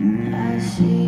[0.00, 1.01] I seek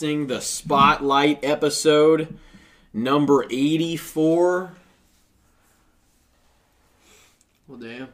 [0.00, 2.38] Casting the Spotlight episode
[2.94, 4.72] number 84.
[7.68, 8.08] Well, damn.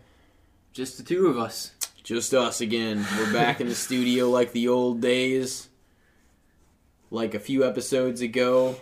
[0.73, 1.75] Just the two of us.
[2.03, 3.07] Just us again.
[3.17, 5.69] We're back in the studio like the old days.
[7.13, 8.75] Like a few episodes ago.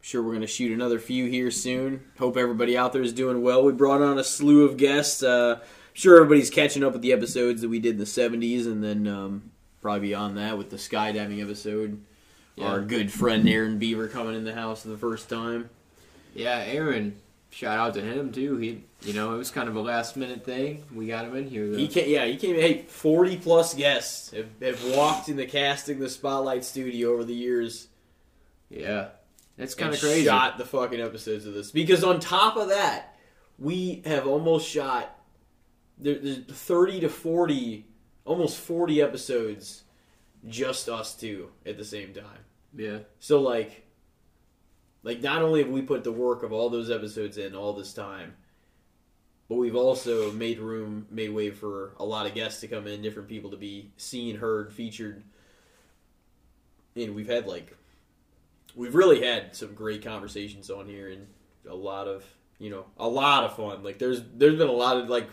[0.00, 2.04] Sure, we're going to shoot another few here soon.
[2.18, 3.62] Hope everybody out there is doing well.
[3.64, 5.22] We brought on a slew of guests.
[5.22, 5.60] Uh,
[5.92, 9.06] sure, everybody's catching up with the episodes that we did in the 70s and then
[9.06, 9.50] um,
[9.82, 12.00] probably beyond that with the skydiving episode.
[12.56, 12.68] Yeah.
[12.68, 15.68] Our good friend Aaron Beaver coming in the house for the first time.
[16.34, 17.16] Yeah, Aaron.
[17.50, 18.56] Shout out to him too.
[18.56, 20.84] He, you know, it was kind of a last minute thing.
[20.94, 21.70] We got him in here.
[21.70, 21.78] Though.
[21.78, 22.54] He came, yeah, he came.
[22.54, 27.34] Hey, forty plus guests have, have walked in the casting the spotlight studio over the
[27.34, 27.88] years.
[28.68, 29.08] yeah,
[29.56, 30.24] that's kind of crazy.
[30.24, 33.16] Shot the fucking episodes of this because on top of that,
[33.58, 35.16] we have almost shot
[35.98, 37.86] there, there's thirty to forty,
[38.24, 39.84] almost forty episodes,
[40.46, 42.44] just us two at the same time.
[42.76, 43.86] Yeah, So like,
[45.02, 47.94] like not only have we put the work of all those episodes in all this
[47.94, 48.34] time,
[49.48, 53.00] but we've also made room, made way for a lot of guests to come in,
[53.00, 55.22] different people to be seen, heard, featured,
[56.96, 57.76] and we've had like,
[58.74, 61.26] we've really had some great conversations on here and
[61.68, 62.24] a lot of,
[62.58, 63.82] you know, a lot of fun.
[63.82, 65.28] Like there's there's been a lot of like,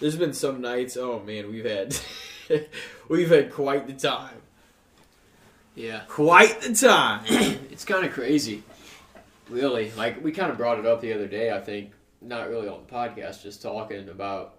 [0.00, 0.96] there's been some nights.
[0.96, 1.96] Oh man, we've had,
[3.08, 4.39] we've had quite the time.
[5.74, 6.02] Yeah.
[6.08, 7.24] Quite the time.
[7.70, 8.62] it's kind of crazy,
[9.48, 9.92] really.
[9.96, 11.50] Like we kind of brought it up the other day.
[11.50, 14.56] I think not really on the podcast, just talking about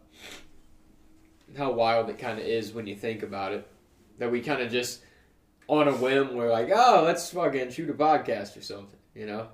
[1.58, 3.68] how wild it kind of is when you think about it.
[4.18, 5.02] That we kind of just
[5.68, 9.48] on a whim we're like, oh, let's fucking shoot a podcast or something, you know.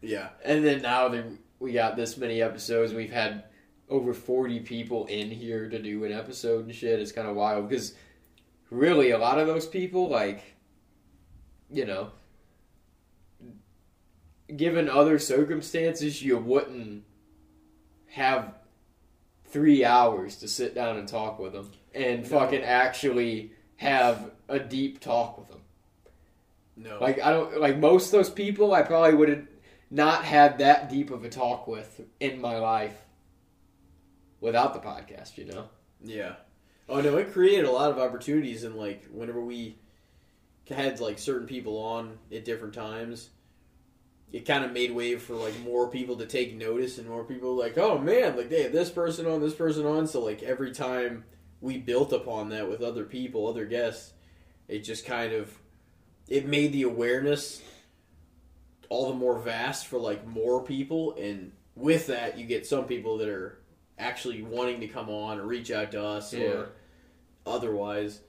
[0.00, 0.28] Yeah.
[0.44, 1.24] And then now that
[1.60, 3.44] we got this many episodes, we've had
[3.88, 7.00] over 40 people in here to do an episode and shit.
[7.00, 7.94] It's kind of wild because
[8.70, 10.51] really a lot of those people, like,
[11.72, 12.10] you know,
[14.54, 17.04] given other circumstances, you wouldn't
[18.10, 18.54] have
[19.46, 22.28] three hours to sit down and talk with them and No.
[22.28, 25.60] fucking actually have a deep talk with them.
[26.76, 26.98] No.
[27.00, 29.46] Like I don't like most of those people I probably would have
[29.90, 32.96] not had that deep of a talk with in my life
[34.40, 35.68] without the podcast, you know.
[36.02, 36.34] Yeah.
[36.88, 39.76] Oh no, it created a lot of opportunities and like whenever we
[40.68, 43.30] had like certain people on at different times,
[44.32, 47.54] it kind of made way for like more people to take notice and more people
[47.54, 50.06] like, oh man, like they have this person on, this person on.
[50.06, 51.24] So like every time
[51.60, 54.12] we built upon that with other people, other guests,
[54.68, 55.52] it just kind of
[56.28, 57.60] it made the awareness
[58.88, 63.18] all the more vast for like more people and with that you get some people
[63.18, 63.58] that are
[63.98, 66.44] actually wanting to come on or reach out to us Yeah.
[66.46, 66.68] or
[67.46, 68.20] otherwise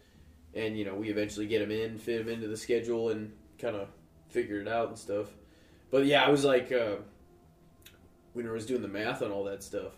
[0.56, 3.76] and you know we eventually get them in fit them into the schedule and kind
[3.76, 3.88] of
[4.30, 5.28] figure it out and stuff
[5.92, 6.96] but yeah i was like uh,
[8.34, 9.94] when i was doing the math on all that stuff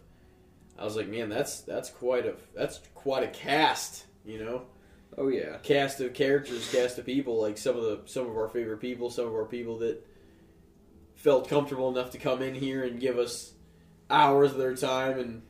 [0.77, 4.63] i was like man that's that's quite a that's quite a cast you know
[5.17, 5.57] Oh yeah.
[5.63, 9.09] cast of characters, cast of people, like some of the some of our favorite people,
[9.09, 10.05] some of our people that
[11.15, 13.53] felt comfortable enough to come in here and give us
[14.09, 15.41] hours of their time and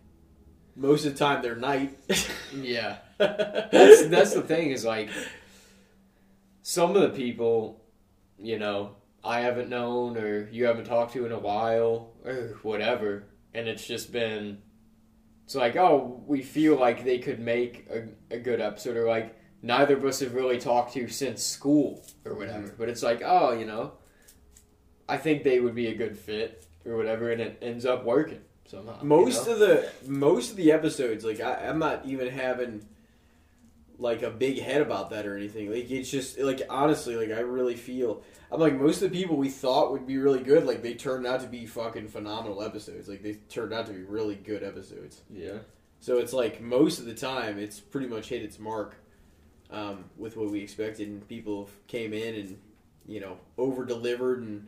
[0.76, 1.98] most of the time their night.
[2.56, 2.98] Yeah.
[3.18, 5.10] That's that's the thing is like
[6.62, 7.82] some of the people,
[8.40, 13.26] you know, I haven't known or you haven't talked to in a while or whatever,
[13.54, 14.60] and it's just been
[15.46, 19.36] it's like, oh, we feel like they could make a, a good episode or like
[19.62, 22.68] neither of us have really talked to since school or whatever.
[22.68, 22.78] Mm-hmm.
[22.78, 23.94] But it's like, oh, you know,
[25.08, 28.42] I think they would be a good fit or whatever, and it ends up working
[28.66, 29.00] somehow.
[29.02, 29.54] you most know?
[29.54, 32.86] of the most of the episodes, like I, I'm not even having
[33.98, 35.72] like a big head about that or anything.
[35.72, 39.38] Like it's just like honestly, like I really feel I'm like most of the people
[39.38, 43.08] we thought would be really good, like they turned out to be fucking phenomenal episodes.
[43.08, 45.22] Like they turned out to be really good episodes.
[45.30, 45.60] Yeah.
[46.00, 48.96] So it's like most of the time, it's pretty much hit its mark
[49.72, 52.60] um, with what we expected, and people came in and
[53.08, 54.68] you know over delivered and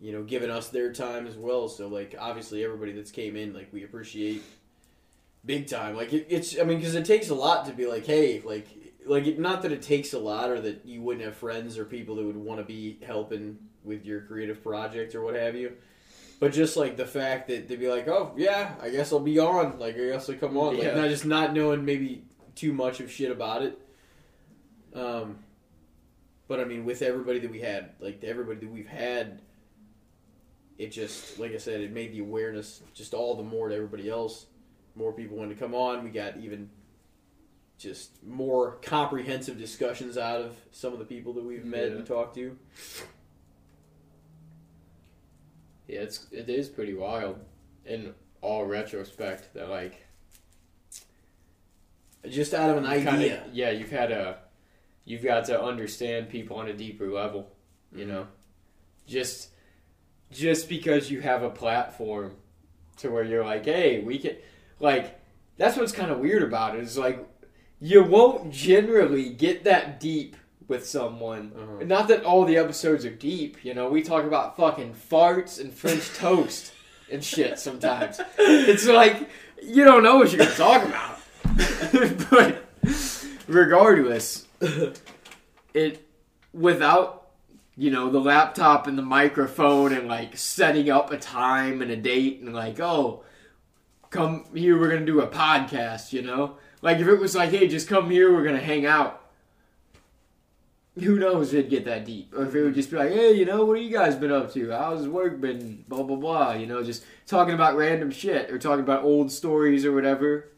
[0.00, 1.68] you know given us their time as well.
[1.68, 4.42] So like obviously everybody that's came in, like we appreciate
[5.44, 5.96] big time.
[5.96, 8.66] Like it, it's I mean because it takes a lot to be like hey like
[9.06, 11.84] like it, not that it takes a lot or that you wouldn't have friends or
[11.84, 15.72] people that would want to be helping with your creative project or what have you.
[16.38, 19.38] But just like the fact that they'd be like, oh yeah, I guess I'll be
[19.38, 19.78] on.
[19.78, 20.74] Like I guess I'll come on.
[20.74, 20.94] Like Yeah.
[20.94, 23.78] not just not knowing maybe too much of shit about it.
[24.94, 25.38] Um,
[26.48, 29.40] but I mean, with everybody that we had, like everybody that we've had,
[30.78, 34.08] it just like I said, it made the awareness just all the more to everybody
[34.08, 34.46] else.
[34.94, 36.04] More people wanted to come on.
[36.04, 36.70] We got even
[37.78, 41.96] just more comprehensive discussions out of some of the people that we've met Yeah.
[41.96, 42.56] and talked to.
[45.88, 47.38] Yeah, it's it is pretty wild
[47.84, 50.06] in all retrospect that like
[52.28, 53.44] Just out of an kinda- idea.
[53.52, 54.38] yeah, you've had a
[55.04, 57.50] you've got to understand people on a deeper level,
[57.92, 58.12] you mm-hmm.
[58.12, 58.26] know.
[59.06, 59.50] Just
[60.30, 62.36] just because you have a platform
[62.98, 64.36] to where you're like, "Hey, we can
[64.80, 65.20] like
[65.56, 67.26] that's what's kind of weird about it is like
[67.80, 70.36] you won't generally get that deep
[70.68, 71.52] with someone.
[71.56, 71.84] Uh-huh.
[71.84, 73.88] Not that all the episodes are deep, you know.
[73.88, 76.72] We talk about fucking farts and French toast
[77.10, 78.20] and shit sometimes.
[78.38, 79.28] It's like
[79.62, 81.18] you don't know what you're gonna talk about.
[82.30, 82.64] but
[83.48, 84.46] regardless,
[85.74, 86.06] it
[86.52, 87.28] without
[87.76, 91.96] you know the laptop and the microphone and like setting up a time and a
[91.96, 93.22] date and like oh
[94.10, 96.56] come here we're gonna do a podcast you know?
[96.82, 99.16] Like if it was like hey just come here we're gonna hang out.
[100.98, 102.34] Who knows it'd get that deep?
[102.34, 104.32] Or if it would just be like hey you know what have you guys been
[104.32, 104.70] up to?
[104.70, 105.84] How's work been?
[105.88, 109.84] Blah blah blah you know just talking about random shit or talking about old stories
[109.84, 110.48] or whatever.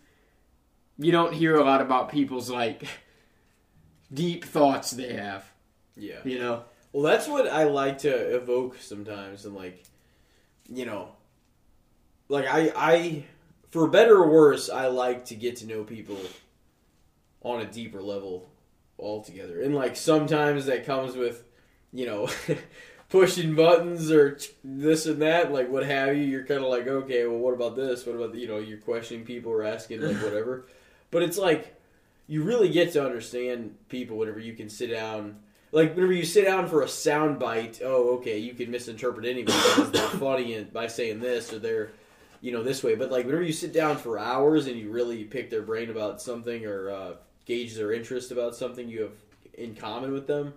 [0.99, 2.87] You don't hear a lot about people's like
[4.13, 5.53] deep thoughts they have.
[5.97, 6.19] Yeah.
[6.25, 6.65] you know?
[6.93, 9.83] Well, that's what I like to evoke sometimes, and like,
[10.69, 11.09] you know,
[12.29, 13.25] like I, I,
[13.73, 16.19] for better or worse, I like to get to know people
[17.43, 18.49] on a deeper level
[18.99, 21.43] altogether, and like sometimes that comes with,
[21.93, 22.29] you know,
[23.09, 26.23] pushing buttons or this and that, like what have you.
[26.23, 28.07] You're kind of like, okay, well, what about this?
[28.07, 30.67] What about the, you know, you're questioning people or asking like whatever,
[31.11, 31.75] but it's like
[32.29, 35.37] you really get to understand people whenever you can sit down
[35.73, 39.57] like whenever you sit down for a sound bite, oh, okay, you can misinterpret anybody
[39.75, 41.93] because they're funny by saying this or they're,
[42.43, 42.94] you know, this way.
[42.94, 46.21] But like whenever you sit down for hours and you really pick their brain about
[46.21, 47.12] something or uh,
[47.47, 49.12] gauge their interest about something you have
[49.55, 50.53] in common with them,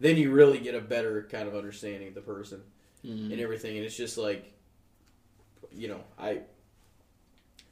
[0.00, 2.62] then you really get a better kind of understanding of the person
[3.06, 3.30] Mm-hmm.
[3.30, 3.76] and everything.
[3.76, 4.52] And it's just like,
[5.72, 6.40] you know, I,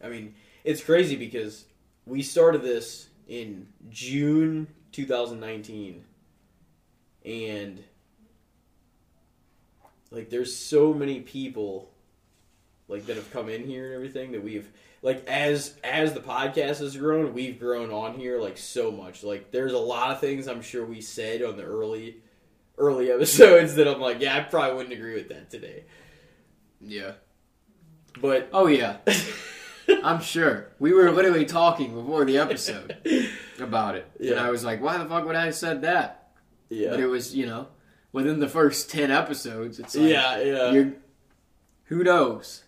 [0.02, 1.64] I mean, it's crazy because
[2.06, 6.04] we started this in June 2019
[7.24, 7.82] and
[10.12, 11.90] like there's so many people
[12.88, 14.70] like that have come in here and everything that we've
[15.02, 19.22] like as as the podcast has grown we've grown on here like so much.
[19.24, 22.16] Like there's a lot of things i'm sure we said on the early
[22.78, 25.84] early episodes that i'm like yeah i probably wouldn't agree with that today.
[26.80, 27.12] Yeah.
[28.20, 28.98] But oh yeah.
[30.02, 30.68] I'm sure.
[30.80, 32.96] We were literally talking before the episode
[33.60, 34.10] about it.
[34.18, 34.46] And Yeah.
[34.46, 36.30] i was like why the fuck would i have said that?
[36.68, 36.90] Yeah.
[36.90, 37.68] But it was you know
[38.12, 40.70] within the first 10 episodes it's like yeah yeah.
[40.70, 40.92] you're
[41.84, 42.64] who knows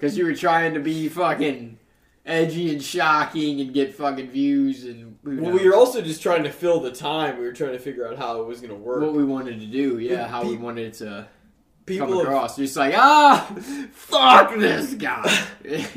[0.00, 1.78] because you were trying to be fucking
[2.24, 6.50] edgy and shocking and get fucking views and well we were also just trying to
[6.50, 7.38] fill the time.
[7.38, 9.02] We were trying to figure out how it was going to work.
[9.02, 11.28] What we wanted to do yeah how we wanted to
[11.84, 12.56] people come have- across.
[12.56, 13.46] Just like ah
[13.92, 15.44] fuck this guy.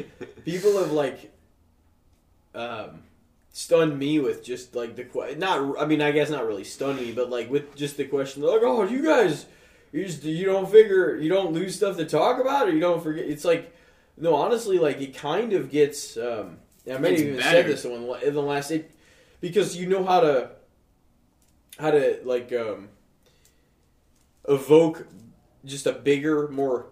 [0.46, 1.32] People have like
[2.54, 3.04] um
[3.52, 7.00] stunned me with just like the que- not I mean I guess not really stunned
[7.00, 9.46] me but like with just the question like oh you guys
[9.92, 13.02] you just you don't figure you don't lose stuff to talk about or you don't
[13.04, 13.74] forget it's like
[14.18, 16.58] no honestly like it kind of gets um
[16.92, 17.50] I may have even better.
[17.50, 18.92] said this in, the- in the last it
[19.42, 20.50] because you know how to
[21.80, 22.90] how to like um
[24.48, 25.08] evoke
[25.66, 26.88] just a bigger more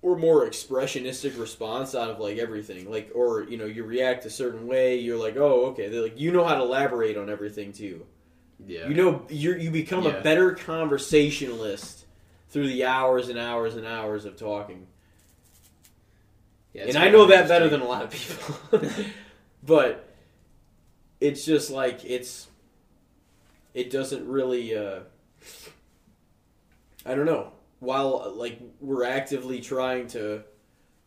[0.00, 4.30] or more expressionistic response out of like everything like or you know you react a
[4.30, 7.72] certain way you're like oh okay they're like you know how to elaborate on everything
[7.72, 8.06] too
[8.66, 10.12] yeah you know you you become Yeah.
[10.12, 12.06] a better conversationalist
[12.48, 14.86] through the hours and hours and hours of talking
[16.78, 18.80] Yeah, and I know that better than a lot of people
[19.62, 20.14] but
[21.20, 22.48] it's just like it's
[23.74, 25.00] it doesn't really uh
[27.06, 27.52] I don't know.
[27.80, 30.42] While uh, like we're actively trying to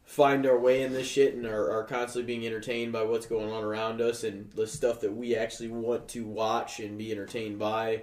[0.03, 3.51] find our way in this shit and are, are constantly being entertained by what's going
[3.51, 7.57] on around us and the stuff that we actually want to watch and be entertained
[7.57, 8.01] by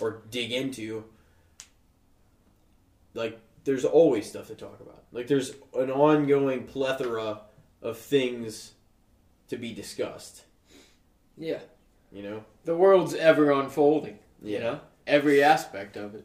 [0.00, 1.04] or dig into
[3.14, 7.40] like there's always stuff to talk about like there's an ongoing plethora
[7.82, 8.72] of things
[9.48, 10.44] to be discussed
[11.36, 11.60] Yeah.
[12.12, 14.18] you know The world's ever unfolding.
[14.42, 14.80] You know?
[15.06, 16.24] Every aspect of it.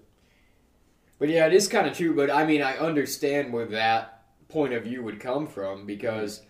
[1.20, 2.16] But yeah, it is kind of true.
[2.16, 6.42] But I mean, I understand where that point of view would come from because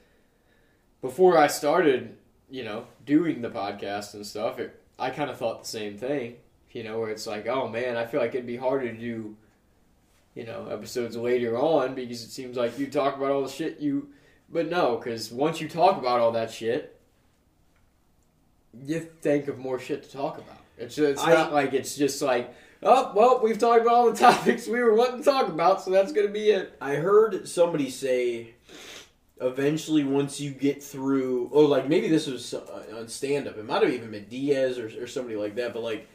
[1.01, 2.17] before I started,
[2.49, 6.35] you know, doing the podcast and stuff, it, I kind of thought the same thing.
[6.71, 9.37] You know, where it's like, oh man, I feel like it'd be harder to do,
[10.35, 13.79] you know, episodes later on because it seems like you talk about all the shit
[13.79, 14.09] you.
[14.49, 16.99] But no, because once you talk about all that shit,
[18.85, 20.59] you think of more shit to talk about.
[20.77, 24.17] It's it's I- not like it's just like, oh well, we've talked about all the
[24.19, 26.75] topics we were wanting to talk about, so that's gonna be it.
[26.81, 28.55] I heard somebody say
[29.41, 33.65] eventually once you get through oh like maybe this was uh, on stand up it
[33.65, 36.07] might have even been Diaz or, or somebody like that but like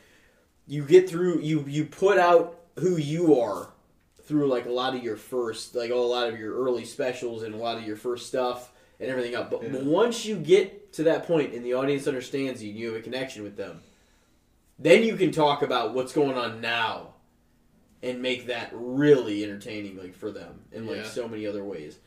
[0.67, 3.69] you get through you you put out who you are
[4.31, 7.53] through like a lot of your first like a lot of your early specials and
[7.53, 8.71] a lot of your first stuff
[9.01, 9.83] and everything up but, Yeah.
[9.83, 13.03] once you get to that point and the audience understands you and you have a
[13.03, 13.81] connection with them
[14.79, 17.15] then you can talk about what's going on now
[18.05, 21.03] and make that really entertaining like for them in like Yeah.
[21.03, 21.99] so many other ways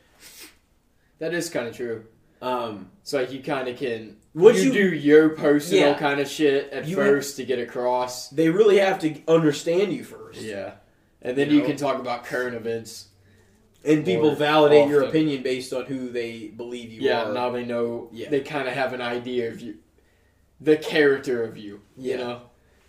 [1.19, 2.05] That is kind of true.
[2.41, 5.99] um It's like you kind of can What you, you- do your personal Yeah.
[5.99, 8.29] kind of shit at first to get across.
[8.29, 10.75] they really have to understand you first Yeah,
[11.23, 11.67] and then You you, know?
[11.67, 13.07] can talk about current events.
[13.85, 17.49] and people validate your opinion based on who they believe you yeah, are Yeah, now
[17.49, 18.09] they know.
[18.13, 18.29] Yeah.
[18.29, 19.77] They kind of have an idea of you,
[20.61, 21.81] the character of you.
[21.97, 22.11] Yeah.
[22.11, 22.41] You know,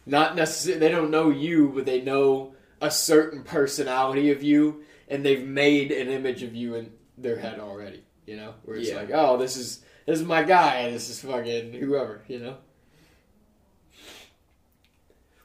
[0.07, 5.25] not necessarily they don't know you, but they know a certain personality of you, and
[5.25, 8.05] they've made an image of you in their head already.
[8.27, 8.97] You know, where it's Yeah.
[8.97, 12.23] like, oh, this is this is my guy, this is fucking whoever.
[12.29, 12.57] You know.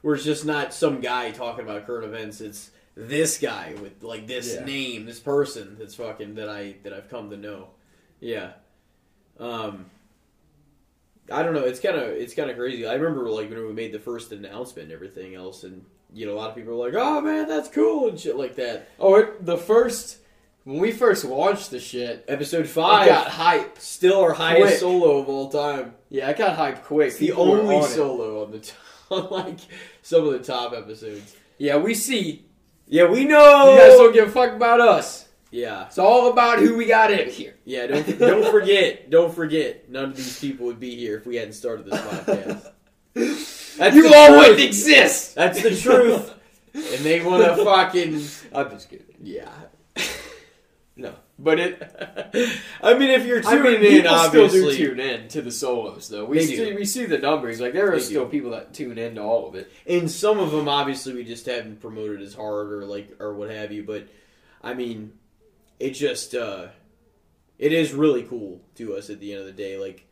[0.02, 2.70] where it's just not some guy talking about current events it's
[3.08, 4.64] this guy with like this Yeah.
[4.64, 7.68] name this person that's fucking that i that i've come to know
[8.20, 8.52] yeah
[9.38, 9.86] um
[11.32, 13.72] i don't know it's kind of it's kind of crazy i remember like when we
[13.72, 16.84] made the first announcement and everything else and you know a lot of people were
[16.86, 20.18] like oh man that's cool and shit like that Oh, it, the first
[20.64, 23.78] when we first launched the shit, episode five got hype.
[23.78, 24.78] still our highest Quick.
[24.80, 27.08] solo of all time Yeah, I got hype quick.
[27.08, 27.88] it's the only on it.
[27.88, 28.72] solo on the t-
[29.10, 29.58] on like
[30.02, 32.44] some of the top episodes Yeah, we see.
[32.90, 35.26] Yeah we know You guys don't give a fuck about us.
[35.50, 37.54] yeah It's all about who we got in here.
[37.64, 41.36] Yeah, don't don't forget, don't forget, none of these people would be here if we
[41.36, 42.70] hadn't started this podcast.
[43.78, 44.38] That's you all truth.
[44.38, 45.34] wouldn't exist.
[45.34, 46.34] That's the truth.
[46.74, 48.14] And they want to fucking
[48.52, 49.06] I'm just kidding.
[49.22, 49.48] yeah.
[50.96, 52.60] No, but it.
[52.82, 55.42] I mean, if you're I tuning mean, in, people obviously, still do tune in to
[55.42, 56.24] the solos, though.
[56.26, 56.74] We see, do.
[56.76, 57.60] we see the numbers.
[57.60, 58.30] Like there are They still do.
[58.30, 59.72] people that tune in to all of it.
[59.86, 63.50] and some of them obviously we just haven't promoted as hard or like or what
[63.50, 63.82] have you.
[63.82, 64.08] But
[64.62, 65.14] I mean,
[65.78, 66.68] it just uh
[67.58, 69.78] it is really cool to us at the end of the day.
[69.78, 70.06] Like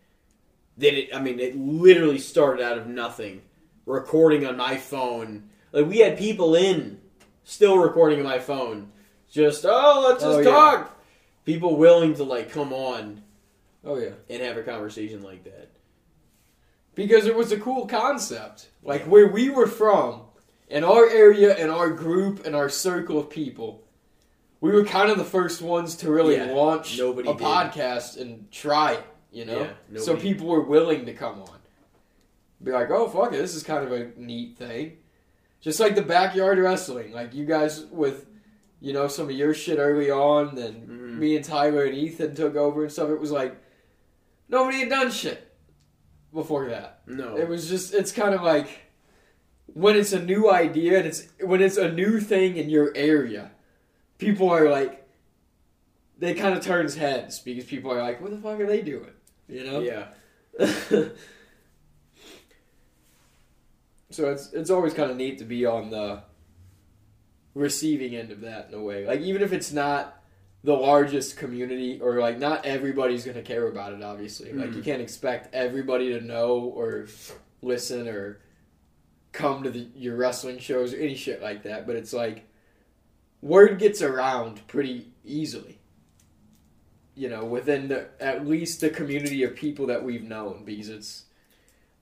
[0.78, 3.42] that, it, I mean, it literally started out of nothing,
[3.87, 5.50] recording on my phone.
[5.73, 7.00] Like we had people in,
[7.44, 8.92] still recording on my phone.
[9.30, 10.87] Just oh, let's just Oh, yeah.
[11.49, 13.23] People willing to like come on
[13.85, 14.11] Oh yeah.
[14.28, 15.71] and have a conversation like that.
[16.95, 18.69] because it was a cool concept.
[18.83, 20.23] Like where we were from,
[20.69, 23.83] in our area, in our group, in our circle of people,
[24.61, 27.43] we were kind of the first ones to really Yeah, launch nobody a did.
[27.43, 29.05] podcast and try it.
[29.33, 31.59] You know, Yeah, so people were willing to come on.
[32.62, 34.99] Be like, oh fuck it, this is kind of a neat thing.
[35.62, 38.26] Just like the backyard wrestling, like you guys with,
[38.81, 40.98] you know, some of your shit early on, then mm-hmm.
[41.19, 41.21] Mhm.
[41.21, 43.11] me and Tyler and Ethan took over and stuff.
[43.11, 43.57] It was like
[44.49, 45.53] nobody had done shit
[46.33, 47.03] before that.
[47.07, 48.69] No, It was just it's kind of like
[49.67, 53.51] when it's a new idea and it's when it's a new thing in your area,
[54.19, 55.07] people are like
[56.19, 59.13] they kind of turns heads because people are like, what the fuck are they doing?
[59.49, 59.81] You know?
[59.81, 60.09] yeah.
[64.11, 66.23] So it's it's always kind of neat to be on the
[67.55, 69.07] receiving end of that in a way.
[69.07, 70.18] Like even if it's not
[70.65, 74.53] the largest community or like not everybody's going to care about it obviously.
[74.53, 74.85] Like you Mhm.
[74.85, 77.07] can't expect everybody to know or
[77.62, 78.41] listen or
[79.33, 82.45] come to the, your wrestling shows or any shit like that, but it's like
[83.41, 85.79] word gets around pretty easily.
[87.15, 91.25] You know, within the at least the community of people that we've known because it's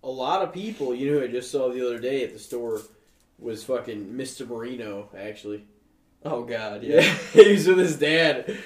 [0.03, 2.81] a lot of people, you know, I just saw the other day at the store
[3.39, 4.47] was fucking Mr.
[4.49, 5.09] Marino.
[5.17, 5.65] Actually,
[6.27, 7.01] Oh God, yeah,
[7.33, 8.57] he was with his dad,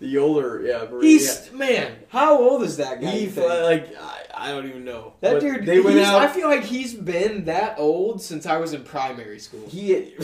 [0.00, 0.86] the older, yeah.
[1.00, 1.96] He's man.
[2.08, 3.10] How old is that guy?
[3.10, 3.48] he you think?
[3.48, 5.66] like I, I don't even know that But dude.
[5.66, 6.22] They went he's- out.
[6.22, 9.66] I feel like he's been that old since I was in primary school.
[9.68, 10.14] he.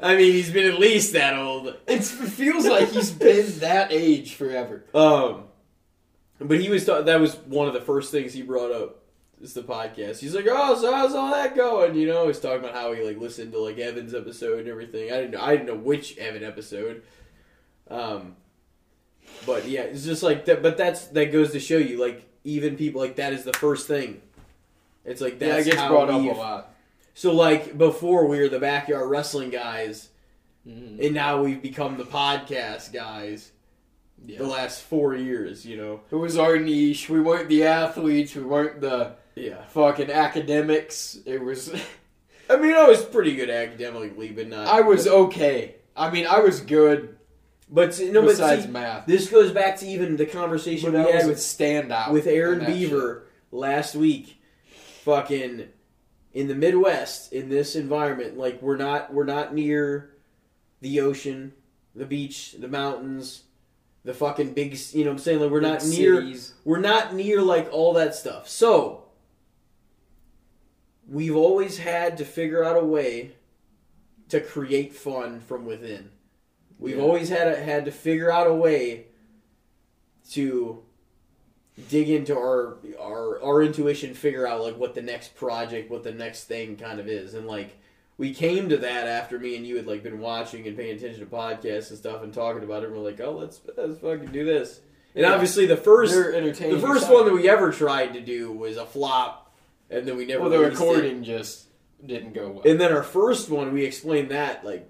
[0.00, 1.76] I mean, he's been at least that old.
[1.86, 4.84] It's, it feels like he's been that age forever.
[4.92, 5.44] Um,
[6.40, 9.01] but he was ta- that was one of the first things he brought up
[9.42, 10.20] is the podcast.
[10.20, 13.02] He's like, "Oh, so how's all that going?" You know, he's talking about how he
[13.02, 15.12] like listened to like Evan's episode and everything.
[15.12, 17.02] I didn't know, I didn't know which Evan episode.
[17.90, 18.36] Um,
[19.46, 20.62] but yeah, it's just like that.
[20.62, 23.86] But that's that goes to show you, like even people like that is the first
[23.86, 24.20] thing.
[25.04, 26.74] It's like Yeah, it gets how brought up a lot.
[27.14, 30.08] So like before we were the backyard wrestling guys,
[30.66, 31.04] Mhm.
[31.04, 33.51] and now we've become the podcast guys.
[34.26, 36.00] The last four years, you know.
[36.10, 37.08] It was our niche.
[37.08, 38.34] We weren't the athletes.
[38.34, 39.64] We weren't the Yeah.
[39.66, 41.18] fucking academics.
[41.26, 41.72] It was.
[42.50, 44.66] I mean, I was pretty good academically, but not.
[44.68, 45.76] I was okay.
[45.96, 47.16] I mean, I was good
[47.70, 49.06] But see- no, but besides see, math.
[49.06, 52.10] this goes back to even the conversation But I we had was a with standout
[52.12, 54.38] with Aaron in that Beaver last week.
[55.04, 55.68] Fucking
[56.34, 60.10] in the Midwest, in this environment, like we're not we're not near
[60.80, 61.52] the ocean,
[61.94, 63.42] the beach, the mountains,
[64.04, 64.78] the fucking big.
[64.92, 65.70] You know, what I'm saying like we're shit.
[65.70, 66.54] not near cities.
[66.64, 68.48] we're not near like all that stuff.
[68.48, 69.04] So
[71.08, 73.32] we've always had to figure out a way
[74.28, 76.10] to create fun from within.
[76.78, 77.02] We've Yeah.
[77.02, 79.06] always had a, had to figure out a way
[80.30, 80.82] to
[81.88, 86.12] dig into our our our intuition, figure out like what the next project, what the
[86.12, 87.76] next thing kind of is, and like
[88.18, 91.20] we came to that after me and you had like been watching and paying attention
[91.20, 92.86] to podcasts and stuff and talking about it.
[92.90, 94.80] And we're like, oh, let's let's fucking do this.
[95.14, 95.32] And Yeah.
[95.32, 99.52] obviously, the first the first one that we ever tried to do was a flop,
[99.90, 100.42] and then we never.
[100.42, 100.84] well, the released it.
[100.84, 101.66] recording just
[102.04, 102.62] didn't go well.
[102.64, 104.88] And then our first one, we explained that like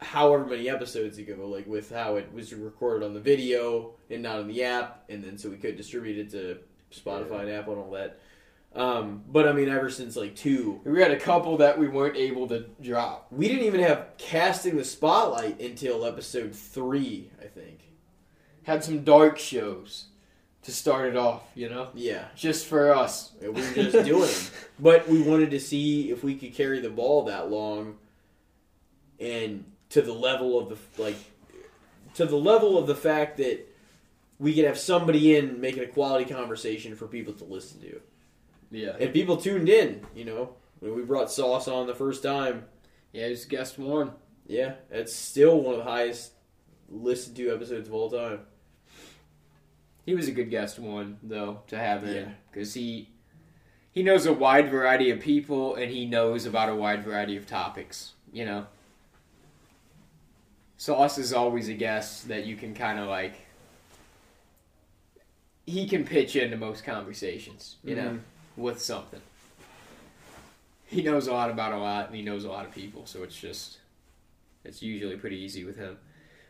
[0.00, 4.38] however many episodes ago, like with how it was recorded on the video and not
[4.38, 6.58] on the app, and then so we could distribute it to
[6.94, 8.20] Spotify and Apple and all that.
[8.76, 12.16] Um, but I mean, ever since like two, we had a couple that we weren't
[12.16, 13.26] able to drop.
[13.30, 17.80] we didn't even have casting the spotlight until episode three, I think.
[18.64, 20.06] Had some dark shows
[20.64, 21.42] to start it off.
[21.54, 23.32] You know, Yeah, just for us.
[23.40, 24.46] we were just doing them,
[24.78, 27.96] but we wanted to see if we could carry the ball that long,
[29.18, 31.16] and to the level of the like,
[32.16, 33.66] to the level of the fact that
[34.38, 38.00] we could have somebody in making a quality conversation for people to listen to.
[38.70, 40.54] Yeah, And people tuned in, you know.
[40.80, 42.64] When we brought Sauce on the first time,
[43.12, 43.28] yeah.
[43.28, 44.12] Just guest one.
[44.46, 46.32] yeah, it's still one of the highest
[46.88, 48.40] listened to episodes of all time.
[50.04, 52.12] He was a good guest one though to have Yeah.
[52.14, 53.08] in because he
[53.90, 57.46] he knows a wide variety of people and he knows about a wide variety of
[57.46, 58.12] topics.
[58.32, 58.66] You know,
[60.76, 63.34] Sauce is always a guest that you can kind of like.
[65.64, 68.20] He can pitch into most conversations, you know, Mhm.
[68.56, 69.20] With something.
[70.86, 73.22] He knows a lot about a lot, and he knows a lot of people, so
[73.24, 73.78] it's just,
[74.64, 75.98] it's usually pretty easy with him.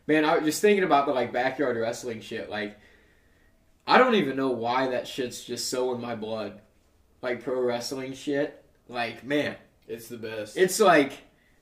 [0.05, 2.49] Man, I was just thinking about the like backyard wrestling shit.
[2.49, 2.77] Like,
[3.85, 6.61] I don't even know why that shit's just so in my blood.
[7.21, 8.63] Like pro wrestling shit.
[8.87, 9.55] Like, man,
[9.87, 10.55] It's the best.
[10.55, 11.13] it's like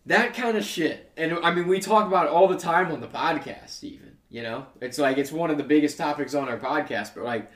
[0.05, 1.12] that kind of shit.
[1.17, 4.17] And I mean, we talk about it all the time on the podcast, even.
[4.29, 4.65] You know?
[4.81, 7.49] It's like it's one of the biggest topics on our podcast, but like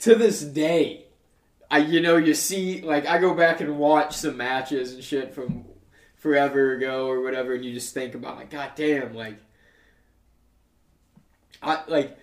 [0.00, 1.06] to this day,
[1.70, 5.34] I you know, you see like I go back and watch some matches and shit
[5.34, 5.64] from
[6.16, 9.38] forever ago or whatever, and you just think about like, God damn, like
[11.62, 12.16] I like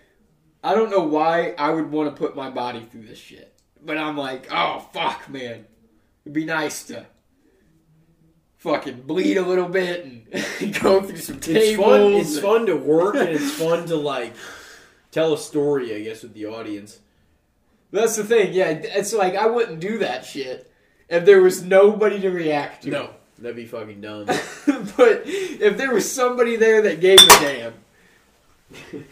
[0.63, 3.53] I don't know why I would want to put my body through this shit.
[3.83, 5.65] But I'm like, oh fuck, man.
[6.25, 7.05] It'd be nice to
[8.57, 11.55] fucking bleed a little bit and go through some tables.
[11.57, 12.13] It's fun.
[12.13, 14.33] It's fun to work and it's fun to like
[15.11, 15.95] tell a story.
[15.95, 16.99] I guess with the audience.
[17.97, 18.69] That's the thing, yeah.
[18.69, 20.71] It's like I wouldn't do that shit
[21.09, 22.89] if there was nobody to react to.
[22.91, 24.25] No, that'd be fucking dumb.
[24.25, 27.73] but if there was somebody there that gave a damn,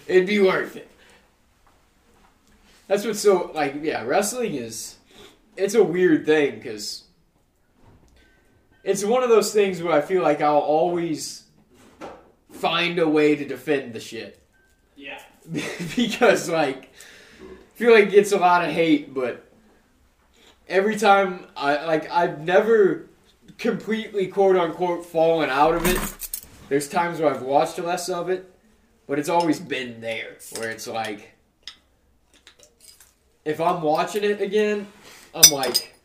[0.07, 0.89] it'd be worth it.
[2.87, 3.75] That's what's so like.
[3.81, 4.97] Yeah, wrestling is
[5.57, 7.05] it's a weird thing because
[8.83, 11.43] it's one of those things where I feel like I'll always
[12.51, 14.41] find a way to defend the shit
[14.95, 15.21] yeah.
[15.95, 16.84] because like I
[17.75, 19.45] feel like it gets a lot of hate, but
[20.67, 23.07] every time I like I've never
[23.57, 26.29] completely quote unquote fallen out of it.
[26.67, 28.51] There's times where I've watched less of it,
[29.07, 31.33] but it's always been there where it's like
[33.43, 34.87] if I'm watching it again,
[35.33, 35.95] I'm like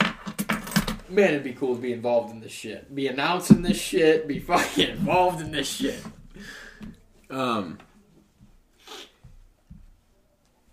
[1.10, 2.94] man, it'd be cool to be involved in this shit.
[2.94, 4.28] Be announcing this shit.
[4.28, 6.02] Be fucking involved in this shit.
[7.28, 7.78] Um.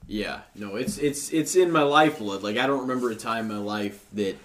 [0.08, 2.42] Yeah, no, it's it's it's in my lifeblood.
[2.42, 4.38] Like I don't remember a time in my life that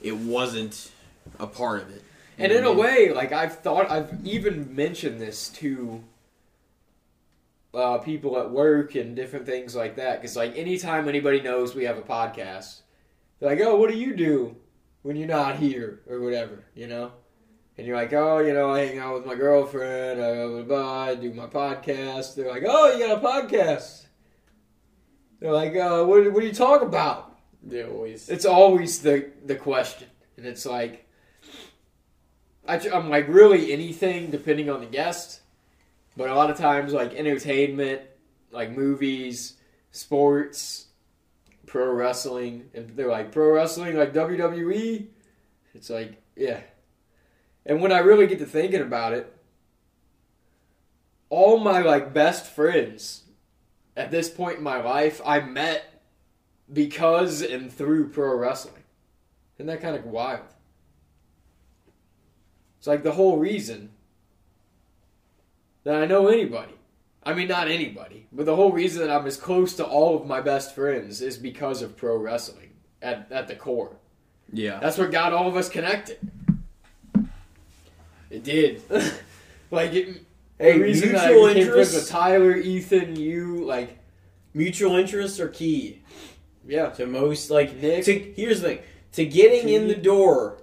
[0.00, 0.92] it wasn't
[1.40, 2.02] a part of it.
[2.38, 6.04] You And in a way, like I've thought, I've even mentioned this to
[7.74, 10.20] uh, people at work and different things like that.
[10.20, 12.82] Because like anytime anybody knows we have a podcast,
[13.40, 14.54] they're like, "Oh, what do you do
[15.02, 17.12] when you're not here or whatever?" You know.
[17.78, 20.62] And you're like, oh, you know, I hang out with my girlfriend, I blah, blah,
[20.62, 22.34] blah, I do my podcast.
[22.34, 24.01] They're like, oh, you got a podcast.
[25.42, 27.36] They're like, uh, what, what do you talk about?
[27.64, 31.08] they always It's always the the question, and it's like
[32.66, 35.40] I, am like really anything depending on the guest,
[36.16, 38.02] but a lot of times like entertainment,
[38.52, 39.54] like movies,
[39.90, 40.86] sports,
[41.66, 45.06] pro wrestling, and they're like pro wrestling like WWE.
[45.74, 46.60] It's like yeah,
[47.66, 49.36] and when I really get to thinking about it,
[51.30, 53.22] all my like best friends
[53.96, 56.02] at this point in my life I met
[56.72, 58.82] because and through pro wrestling.
[59.56, 60.46] Isn't that kind of wild?
[62.78, 63.90] It's like the whole reason
[65.84, 66.74] that I know anybody.
[67.24, 70.26] I mean, not anybody, but the whole reason that I'm as close to all of
[70.26, 73.96] my best friends is because of pro wrestling at, at the core.
[74.52, 74.80] yeah.
[74.80, 76.18] That's what got all of us connected.
[78.30, 78.82] It did.
[79.72, 80.22] Like, it,
[80.62, 81.92] Hey, the reason that I mutual interest?
[81.92, 82.10] friends with.
[82.10, 83.98] Tyler, Ethan, you, like,
[84.54, 86.02] Mutual interests are key
[86.66, 86.90] yeah.
[86.90, 87.50] to most.
[87.50, 88.04] Like, Nick.
[88.04, 88.78] to, here's the thing:
[89.12, 90.58] to getting in the door,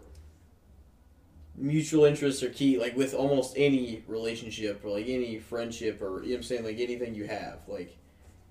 [1.56, 2.78] mutual interests are key.
[2.78, 6.64] Like with almost any relationship or like any friendship or you know what I'm saying,
[6.64, 7.98] like anything you have, like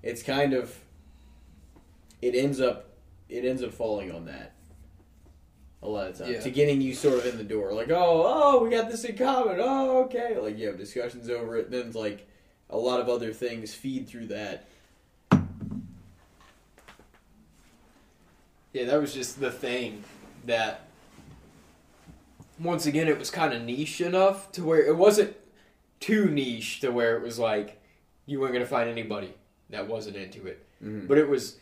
[0.03, 0.77] it's kind of
[2.21, 2.91] it ends up
[3.29, 4.55] it ends up falling on that
[5.83, 6.41] a lot of times Yeah.
[6.41, 7.73] to getting you sort of in the door.
[7.73, 9.59] Like, oh, oh, we got this in common.
[9.61, 10.37] Oh, okay.
[10.39, 11.71] Like you have discussions over it.
[11.71, 12.27] Then like
[12.71, 14.67] a lot of other things feed through that.
[18.73, 20.05] Yeah, that was just the thing
[20.45, 20.83] that
[22.59, 25.35] once again it was kind of niche enough to where it wasn't
[26.01, 27.81] too niche to where it was like
[28.27, 29.33] you weren't going to find anybody
[29.71, 30.65] that wasn't into it.
[30.85, 31.09] Mhm.
[31.09, 31.59] But it was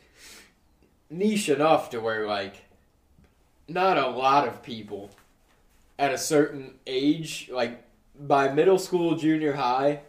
[1.10, 2.56] niche enough to where like
[3.68, 5.10] not a lot of people
[5.98, 7.82] at a certain age, like
[8.18, 10.00] by middle school, junior high,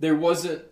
[0.00, 0.62] there wasn't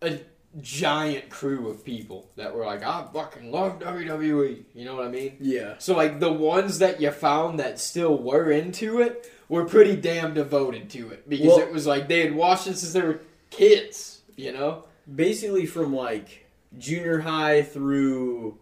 [0.00, 0.18] a
[0.60, 4.64] giant crew of people that were like, I fucking love WWE.
[4.74, 5.36] You know what I mean?
[5.40, 5.74] Yeah.
[5.78, 10.34] So like the ones that you found that still were into it were pretty damn
[10.34, 13.20] devoted to it because Well- it was like they had watched it since they were
[13.50, 14.20] kids.
[14.36, 14.84] You know?
[15.12, 16.46] basically from like
[16.78, 18.58] junior high through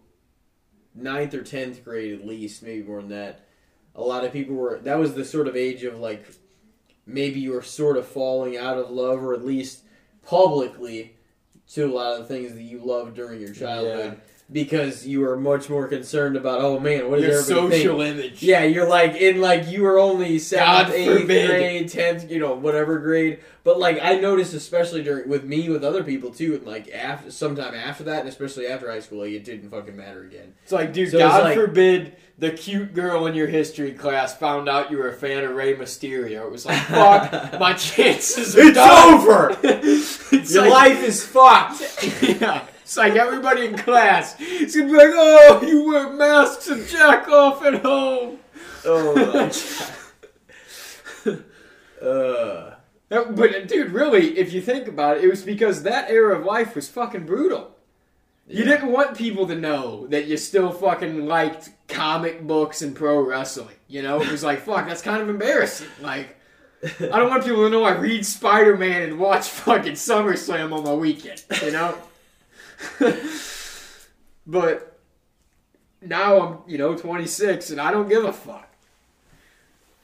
[0.97, 3.45] ninth or tenth grade at least, maybe more than that.
[3.95, 6.25] A lot of people were that was the sort of age of like
[7.05, 9.83] maybe you were sort of falling out of love or at least
[10.25, 11.15] publicly
[11.73, 15.35] to a lot of the things that you loved during your childhood because you were
[15.35, 17.83] much more concerned about oh man what is Your everybody think?
[17.83, 18.41] social image.
[18.43, 22.97] Yeah, you're like in like you were only seventh, eighth grade, tenth, you know, whatever
[22.99, 23.39] grade.
[23.65, 27.29] But like I noticed, especially during with me, with other people too, and like after
[27.31, 30.53] sometime after that, and especially after high school, like it didn't fucking matter again.
[30.63, 34.69] It's like, dude, So God like- forbid the cute girl in your history class found
[34.69, 36.45] out you were a fan of Rey Mysterio.
[36.45, 39.13] It was like, fuck, my chances are It's done.
[39.15, 39.57] over!
[39.63, 41.81] it's Your like, life is fucked.
[42.41, 42.63] yeah.
[42.87, 44.37] It's like everybody in class.
[44.39, 48.39] It's gonna be like, oh, you wear masks and jack off at home.
[48.85, 49.51] oh.
[52.01, 52.75] Uh,
[53.09, 56.75] But dude, really, if you think about it, it was because that era of life
[56.75, 57.75] was fucking brutal.
[58.47, 63.19] You didn't want people to know that you still fucking liked comic books and pro
[63.19, 63.75] wrestling.
[63.89, 65.89] You know, it was like, fuck, that's kind of embarrassing.
[66.01, 66.37] Like,
[66.85, 70.85] I don't want people to know I read Spider Man and watch fucking SummerSlam on
[70.85, 71.43] my weekend.
[71.61, 71.97] You know.
[74.47, 74.99] but
[76.01, 78.67] now I'm, you know, 26 and I don't give a fuck.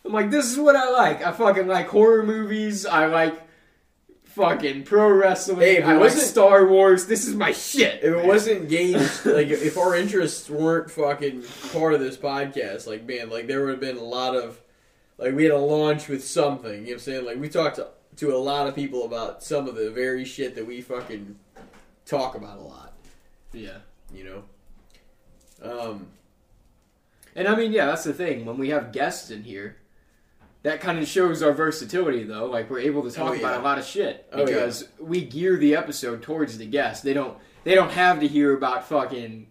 [0.06, 1.26] I'm like, this is what I like.
[1.26, 2.86] I fucking like horror movies.
[2.86, 3.42] I like
[4.34, 5.60] fucking pro wrestling.
[5.60, 7.06] Hey, I like Star Wars.
[7.06, 8.04] This is my shit.
[8.04, 8.28] if it man.
[8.28, 13.48] wasn't games, like if our interests weren't fucking part of this podcast, like man, like
[13.48, 14.60] there would have been a lot of,
[15.18, 16.72] like we had a launch with something.
[16.72, 17.26] You know what I'm saying?
[17.26, 20.56] Like we talked to, to a lot of people about some of the very shit
[20.56, 21.38] that we fucking
[22.06, 22.94] talk about a lot.
[23.54, 23.78] yeah.
[24.14, 24.44] You know.
[25.62, 26.08] Um.
[27.36, 28.46] And I mean, yeah, that's the thing.
[28.46, 29.78] When we have guests in here,
[30.62, 32.46] that kind of shows our versatility, though.
[32.46, 33.40] Like we're able to talk Oh, yeah.
[33.40, 34.46] about a lot of shit Oh, yeah.
[34.46, 37.04] because we gear the episode towards the guest.
[37.04, 37.38] They don't.
[37.64, 39.48] They don't have to hear about fucking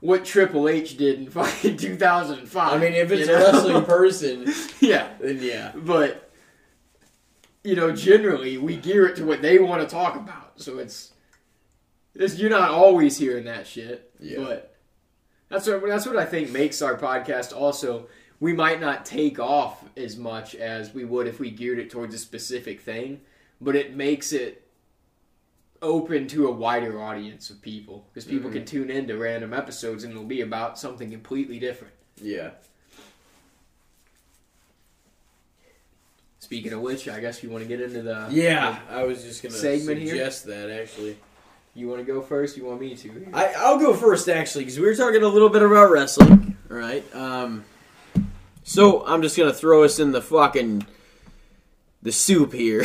[0.00, 2.72] what Triple H did in fucking 2005.
[2.72, 3.44] I mean, if it's you a know?
[3.52, 5.08] wrestling person, yeah.
[5.20, 5.72] then yeah.
[5.74, 6.30] But
[7.64, 10.60] you know, generally we gear it to what they want to talk about.
[10.60, 11.12] So it's,
[12.18, 14.12] it's you're not always hearing that shit.
[14.18, 14.38] Yeah.
[14.38, 14.76] But
[15.48, 18.08] that's what that's what I think makes our podcast also
[18.40, 22.14] we might not take off as much as we would if we geared it towards
[22.14, 23.22] a specific thing,
[23.60, 24.62] but it makes it
[25.82, 28.88] open to a wider audience of people because people can mm-hmm.
[28.88, 31.94] tune into random episodes and it'll be about something completely different.
[32.20, 32.50] Yeah.
[36.38, 39.42] Speaking of which, I guess you want to get into the Yeah, I was just
[39.42, 40.10] gonna Segment here?
[40.10, 41.16] suggest that actually.
[41.76, 42.56] You want to go first?
[42.56, 43.28] You want me to?
[43.34, 46.56] I, I'll go first actually because we were talking a little bit about wrestling.
[46.70, 47.04] All right.
[47.14, 47.66] Um,
[48.64, 50.86] so I'm just gonna throw us in the fucking
[52.00, 52.82] the soup here.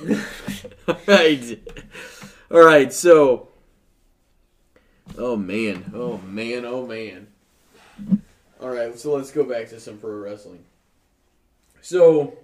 [0.88, 1.60] all right.
[2.50, 2.90] All right.
[2.94, 3.48] So.
[5.18, 5.92] Oh man.
[5.94, 6.64] Oh man.
[6.64, 7.26] Oh man.
[8.62, 8.98] All right.
[8.98, 10.64] So let's go back to some pro wrestling.
[11.82, 12.38] So.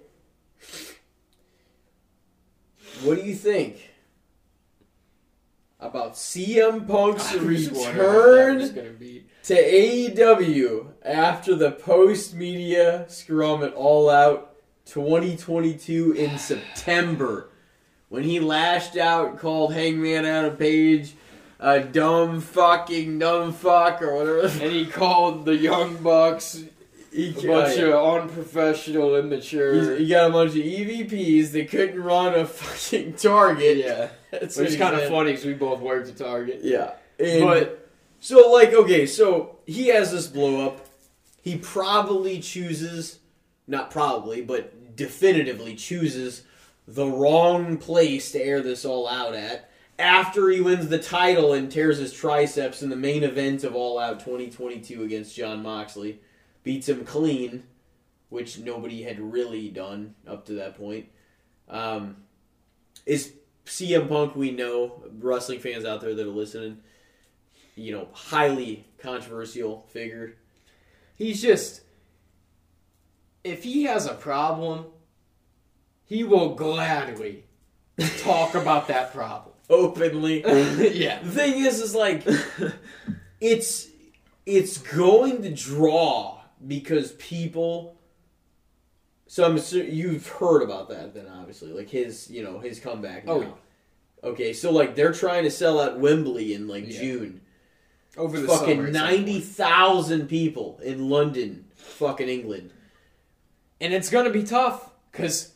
[3.01, 3.86] What do you think
[5.79, 8.89] about CM Punk's I was wondering what that return gonna
[9.55, 17.49] AEW after the post media scrum at All Out 2022 in September
[18.09, 21.13] when he lashed out and called Hangman Adam Page
[21.59, 24.47] a dumb fucking dumb fuck or whatever.
[24.63, 26.63] And he called the Young Bucks
[27.11, 29.73] He, a oh, bunch of unprofessional, immature.
[29.73, 33.77] He's- he got a bunch of EVPs that couldn't run a fucking target.
[33.77, 34.09] yeah,
[34.41, 36.59] That's which is kind of funny because we both worked at Target.
[36.63, 36.93] Yeah.
[37.19, 40.85] And- But So, like, okay, so he has this blow up.
[41.41, 43.19] He probably chooses,
[43.67, 46.43] not probably, but definitively chooses
[46.87, 49.69] the wrong place to air this all out at
[49.99, 53.99] after he wins the title and tears his triceps in the main event of All
[53.99, 56.19] Out 2022 against Jon Moxley.
[56.63, 57.63] Beats him clean,
[58.29, 61.07] which nobody had really done up to that point.
[61.69, 62.17] Um,
[63.05, 63.33] is
[63.67, 66.79] CM Punk, we know, wrestling fans out there that are listening,
[67.75, 70.35] you know, highly controversial figure.
[71.15, 71.81] he's just
[73.43, 74.85] if he has a problem,
[76.05, 77.45] he will gladly
[78.19, 79.55] talk about that problem.
[79.69, 80.41] Openly.
[80.93, 82.25] yeah, The thing is, is like,
[83.41, 83.87] it's
[84.45, 87.96] it's going to draw because people.
[89.27, 93.23] So I'm assu- you've heard about that then, obviously, like his, you know, his comeback.
[93.27, 93.45] Oh, now.
[93.45, 93.57] Oh,
[94.23, 94.29] yeah.
[94.31, 96.99] Okay, so like they're trying to sell out Wembley in like Yeah.
[96.99, 97.41] June.
[98.17, 100.27] over the Fucking some ninety point.
[100.29, 102.71] people in London, fucking England.
[103.79, 105.51] and it's gonna be tough because.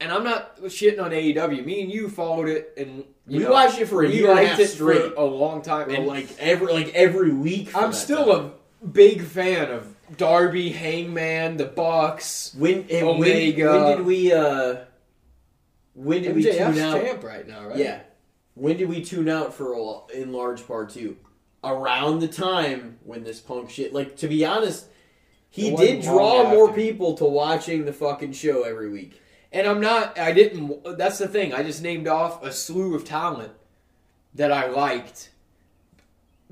[0.00, 1.64] And I'm not shitting on AEW.
[1.64, 4.30] Me and you followed it, and you We know, watched it for a we year
[4.30, 5.14] and a liked half it straight.
[5.14, 5.88] for a long time.
[5.88, 7.70] Or And like every like every week.
[7.70, 8.52] for I'm that still time.
[8.82, 12.54] a big fan of Darby, Hangman, the Bucks.
[12.56, 13.70] When and Omega.
[13.70, 14.32] When, when did we?
[14.32, 14.76] uh
[15.94, 17.00] When did we tune out?
[17.00, 17.76] champ right now, right?
[17.76, 18.00] Yeah.
[18.54, 21.16] When did we tune out for a, in large part too?
[21.62, 23.92] Around the time when this punk shit.
[23.92, 24.86] Like to be honest,
[25.50, 26.80] he did draw more after.
[26.80, 29.20] people to watching the fucking show every week.
[29.52, 30.18] And I'm not.
[30.18, 30.98] I didn't.
[30.98, 31.52] That's the thing.
[31.52, 33.52] I just named off a slew of talent
[34.34, 35.30] that I liked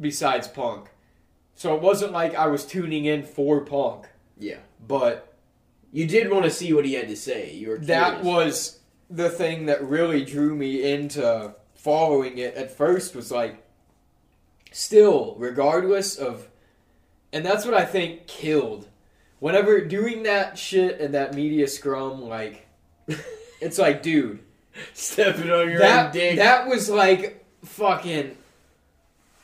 [0.00, 0.88] besides Punk.
[1.62, 4.56] So it wasn't like I was tuning in for Punk, Yeah.
[4.84, 5.32] but
[5.92, 7.52] You did want to see what he had to say.
[7.52, 8.26] You were that curious.
[8.26, 13.62] was the thing that really drew me into following it at first was like
[14.72, 16.48] still regardless of
[17.32, 18.88] and that's what i think killed
[19.40, 22.66] whenever doing that shit and that media scrum like
[23.60, 24.38] it's like dude
[24.94, 26.36] stepping on your own that dick.
[26.36, 28.34] that was like fucking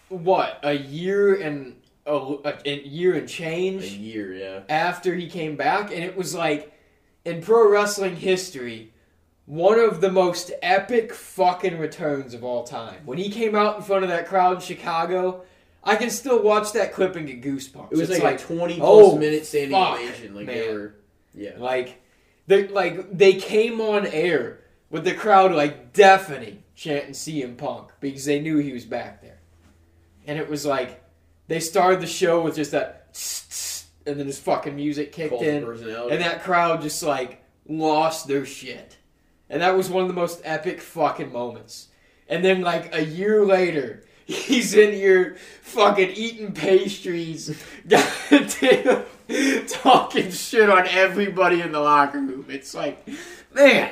[0.09, 1.75] what a year and
[2.09, 3.85] a, a, a year and change.
[3.85, 4.61] a year, yeah.
[4.69, 6.73] after he came back, and it was like
[7.25, 8.93] in pro wrestling history,
[9.45, 13.03] one of the most epic fucking returns of all time.
[13.05, 15.43] When he came out in front of that crowd in Chicago,
[15.85, 17.93] I can still watch that clip and get goosebumps.
[17.93, 20.35] It was It's like, a twenty plus oh, minute standing fuck, ovation.
[20.35, 20.95] Like they were,
[21.35, 21.53] yeah.
[21.59, 22.01] like
[22.47, 28.25] they like they came on air with the crowd like deafening chanting CM Punk because
[28.25, 29.41] they knew he was back there,
[30.27, 31.03] and it was like
[31.49, 32.95] they started the show with just that.
[34.07, 38.47] And then his fucking music kicked Cult in, and that crowd just like lost their
[38.47, 38.97] shit.
[39.51, 41.89] And that was one of the most epic fucking moments.
[42.29, 49.05] And then like a year later, he's in here fucking eating pastries, goddamn,
[49.69, 52.47] talking shit on everybody in the locker room.
[52.49, 53.07] It's like,
[53.53, 53.91] man,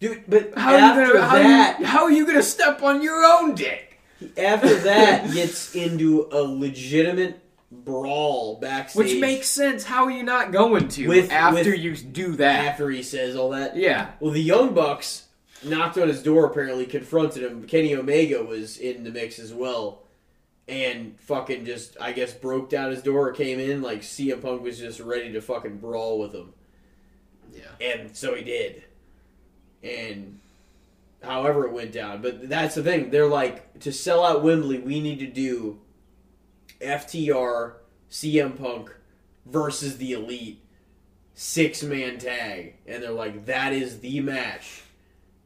[0.00, 3.00] Dude, but how are you gonna how, that, you, how are you gonna step on
[3.00, 3.93] your own dick?
[4.36, 8.96] After that, gets into a legitimate brawl backstage.
[9.12, 9.84] Which makes sense.
[9.84, 12.64] How are you not going to With- after with- you do that?
[12.66, 13.76] after he says all that.
[13.76, 14.12] Yeah.
[14.20, 15.24] Well, the Young Bucks
[15.64, 16.46] knocked on his door.
[16.46, 17.66] Apparently, confronted him.
[17.66, 20.02] Kenny Omega was in the mix as well,
[20.68, 23.28] and fucking just I guess broke down his door.
[23.28, 26.52] Or came in like CM Punk was just ready to fucking brawl with him.
[27.52, 27.62] Yeah.
[27.86, 28.84] And so he did.
[29.82, 30.38] And
[31.24, 32.22] however it went down.
[32.22, 33.10] But that's the thing.
[33.10, 35.80] They're like, to sell out Wembley, we need to do
[36.80, 37.74] FTR,
[38.10, 38.94] CM Punk
[39.46, 40.60] versus the Elite
[41.34, 42.74] six man tag.
[42.86, 44.82] And they're like, that is the match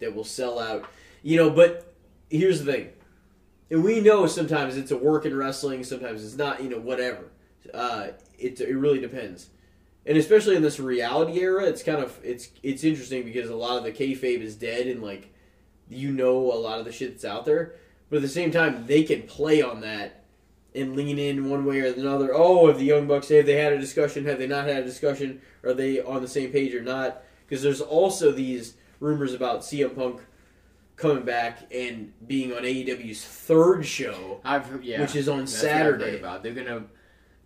[0.00, 0.88] that will sell out.
[1.22, 1.94] You know, but
[2.30, 2.88] here's the thing.
[3.70, 7.30] And we know sometimes it's a work in wrestling, sometimes it's not, you know, whatever.
[7.72, 9.50] Uh, it, it really depends
[10.08, 13.76] and especially in this reality era, it's kind of it's it's interesting because a lot
[13.76, 15.32] of the kayfabe is dead, and like
[15.90, 17.74] you know a lot of the shit that's out there.
[18.10, 20.24] But at the same time, they can play on that
[20.74, 22.30] and lean in one way or another.
[22.32, 24.24] Oh, if the Young Bucks have they had a discussion?
[24.26, 25.40] Have they not had a discussion?
[25.64, 27.22] Are they on the same page or not?
[27.46, 30.20] Because there's also these rumors about CM Punk
[30.96, 34.40] coming back and being on AEW's third show.
[34.44, 36.18] I've yeah, Which is on That's what I've Saturday.
[36.18, 36.84] About they're gonna,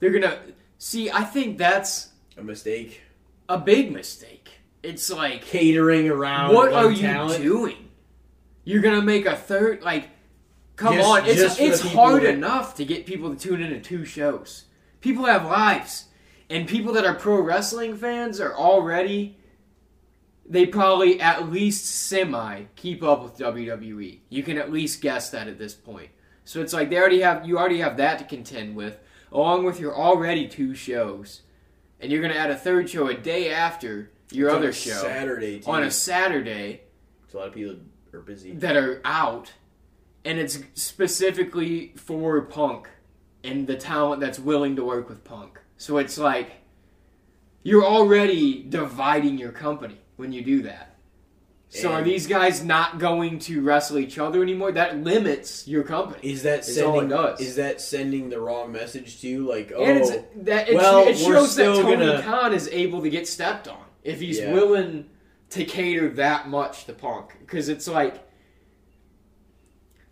[0.00, 0.38] they're gonna
[0.78, 1.11] see.
[1.11, 3.02] I think that's A mistake.
[3.48, 4.50] a big mistake.
[4.83, 7.82] It's like, Catering around what are you doing?
[8.64, 10.09] You're gonna make a third like.
[10.77, 13.79] Come Just- on, it's just it's hard that- enough to get people to tune into
[13.81, 14.64] two shows.
[15.01, 16.07] People have lives,
[16.48, 19.37] and people that are pro wrestling fans are already.
[20.48, 24.20] They probably at least semi keep up with WWE.
[24.29, 26.11] You can at least guess that at this point.
[26.44, 28.98] So it's like they already have you already have that to contend with,
[29.31, 31.42] along with your already two shows,
[32.01, 34.72] and you're gonna add a third show a day after your It's on other a
[34.72, 35.70] show Saturday too.
[35.70, 36.81] on a Saturday
[37.29, 37.77] So a lot of people
[38.12, 38.53] are busy.
[38.53, 39.53] that are out,
[40.25, 42.88] and it's specifically for Punk
[43.44, 45.59] and the talent that's willing to work with Punk.
[45.77, 46.53] So it's like
[47.62, 50.88] you're already dividing your company when you do that.
[51.75, 54.72] So are these guys not going to wrestle each other anymore?
[54.72, 56.20] That limits your company.
[56.31, 57.09] Is that It's all it sending?
[57.09, 57.40] does.
[57.40, 59.48] Is that sending the wrong message to you?
[59.48, 62.53] Like, oh, and it's oh, that it, well, it we're shows that Tony gonna- Khan
[62.53, 64.53] is able to get stepped on if he's Yeah.
[64.53, 65.07] willing
[65.53, 67.37] to cater that much to Punk.
[67.41, 68.27] Because it's like,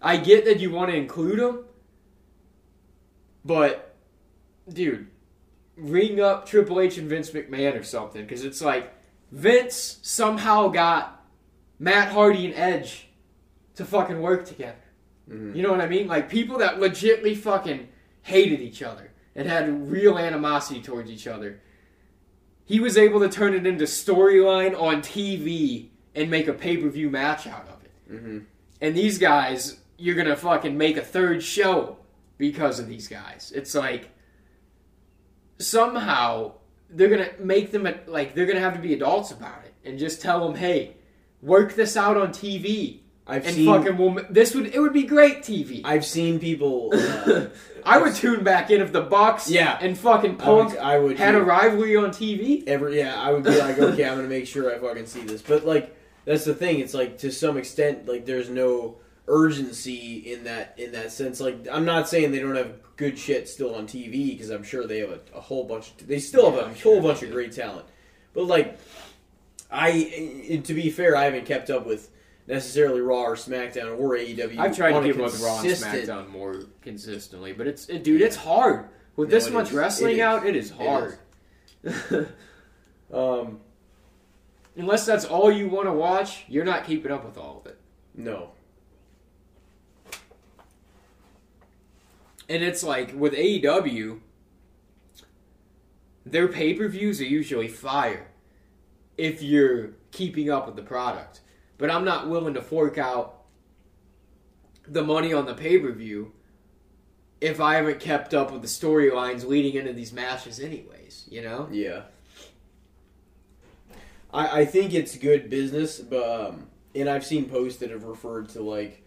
[0.01, 1.65] I get that you want to include him,
[3.45, 3.97] but
[4.69, 5.09] dude,
[5.77, 8.23] ring up Triple H and Vince McMahon or something.
[8.23, 8.93] Because it's like
[9.33, 11.25] Vince somehow got
[11.79, 13.09] Matt Hardy and Edge
[13.77, 14.77] to fucking work together.
[15.27, 15.57] Mhm.
[15.57, 16.07] You know what I mean?
[16.07, 17.89] Like people that legitly fucking
[18.23, 21.63] hated each other and had real animosity towards each other.
[22.71, 26.89] He was able to turn it into storyline on TV and make a pay per
[26.89, 27.91] view match out of it.
[28.13, 28.45] Mhm.
[28.81, 31.97] And these guys, you're gonna fucking make a third show
[32.39, 33.53] because of these guys.
[33.57, 34.11] It's like
[35.59, 36.53] somehow
[36.89, 40.23] they're gonna make them like they're gonna have to be adults about it and just
[40.23, 40.95] tell them, hey,
[41.43, 43.01] work this out on TV.
[43.27, 43.67] I've and seen.
[43.67, 45.83] fucking will this would it would be great TV.
[45.85, 46.93] I've seen people.
[47.83, 49.79] Uh, I would tune back in if the Bucks Yeah.
[49.81, 52.63] and fucking I Punk would, I would had a rivalry on TV.
[52.67, 53.19] every yeah.
[53.19, 55.41] I would be like, okay, I'm gonna make sure I fucking see this.
[55.41, 56.81] But like, that's the thing.
[56.81, 58.97] It's like to some extent, like there's no
[59.29, 61.41] urgency in that in that sense.
[61.41, 64.87] Like, I'm not saying they don't have good shit still on TV because I'm sure
[64.87, 65.97] they have a, a whole bunch.
[66.07, 67.87] They still Yeah, have a I'm whole bunch of great talent.
[68.35, 68.79] But like,
[69.71, 72.11] I to be fair, I haven't kept up with
[72.51, 74.59] necessarily Raw or SmackDown or AEW.
[74.59, 78.21] I've tried to keep up with Raw and SmackDown more consistently, but it's it, dude,
[78.21, 79.73] it's hard with No, this much is.
[79.75, 80.21] wrestling It is.
[80.21, 80.47] out.
[80.47, 81.19] It is It hard.
[83.13, 83.59] Um,
[84.77, 87.79] Unless that's all you want to watch, you're not keeping up with all of it.
[88.15, 88.51] no.
[92.49, 94.21] And it's like with AEW,
[96.27, 98.29] their pay per views are usually fire
[99.17, 101.41] if you're keeping up with the product.
[101.81, 103.37] But I'm not willing to fork out
[104.87, 106.33] the money on the pay per view
[107.41, 111.27] if I haven't kept up with the storylines leading into these matches, anyways.
[111.31, 111.69] You know?
[111.73, 112.03] Yeah.
[114.33, 118.51] I, I think it's good business, but um, and I've seen posts that have referred
[118.51, 119.03] to like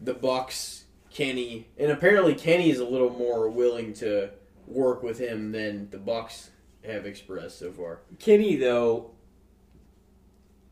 [0.00, 4.30] the Bucks, Kenny, and apparently Kenny is a little more willing to
[4.66, 6.50] work with him than the Bucks
[6.84, 8.00] have expressed so far.
[8.18, 9.12] Kenny, though,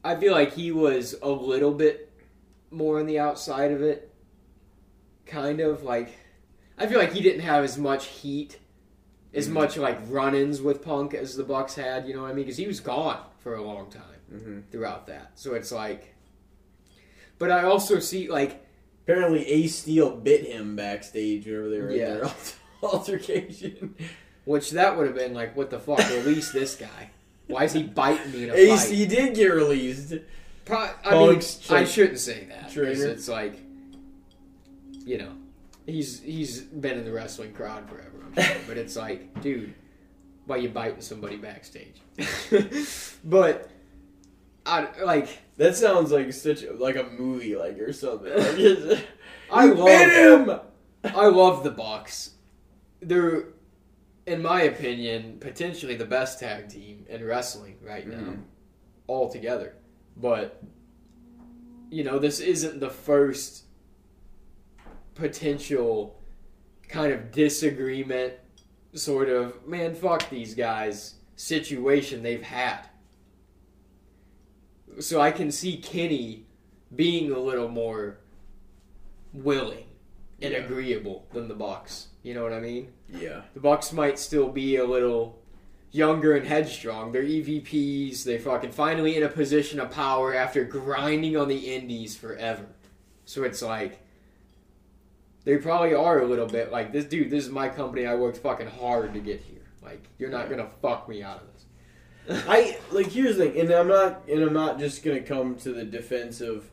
[0.04, 2.10] I feel like he was a little bit
[2.70, 4.10] more on the outside of it.
[5.26, 6.10] Kind of like,
[6.78, 8.58] I feel like he didn't have as much heat,
[9.32, 9.52] as Mhm.
[9.52, 12.06] much like run-ins with Punk as the Bucks had.
[12.06, 12.44] You know what I mean?
[12.44, 14.02] Because he was gone for a long time
[14.32, 14.60] Mm-hmm.
[14.70, 15.32] throughout that.
[15.36, 16.14] So it's like,
[17.38, 18.60] but I also see like
[19.06, 22.06] Apparently, Ace Steel bit him backstage whenever they were Yeah.
[22.14, 22.30] in their
[22.82, 23.94] altercation.
[24.46, 25.98] Which that would have been like, what the fuck?
[26.08, 27.10] Release this guy.
[27.46, 28.94] Why is he biting me in a Ace, fight?
[28.94, 30.14] he did get released.
[30.64, 33.60] Pro- I mean, Punk's I shouldn't say that because it's like,
[35.04, 35.32] you know,
[35.86, 38.24] he's he's been in the wrestling crowd forever.
[38.26, 39.74] I'm sure, but it's like, dude,
[40.46, 42.00] why you biting somebody backstage?
[43.24, 43.68] but
[44.64, 45.28] I like
[45.58, 48.32] That sounds like such like a movie, like or something.
[48.32, 49.02] Like, it's-
[49.52, 50.60] I You love bit him.
[51.14, 52.30] I love the Bucks.
[53.02, 53.48] They're,
[54.26, 58.42] in my opinion, potentially the best tag team in wrestling right now, Mhm.
[59.06, 59.76] all together.
[60.16, 60.62] But
[61.90, 63.64] you know, this isn't the first
[65.14, 66.20] potential
[66.88, 68.34] kind of disagreement,
[68.94, 72.88] sort of man, fuck these guys situation they've had.
[74.98, 76.46] So I can see Kenny
[76.94, 78.18] being a little more
[79.32, 79.86] willing
[80.40, 80.64] and Yeah.
[80.64, 82.08] agreeable than the Bucks.
[82.22, 82.92] You know what I mean?
[83.12, 83.42] Yeah.
[83.54, 85.38] The Bucks might still be a little
[85.90, 87.12] younger and headstrong.
[87.12, 88.24] They're EVPs.
[88.24, 92.66] They're fucking finally in a position of power after grinding on the indies forever.
[93.24, 94.00] So it's like
[95.44, 97.30] they probably are a little bit like this dude.
[97.30, 98.06] This is my company.
[98.06, 99.62] I worked fucking hard to get here.
[99.82, 102.44] Like you're not gonna fuck me out of this.
[102.48, 105.72] I like here's the thing, and I'm not and I'm not just gonna come to
[105.72, 106.68] the defense of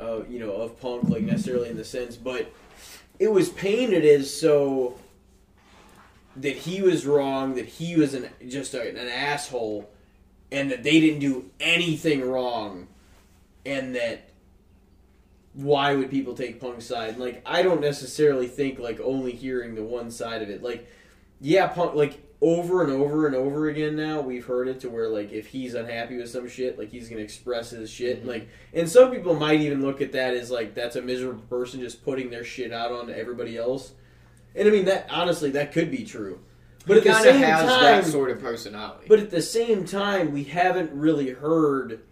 [0.00, 2.52] uh, you know, of punk like necessarily in the sense, but
[3.18, 4.98] it was painted as so
[6.36, 9.90] that he was wrong, that he was an just a, an asshole,
[10.50, 12.88] and that they didn't do anything wrong,
[13.64, 14.30] and that
[15.54, 17.16] why would people take Punk's side?
[17.18, 20.62] Like I don't necessarily think like only hearing the one side of it.
[20.62, 20.88] Like
[21.40, 25.08] yeah, Punk like over and over and over again now we've heard it to where
[25.08, 28.24] like if he's unhappy with some shit, like he's gonna express his shit.
[28.24, 28.26] Mhm.
[28.26, 31.80] Like and some people might even look at that as like that's a miserable person
[31.80, 33.92] just putting their shit out on everybody else.
[34.54, 36.40] And I mean that honestly that could be true.
[36.86, 39.06] But He at the same has time that sort of personality.
[39.08, 42.02] but at the same time, we haven't really heard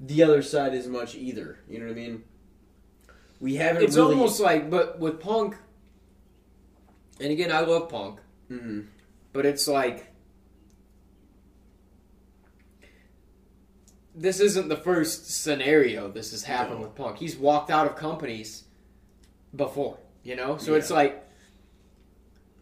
[0.00, 1.58] the other side as much either.
[1.68, 2.24] You know what I mean?
[3.38, 4.14] We haven't it's really.
[4.14, 5.56] almost like, but with Punk,
[7.20, 8.18] and again, I love Punk,
[8.50, 8.86] Mhm.
[9.32, 10.08] but it's like
[14.14, 16.86] this isn't the first scenario this has happened No.
[16.86, 17.18] with Punk.
[17.18, 18.64] He's walked out of companies
[19.54, 20.56] before, you know.
[20.56, 21.22] So it's like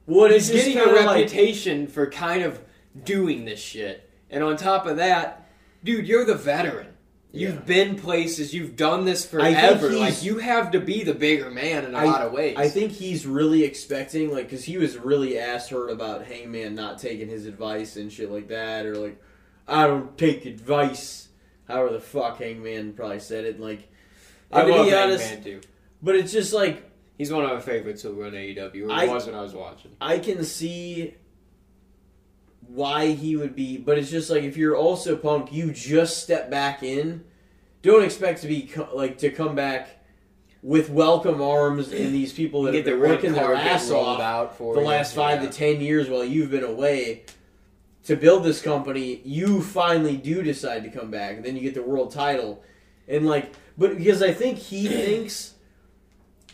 [0.07, 2.61] What he's is getting a kinda like- reputation for kind of
[3.05, 5.49] doing this shit, and on top of that,
[5.85, 6.89] dude, you're the veteran.
[7.33, 7.61] You've Yeah.
[7.61, 8.53] been places.
[8.53, 9.91] You've done this I forever.
[9.91, 12.57] Like you have to be the bigger man in a I- lot of ways.
[12.59, 16.99] I think he's really expecting, like, because he was really asked hurt about Hangman not
[16.99, 19.17] taking his advice and shit like that, or like,
[19.69, 21.29] I don't take advice.
[21.69, 23.87] However the fuck Hangman probably said it, like.
[24.51, 25.61] I and to love be honest, Hangman too.
[26.03, 26.83] but it's just like
[27.21, 28.89] He's one of my favorites who run AEW.
[28.89, 29.91] Or I- was when I was watching.
[30.01, 31.13] I can see
[32.67, 36.51] why he would be, but it's just like if you're also Punk, you just step
[36.51, 37.23] back in.
[37.83, 39.99] Don't expect to be like to come back
[40.63, 44.57] with welcome arms and these people that have the been working their ass off out
[44.57, 44.87] for the you.
[44.87, 45.51] last five Yeah.
[45.51, 47.25] to ten years while you've been away
[48.05, 49.21] to build this company.
[49.27, 52.63] You finally do decide to come back, and then you get the world title,
[53.07, 55.50] and like, but because I think he thinks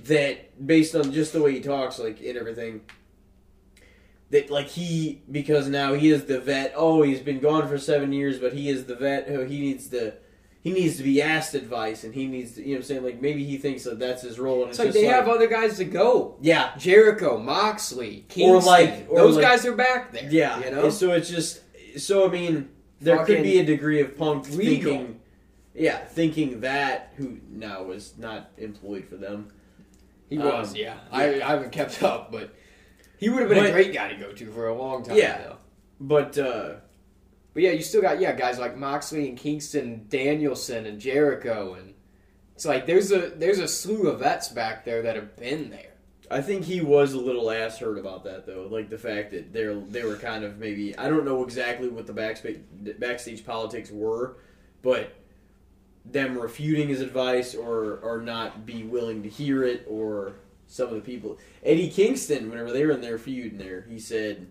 [0.05, 2.83] that based on just the way he talks, like and everything,
[4.31, 6.73] that like he because now he is the vet.
[6.77, 9.27] Oh, he's been gone for seven years, but he is the vet.
[9.29, 10.15] Oh, he needs to.
[10.63, 12.61] He needs to be asked advice, and he needs to.
[12.61, 14.81] You know, what I'm saying like maybe he thinks that that's his role, and It's
[14.81, 16.37] it's, like they like, have other guys to go.
[16.41, 18.51] yeah, Jericho, Moxley, Kingston.
[18.51, 20.29] Or like- or those like- guys are back there.
[20.29, 20.85] Yeah, you know.
[20.87, 21.61] and so it's just
[22.01, 22.69] so I mean
[23.01, 24.93] there could be a degree of punk legal.
[24.93, 25.21] thinking,
[25.73, 29.53] yeah, thinking that who now was not employed for them.
[30.29, 30.99] He was, um, yeah.
[31.11, 32.55] I, I haven't kept up, but
[33.19, 35.17] he would have been But- a great guy to go to for a long time.
[35.17, 35.39] Yeah.
[35.39, 35.57] though.
[36.01, 36.75] But uh,
[37.55, 41.95] But yeah, you still got yeah guys like Moxley and Kingston, Danielson and Jericho, and
[42.55, 45.93] it's like there's a there's a slew of vets back there that have been there.
[46.31, 49.53] I think he was a little ass hurt about that though, like the fact that
[49.55, 52.59] they are they were kind of maybe I don't know exactly what the backstage
[52.99, 54.37] backstage politics were,
[54.83, 55.15] but
[56.13, 60.35] them refuting his advice or or not be willing to hear it or
[60.67, 63.99] some of the people Eddie Kingston whenever they were in their feud in there he
[63.99, 64.47] said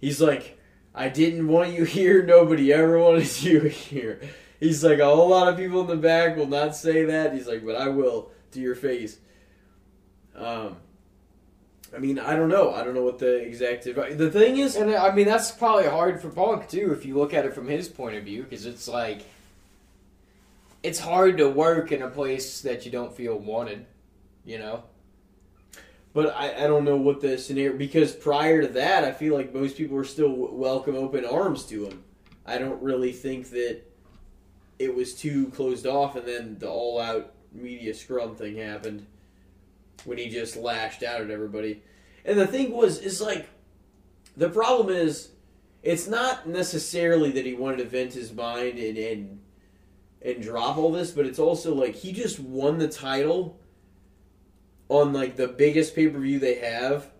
[0.00, 0.58] he's like
[0.94, 4.20] I didn't want you here nobody ever wanted you here
[4.60, 7.48] he's like a whole lot of people in the back will not say that he's
[7.48, 9.18] like but I will to your face
[10.34, 10.76] um,
[11.94, 12.72] I mean, I don't know.
[12.72, 14.14] I don't know what the exact advice.
[14.16, 17.34] The thing is, And I mean that's probably hard for Punk too if you look
[17.34, 19.26] at it from his point of view because it's like
[20.82, 23.86] it's hard to work in a place that you don't feel wanted.
[24.44, 24.84] You know.
[26.14, 29.54] But I, I don't know what the scenario because prior to that, I feel like
[29.54, 32.04] most people were still welcome open arms to him.
[32.44, 33.82] I don't really think that
[34.78, 39.06] it was too closed off, and then the all out media scrum thing happened
[40.04, 41.82] when he just lashed out at everybody.
[42.24, 43.48] And the thing was, is like
[44.36, 45.30] the problem is,
[45.82, 49.40] it's not necessarily that he wanted to vent his mind and and
[50.24, 53.58] and drop all this, but it's also like he just won the title
[54.88, 57.10] on like the biggest pay per view they have,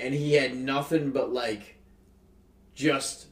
[0.00, 1.76] and he had nothing but like
[2.74, 3.26] just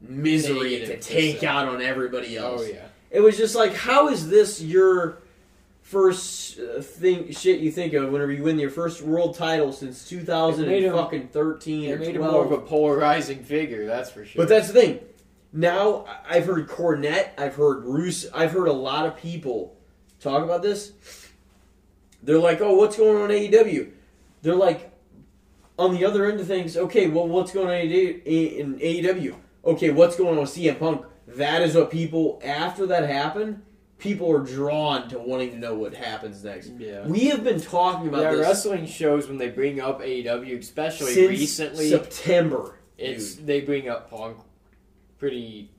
[0.00, 2.62] misery to take out on everybody else.
[2.64, 2.86] Oh yeah.
[3.10, 5.22] It was just like, how is this your
[5.80, 10.06] first uh, thing shit you think of whenever you win your first world title since
[10.06, 13.42] two thousand It made and fucking thirteen It or made him more of a polarizing
[13.42, 13.86] figure.
[13.86, 14.42] That's for sure.
[14.42, 15.00] But that's the thing.
[15.52, 19.76] Now I've heard Cornette, I've heard Roos, I've heard a lot of people
[20.20, 20.92] talk about this.
[22.22, 23.90] They're like, "Oh, what's going on in AEW?"
[24.42, 24.92] They're like,
[25.78, 29.36] on the other end of things, okay, well, what's going on in AEW?
[29.64, 31.04] Okay, what's going on with CM Punk?
[31.28, 33.62] That is what people after that happened,
[33.98, 36.72] people are drawn to wanting to know what happens next.
[36.78, 37.06] yeah.
[37.06, 41.12] We have been talking about Yeah, this wrestling shows when they bring up AEW, especially
[41.12, 42.76] since recently, September.
[42.96, 43.46] it's dude.
[43.46, 44.38] they bring up Punk
[45.18, 45.70] pretty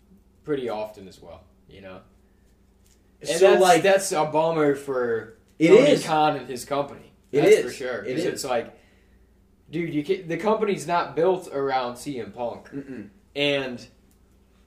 [0.43, 1.43] pretty often as well.
[1.67, 1.99] You know,
[3.21, 6.05] and so that's, like that's a bummer for it Tony is.
[6.05, 7.11] Khan and his company.
[7.31, 7.65] It That's is.
[7.65, 8.03] for sure.
[8.05, 8.25] It is.
[8.25, 8.73] It's like,
[9.69, 13.09] dude, you can, the company's not built around CM Punk, Mm-mm.
[13.35, 13.85] and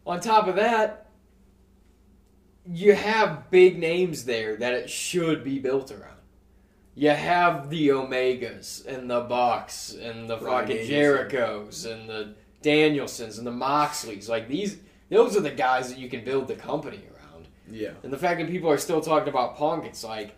[0.06, 1.10] on top of that,
[2.66, 6.08] you have big names there that it should be built around.
[6.94, 11.30] You have the Omegas and the Bucks and the fucking Danielson.
[11.30, 14.28] Jerichos and the Danielsons and the Moxleys.
[14.28, 14.78] Like these,
[15.10, 17.48] those are the guys that you can build the company around.
[17.70, 17.92] Yeah.
[18.02, 20.36] And the fact that people are still talking about Punk, it's like,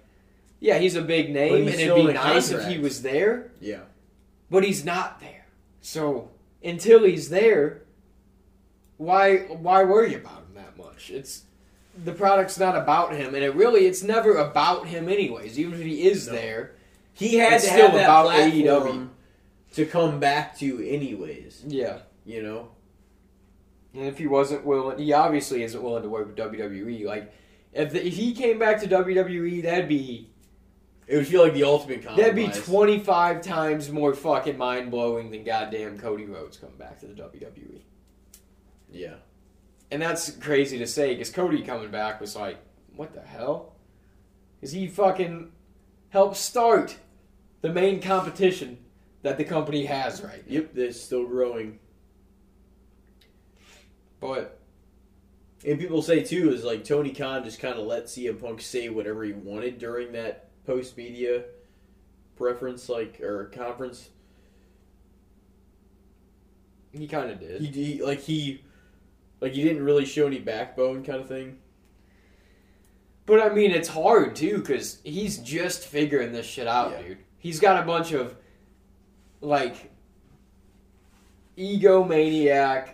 [0.60, 3.80] yeah, he's a big name, and it'd be nice if he was there, Yeah.
[4.50, 5.46] but he's not there.
[5.80, 6.30] So
[6.62, 7.82] until he's there,
[8.96, 11.10] why why worry about him that much?
[11.10, 11.42] It's
[12.04, 15.58] the product's not about him, and it really it's never about him anyways.
[15.58, 16.32] Even if he is No.
[16.34, 16.72] there,
[17.12, 19.08] He had It's to still have that about AEW.
[19.74, 21.62] to come back to anyways.
[21.66, 21.98] yeah.
[22.24, 22.68] You know?
[23.94, 27.04] And if he wasn't willing, he obviously isn't willing to work with WWE.
[27.04, 27.32] Like
[27.72, 30.30] if, the, if he came back to WWE, that'd be
[31.06, 32.34] It would feel like the ultimate compromise.
[32.34, 37.06] That'd be 25 times more fucking mind blowing than goddamn Cody Rhodes coming back to
[37.06, 37.82] the WWE.
[38.90, 39.14] Yeah.
[39.90, 42.58] And that's crazy to say because Cody coming back was like,
[42.96, 43.74] what the hell?
[44.56, 45.52] Because he fucking
[46.08, 46.96] helped start
[47.60, 48.78] the main competition
[49.22, 50.54] that the company has right now.
[50.54, 51.78] Yep, that's still growing.
[54.24, 54.58] But
[55.66, 58.88] And people say too is like Tony Khan just kind of let CM Punk say
[58.88, 61.42] whatever he wanted during that post media
[62.34, 64.08] preference like or conference.
[66.92, 67.60] he kind of did.
[67.60, 67.66] He,
[67.96, 68.62] he like he
[69.42, 71.58] like he didn't really show any backbone kind of thing.
[73.26, 77.08] But I mean, it's hard too because he's just figuring this shit out, Yeah.
[77.08, 77.18] dude.
[77.38, 78.36] He's got a bunch of
[79.42, 79.90] like
[81.58, 82.88] egomaniac,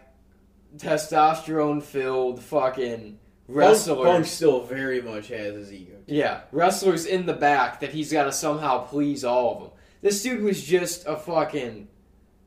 [0.76, 3.18] testosterone filled fucking
[3.48, 3.96] wrestlers.
[3.96, 5.96] Punk, Punk still very much has his ego.
[6.06, 9.70] Yeah, wrestlers in the back that he's got to somehow please all of them.
[10.02, 11.88] This dude was just a fucking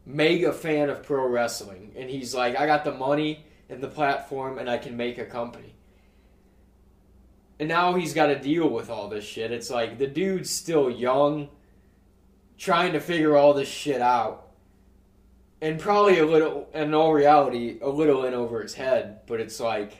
[0.05, 4.57] mega fan of pro wrestling, and he's like, I got the money and the platform,
[4.57, 5.76] and I can make a company.
[7.59, 9.51] And now he's got to deal with all this shit.
[9.51, 11.49] It's like the dude's still young,
[12.57, 14.43] trying to figure all this shit out,
[15.64, 19.22] and probably a little, in all reality, a little in over his head.
[19.26, 19.93] But it's like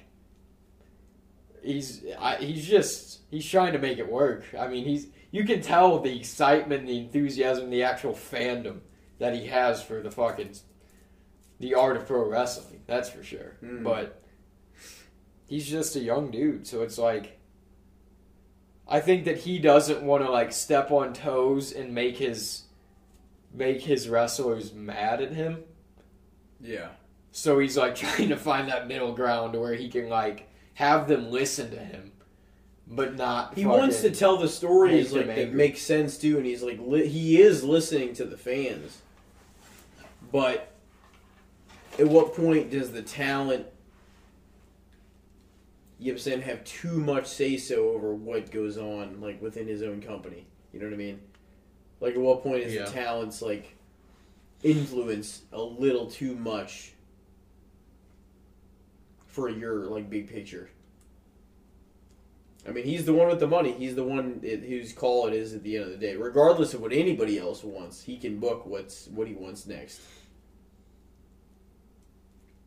[1.64, 4.44] he's I, he's just he's trying to make it work.
[4.60, 8.82] I mean, he's you can tell the excitement, the enthusiasm, the actual fandom
[9.20, 10.54] that he has for the fucking
[11.62, 12.82] the art of pro wrestling.
[12.86, 13.56] That's for sure.
[13.64, 13.84] Mm.
[13.84, 14.22] But
[15.48, 17.40] he's just a young dude, so it's like
[18.86, 22.64] I think that he doesn't want to like step on toes and make his
[23.54, 25.64] make his wrestlers mad at him.
[26.60, 26.90] Yeah.
[27.32, 31.32] So he's like trying to find that middle ground where he can like have them
[31.32, 32.12] listen to him,
[32.88, 33.56] but not.
[33.56, 35.58] He wants to tell the stories make like him that angry.
[35.58, 39.02] make sense too, and he's like li- he is listening to the fans.
[40.32, 40.72] But
[42.00, 43.68] at what point does the talent,
[46.00, 49.42] you know what I'm saying, have too much say so over what goes on like
[49.42, 50.48] within his own company?
[50.72, 51.22] You know what I mean?
[52.04, 52.84] Like at what point is Yeah.
[52.84, 53.76] the talent's like
[54.62, 56.92] influence a little too much
[59.26, 60.70] for your like big picture?
[62.68, 63.72] I mean, he's the one with the money.
[63.72, 66.18] He's the one it, whose call it is at the end of the day.
[66.18, 70.02] Regardless of what anybody else wants, he can book what's what he wants next.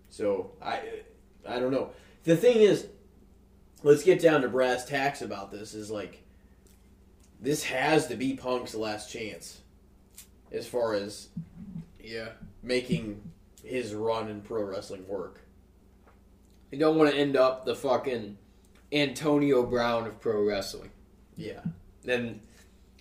[0.08, 0.80] So I,
[1.46, 1.90] I don't know.
[2.24, 2.86] The thing is,
[3.82, 5.74] let's get down to brass tacks about this.
[5.74, 6.22] Is like,
[7.40, 9.60] this has to be Punk's last chance,
[10.52, 11.28] as far as
[12.00, 12.30] Yeah.
[12.62, 13.32] making
[13.62, 15.40] his run in pro wrestling work.
[16.70, 18.38] You don't want to end up the fucking
[18.92, 20.90] Antonio Brown of pro wrestling.
[21.36, 21.62] Yeah,
[22.02, 22.40] Then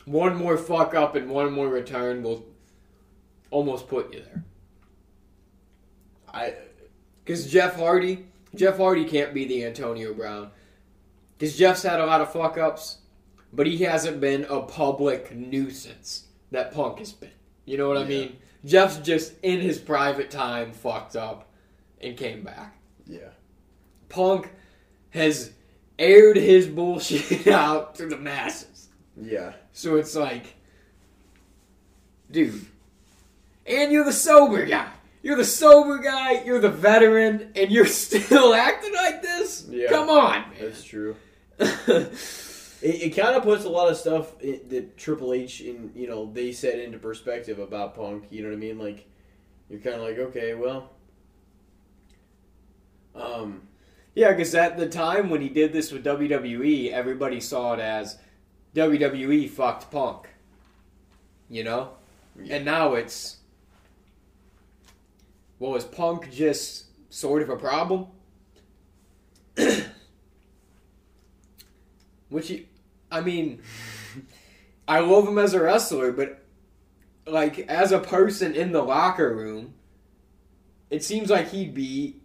[0.06, 2.46] one more fuck up and one more return will
[3.52, 4.44] almost put you there.
[6.34, 6.56] I
[7.24, 10.52] Because Jeff Hardy, Jeff Hardy can't be the Antonio Brown.
[11.38, 13.00] Because Jeff's had a lot of fuck ups,
[13.56, 17.32] but he hasn't been a public nuisance that Punk has been.
[17.66, 18.38] You know what I mean?
[18.64, 21.48] Jeff's just in his private time fucked up
[22.02, 22.78] and came back.
[23.08, 23.30] yeah.
[24.10, 24.52] Punk
[25.12, 25.52] has
[25.98, 28.90] aired his bullshit out to the masses.
[29.20, 29.54] Yeah.
[29.74, 30.56] So it's like,
[32.30, 32.66] dude,
[33.66, 34.90] and you're the sober guy.
[35.24, 39.66] You're the sober guy, you're the veteran, and you're still acting like this?
[39.70, 39.90] Yeah.
[39.90, 41.16] Come on, That's true.
[42.86, 46.32] It, it kind of puts a lot of stuff that Triple H and you know
[46.32, 48.26] they set into perspective about Punk.
[48.30, 48.78] You know what I mean?
[48.78, 49.08] Like
[49.70, 50.92] you're kind of like, okay, well,
[53.16, 53.64] um,
[54.14, 58.20] yeah, because at the time when he did this with WWE, everybody saw it as
[58.76, 60.30] WWE fucked Punk.
[61.50, 61.90] You know?
[62.42, 62.58] Yeah.
[62.58, 63.38] And now it's.
[65.58, 68.08] Well, is Punk just sort of a problem?
[72.30, 72.68] Which, he,
[73.12, 73.62] I mean,
[74.88, 76.44] I love him as a wrestler, but
[77.26, 79.74] like as a person in the locker room,
[80.90, 82.18] it seems like he'd be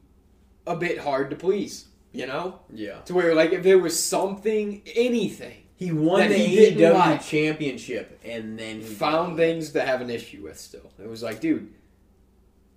[0.66, 1.86] a bit hard to please.
[2.12, 6.72] You know, yeah, to where like if there was something, anything, he won the he
[6.72, 7.22] AEW like.
[7.22, 10.90] championship, and then he found things to have an issue with still.
[10.98, 11.72] It was like, dude,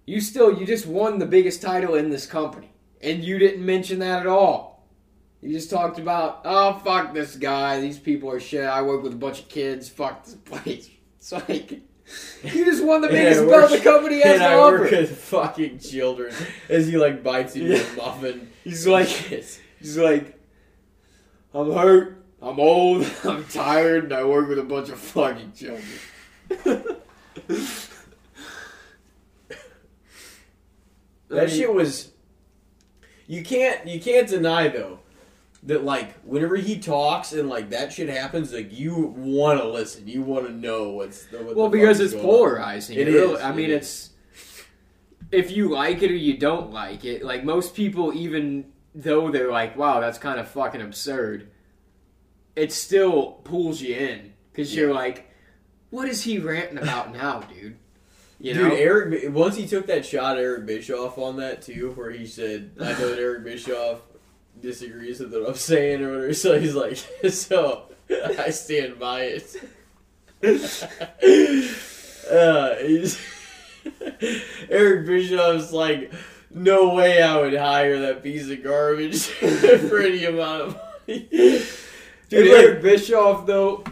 [0.06, 2.70] you still you just won the biggest title in this company.
[3.02, 4.73] And you didn't mention that at all.
[5.44, 9.12] You just talked about, oh fuck this guy, these people are shit, I work with
[9.14, 10.90] a bunch of kids, fuck this place.
[11.24, 11.72] It's like
[12.44, 14.80] you just won the biggest work- belt the company has and to I offer.
[14.82, 16.34] work with fucking children
[16.70, 17.94] as he like bites into Yeah.
[17.94, 18.50] a muffin.
[18.66, 20.38] He's like he's like
[21.54, 26.98] I'm hurt, I'm old, I'm tired, and I work with a bunch of fucking children.
[31.30, 32.12] That shit was.
[33.28, 35.00] You can't you can't deny though
[35.66, 40.08] that like whenever he talks and like that shit happens, like you want to listen,
[40.08, 42.98] you want to know what's the, what Well, the because it's is polarizing.
[42.98, 43.78] It It really- I it mean, is.
[43.78, 44.10] it's
[45.32, 47.24] if you like it or you don't like it.
[47.24, 51.50] Like most people, even though they're like, "Wow, that's kind of fucking absurd,"
[52.56, 55.32] it still pulls you in because you're like,
[55.90, 57.78] "What is he ranting about now, dude?"
[58.40, 59.34] You Dude, know, Eric.
[59.34, 62.92] Once he took that shot, at Eric Bischoff on that too, where he said, "I
[62.92, 64.02] know that Eric Bischoff
[64.64, 66.34] disagrees with what I'm saying," or whatever.
[66.34, 66.98] So he's like,
[67.30, 67.84] "So
[68.40, 69.56] I stand by it."
[72.32, 72.76] uh,
[74.70, 76.12] Eric Bischoff's like,
[76.50, 81.68] "No way I would hire that piece of garbage for any amount of money." dude,
[82.30, 83.84] Dude, Eric Bischoff though,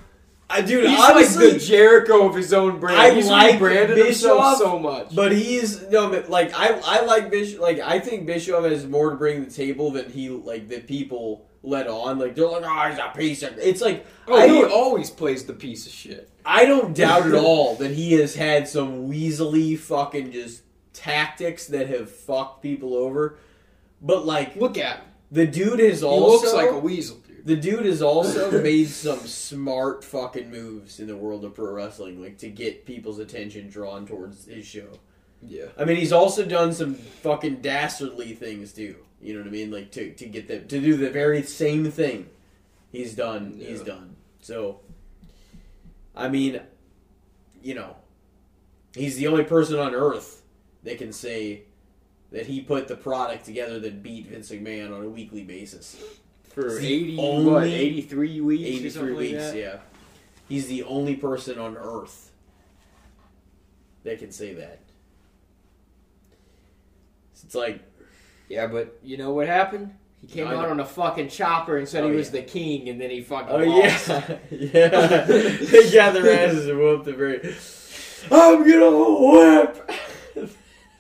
[0.52, 3.00] I, dude, he's honestly, like the Jericho of his own brand.
[3.00, 5.16] I he's like rebranded Bischoff, himself so much.
[5.16, 7.62] But he's no, like I, I like Bischoff.
[7.62, 10.88] Like I think Bischoff has more to bring to the table than he like that
[10.88, 12.20] people let on.
[12.20, 13.58] Like they're like, oh, he's a piece of.
[13.58, 16.30] It's like oh, I he always plays the piece of shit.
[16.46, 21.88] I don't doubt at all that he has had some weaselly fucking just tactics that
[21.88, 23.38] have fucked people over.
[24.02, 25.06] But like Look at him.
[25.32, 27.48] the dude He also looks like a weasel, dude.
[27.48, 32.22] the dude has also made some smart fucking moves in the world of pro wrestling,
[32.22, 34.90] like to get people's attention drawn towards his show.
[35.42, 35.66] Yeah.
[35.78, 38.96] I mean, he's also done some fucking dastardly things too.
[39.22, 39.72] You know what I mean?
[39.72, 42.30] Like to to get them to do the very same thing
[42.92, 43.56] he's done.
[43.58, 44.16] He's done.
[44.42, 44.80] So,
[46.16, 46.62] I mean,
[47.62, 47.96] you know,
[48.94, 50.42] he's the only person on earth
[50.84, 51.64] that can say
[52.32, 56.02] that he put the product together that beat Vince McMahon on a weekly basis.
[56.54, 58.64] For He's the 80, only- what, 83 weeks?
[58.64, 59.56] or 83 something like weeks, that?
[59.56, 59.78] yeah.
[60.50, 62.32] He's the only person on earth
[64.04, 64.80] that can say that.
[67.44, 67.82] It's like,
[68.50, 69.96] Yeah, but you know what happened?
[70.20, 70.70] He came I out know.
[70.72, 72.42] on a fucking chopper and said Oh, he was yeah.
[72.42, 74.08] the king, and then he fucking oh lost.
[74.10, 74.90] yeah, yeah.
[75.26, 77.56] they got their asses and whooped the very.
[78.30, 79.92] I'm gonna whip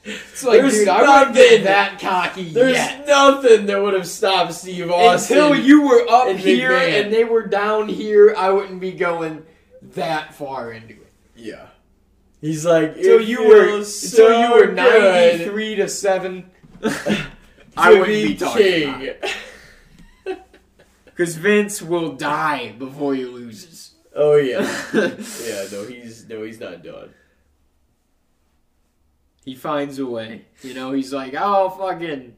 [0.04, 3.06] It's like, There's dude, I wouldn't get nothing- that cocky There's yet.
[3.08, 5.38] nothing that would have stopped Steve Austin.
[5.38, 7.04] Until you were up and here McMahon.
[7.04, 9.45] and they were down here, I wouldn't be going
[9.93, 11.12] that far into it.
[11.36, 11.68] yeah.
[12.39, 16.49] He's like Until you were feels until so you were good ninety three to seven.
[17.78, 19.14] I wouldn't be be talking king.
[21.06, 23.91] Because Vince will die before he loses.
[24.16, 24.62] Oh yeah,
[24.93, 25.66] yeah.
[25.72, 27.12] No, he's no, he's not done.
[29.44, 30.46] He finds a way.
[30.62, 32.36] You know, he's like, oh, fucking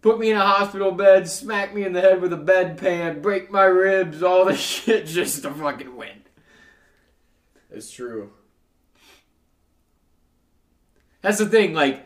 [0.00, 3.50] put me in a hospital bed, smack me in the head with a bedpan, break
[3.50, 6.22] my ribs, all this shit just to fucking win.
[7.70, 8.32] It's true.
[11.20, 12.04] That's the thing, like,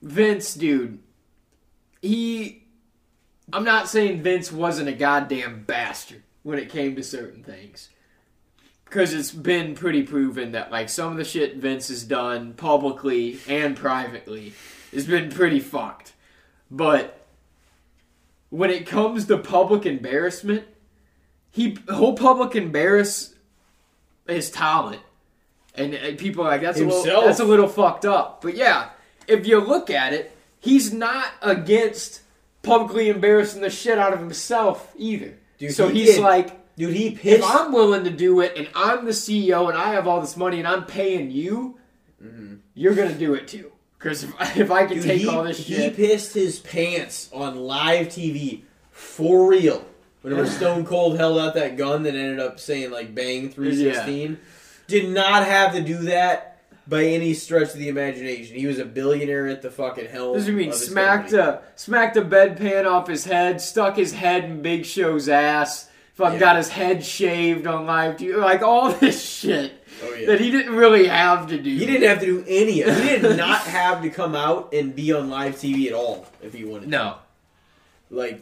[0.00, 1.00] Vince, dude,
[2.00, 2.64] he.
[3.52, 7.90] I'm not saying Vince wasn't a goddamn bastard when it came to certain things.
[8.92, 13.38] Because it's been pretty proven that, like, some of the shit Vince has done publicly
[13.48, 14.52] and privately
[14.92, 16.12] has been pretty fucked.
[16.70, 17.24] But
[18.50, 20.64] when it comes to public embarrassment,
[21.50, 23.34] he he'll public embarrass
[24.28, 25.00] his talent,
[25.74, 28.42] and, and people are like that's a little that's a little fucked up.
[28.42, 28.90] But yeah,
[29.26, 32.20] if you look at it, he's not against
[32.60, 35.38] publicly embarrassing the shit out of himself either.
[35.56, 36.22] Dude, so he he's did.
[36.22, 37.40] like, Dude, he pissed.
[37.40, 37.44] if.
[37.44, 40.58] I'm willing to do it, and I'm the CEO, and I have all this money,
[40.58, 41.78] and I'm paying you,
[42.22, 42.56] mm-hmm.
[42.74, 43.72] you're gonna do it too.
[43.98, 46.60] Because if, if I can Dude, take he, all this he shit, he pissed his
[46.60, 49.84] pants on live TV for real.
[50.22, 54.38] Whenever Stone Cold held out that gun that ended up saying like "bang 316,"
[54.86, 56.52] did not have to do that
[56.86, 58.56] by any stretch of the imagination.
[58.56, 60.36] He was a billionaire at the fucking helm.
[60.36, 61.42] This mean smacked company.
[61.42, 66.34] a smacked a bedpan off his head, stuck his head in Big Show's ass, fucking
[66.34, 66.40] Yeah.
[66.40, 69.72] got his head shaved on live TV, like all this shit
[70.04, 70.26] Oh yeah.
[70.26, 71.70] that he didn't really have to do.
[71.70, 72.82] He didn't have to do any.
[72.82, 73.02] of it.
[73.22, 76.52] He did not have to come out and be on live TV at all if
[76.54, 76.84] he wanted.
[76.86, 76.90] to.
[76.90, 77.16] No,
[78.10, 78.40] Like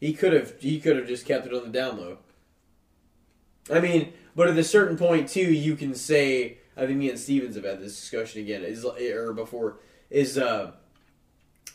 [0.00, 2.18] he could have he could have just kept it on the down low.
[3.70, 7.18] I mean, but at a certain point too, you can say I think me and
[7.18, 9.78] Stevens have had this discussion again is or before
[10.10, 10.72] is uh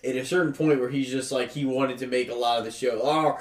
[0.03, 2.65] at a certain point where he's just like he wanted to make a lot of
[2.65, 3.37] the show oh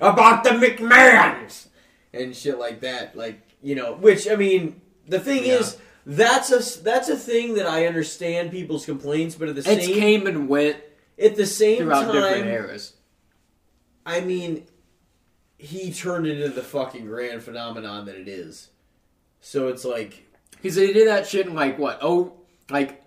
[0.00, 1.66] about the McMahons
[2.12, 5.54] and shit like that like you know which I mean the thing Yeah.
[5.54, 9.64] is that's a that's a thing that I understand people's complaints but at the it
[9.64, 10.76] same it came and went
[11.22, 12.94] at the same throughout different eras.
[14.04, 14.66] I mean,
[15.58, 18.70] he turned it into the fucking grand phenomenon that it is.
[19.40, 20.24] So it's like,
[20.56, 22.32] Because they did that shit in like what oh
[22.70, 23.00] like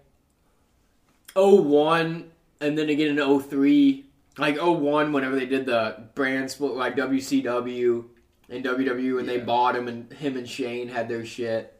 [1.36, 4.06] oh one and then again in 03
[4.38, 8.06] like 01 whenever they did the brand split like WCW
[8.50, 11.72] and WWE and they bought him and him and Shane had their shit.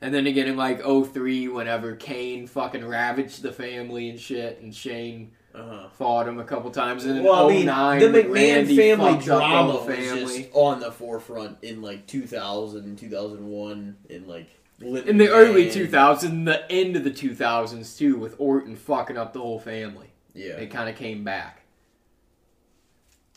[0.00, 4.74] And then again in like 03 whenever Kane fucking ravaged the family and shit and
[4.74, 5.88] Shane uh-huh.
[5.90, 9.12] fought him a couple times and then well, I mean, 09 the McMahon Randy family
[9.12, 14.26] fucked up all drama the was just on the forefront in like 2000, 2001, in
[14.26, 14.48] like
[14.80, 15.90] in the early McMahon.
[15.90, 20.09] 2000s, the end of the 2000s too, with Orton fucking up the whole family.
[20.34, 21.62] Yeah, It kind of came back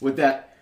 [0.01, 0.55] with that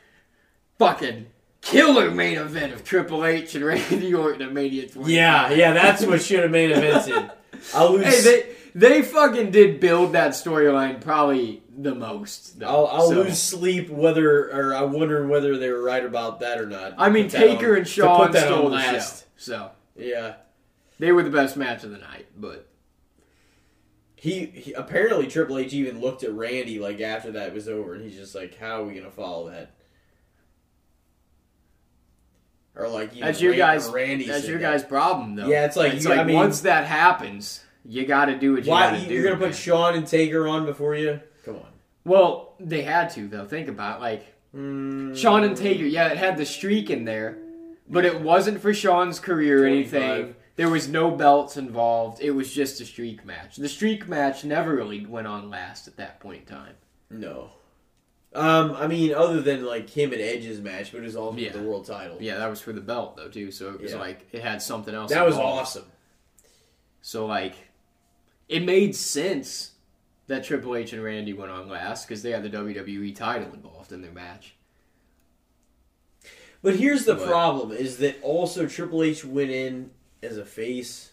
[0.79, 1.27] fucking
[1.61, 5.09] killer main event of Triple H and Randy Orton at Mania 25.
[5.11, 5.73] yeah, yeah.
[5.73, 7.32] That's what should have main evented.
[7.75, 8.05] I'll lose.
[8.05, 12.59] Hey, they they fucking did build that storyline probably the most.
[12.59, 12.67] though.
[12.67, 16.59] I'll, I'll So, lose sleep whether, or I wonder whether they were right about that
[16.59, 16.93] or not.
[16.97, 19.19] I mean, Taker on- and to Shawn put that on stole the last.
[19.21, 20.36] show, so Yeah.
[20.99, 22.27] they were the best match of the night.
[22.38, 22.65] But
[24.24, 28.03] He, he apparently Triple H even looked at Randy like after that was over, and
[28.03, 29.72] he's just like, "How are we gonna follow that?"
[32.76, 33.89] Or like, you that's know, your guys.
[33.89, 34.26] Randy.
[34.28, 34.72] that's your that.
[34.74, 35.47] guys' problem, though.
[35.47, 38.53] Yeah, it's like, it's you- like I mean- once that happens, you got to do
[38.53, 39.13] what you Why got to do.
[39.13, 39.49] you're gonna man.
[39.49, 41.19] put Shawn and Taker on before you?
[41.43, 41.65] Come on.
[42.05, 43.45] Well, they had to though.
[43.45, 44.01] Think about it.
[44.01, 45.84] like Mm, Shawn and Taker.
[45.86, 47.38] Yeah, it had the streak in there,
[47.89, 50.01] but it wasn't for Shawn's career or 25.
[50.03, 50.36] anything.
[50.62, 52.22] There was no belts involved.
[52.22, 53.55] It was just a streak match.
[53.55, 56.76] The streak match never really went on last at that point in time.
[57.09, 57.49] No.
[58.36, 61.51] Um, I mean, other than like him and Edge's match, but it was also Yeah.
[61.51, 62.18] for the world title.
[62.20, 63.49] Yeah, that was for the belt though too.
[63.49, 63.97] So it was Yeah.
[63.97, 65.09] like it had something else.
[65.09, 65.86] that was awesome.
[67.01, 67.55] So like,
[68.47, 69.72] it made sense
[70.28, 73.91] that Triple H and Randy went on last because they had the WWE title involved
[73.91, 74.53] in their match.
[76.62, 79.89] But here's the But- problem: is that also Triple H went in
[80.24, 81.11] as a face.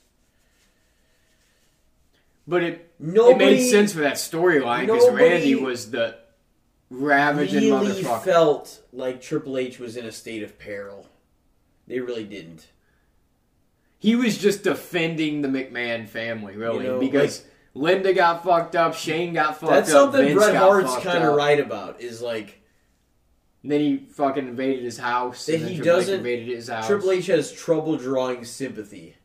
[2.46, 6.16] But it Nobody it made sense for that storyline because Randy was the
[6.90, 8.22] ravaging really motherfucker.
[8.22, 11.06] felt like Triple H was in a state of peril.
[11.86, 12.66] They really didn't.
[13.98, 17.44] he was just defending the McMahon family, really, You know, because
[17.74, 21.24] Linda got fucked up, Shane got fucked That's up, That's something Vince Bret Hart's kind
[21.24, 22.00] of right about.
[22.00, 22.57] Is like
[23.62, 25.46] And then he fucking invaded his house.
[25.46, 26.86] That and then he Triple H doesn't- invaded his house.
[26.86, 29.16] Triple H has trouble drawing sympathy.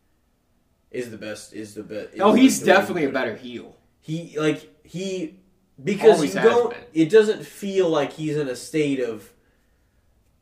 [0.92, 1.54] Is the best.
[1.54, 2.10] Is the best.
[2.20, 3.76] Oh, he's definitely a better heel.
[4.02, 5.40] He like he
[5.84, 6.70] because Always you has don't.
[6.72, 6.80] been.
[6.94, 9.32] It doesn't feel like he's in a state of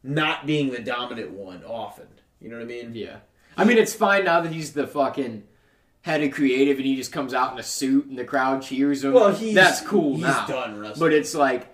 [0.03, 2.07] not being the dominant one often.
[2.39, 2.91] You know what I mean?
[2.95, 3.17] Yeah.
[3.55, 5.43] I mean, it's fine now that he's the fucking
[6.01, 9.03] head of creative and he just comes out in a suit and the crowd cheers
[9.03, 9.13] him.
[9.13, 10.47] Well, he's That's cool He's now.
[10.47, 10.99] done wrestling.
[10.99, 11.67] But it's like,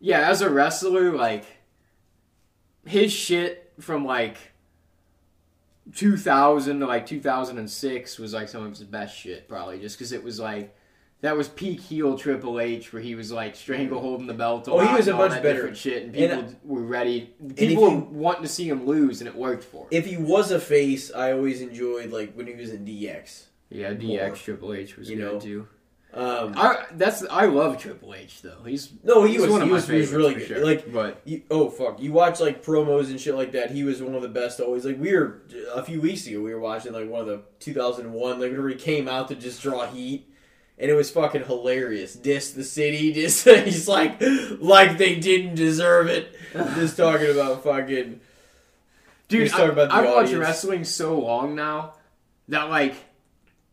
[0.00, 1.44] yeah, as a wrestler, like,
[2.86, 4.36] his shit from like
[5.94, 10.22] 2000 to like 2006 was like some of his best shit, probably, just because it
[10.22, 10.74] was like.
[11.20, 14.68] That was peak heel Triple H, where he was like strangle holding the belt.
[14.68, 17.32] Oh, he was a and much better- shit, and and, people were ready.
[17.56, 19.88] People you- were wanting to see him lose, and it worked for him.
[19.90, 23.44] if he was a face, I always enjoyed like when he was in DX.
[23.70, 25.40] Yeah, DX more, Triple H was you good know.
[25.40, 25.68] too.
[26.16, 28.62] Um, I that's I love Triple H though.
[28.64, 30.46] He's no, he he's was one of he my was, he was really good.
[30.46, 30.64] sure.
[30.64, 32.00] Like but You, oh fuck!
[32.00, 33.72] You watch like promos and shit like that.
[33.72, 34.84] He was one of the best always.
[34.84, 35.42] Like we were
[35.74, 38.76] a few weeks ago, we were watching like one of the 2001, like whenever he
[38.76, 40.32] came out to just draw heat,
[40.78, 42.14] and it was fucking hilarious.
[42.14, 44.22] Diss the city, just he's like
[44.60, 46.32] like they didn't deserve it.
[46.52, 48.20] just talking about fucking
[49.26, 51.94] dude, I, about the I've watched wrestling so long now
[52.46, 52.94] that like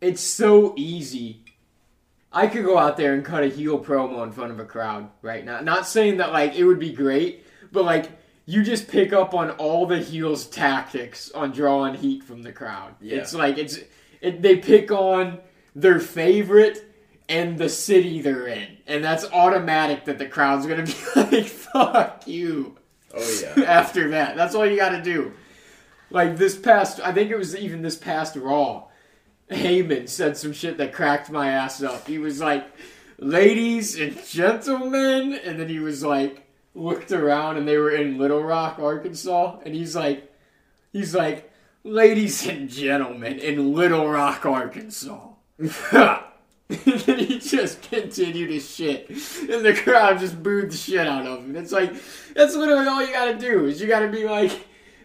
[0.01, 1.43] it's so easy.
[2.31, 5.09] I could go out there and cut a heel promo in front of a crowd
[5.21, 5.59] right now.
[5.59, 8.09] Not saying that like it would be great, but like
[8.45, 12.95] you just pick up on all the heels' tactics on drawing heat from the crowd.
[13.01, 13.17] Yeah.
[13.17, 13.79] It's like it's
[14.21, 15.39] it, they pick on
[15.75, 16.85] their favorite
[17.27, 22.27] and the city they're in, and that's automatic that the crowd's gonna be like, "Fuck
[22.27, 22.77] you."
[23.13, 23.63] oh yeah.
[23.67, 25.33] After that, that's all you got to do.
[26.09, 28.87] Like this past, I think it was even this past Raw.
[29.51, 32.07] Heyman said some shit that cracked my ass up.
[32.07, 32.65] He was like,
[33.17, 38.43] "Ladies and gentlemen," and then he was like, looked around, and they were in Little
[38.43, 40.31] Rock, Arkansas, and he's like,
[40.93, 41.51] he's like,
[41.83, 45.29] "Ladies and gentlemen in Little Rock, Arkansas."
[45.59, 46.21] and
[46.69, 51.39] then he just continued his shit, and the crowd just booed the shit out of
[51.39, 51.55] him.
[51.55, 51.93] It's like
[52.33, 54.51] that's literally all you gotta do is you gotta be like,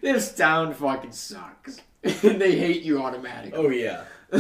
[0.01, 3.59] "This town fucking sucks," and they hate you automatically.
[3.59, 4.05] Oh yeah.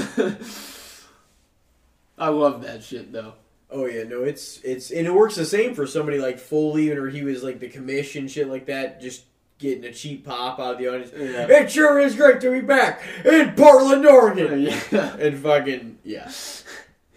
[2.19, 3.35] I love that shit though.
[3.71, 7.09] Oh yeah, no, it's it's and it works the same for somebody like Foley, or
[7.09, 9.25] he was like the commission shit like that, just
[9.59, 11.11] getting a cheap pop out of the audience.
[11.17, 11.47] Yeah.
[11.63, 14.61] It sure is great to be back in Portland, Oregon,
[14.91, 15.17] Yeah.
[15.17, 16.31] and fucking yeah.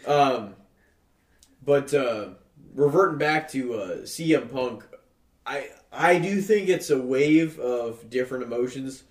[0.07, 0.55] Um,
[1.63, 2.29] but uh,
[2.73, 4.83] reverting back to uh, CM Punk,
[5.45, 9.03] I I do think it's a wave of different emotions,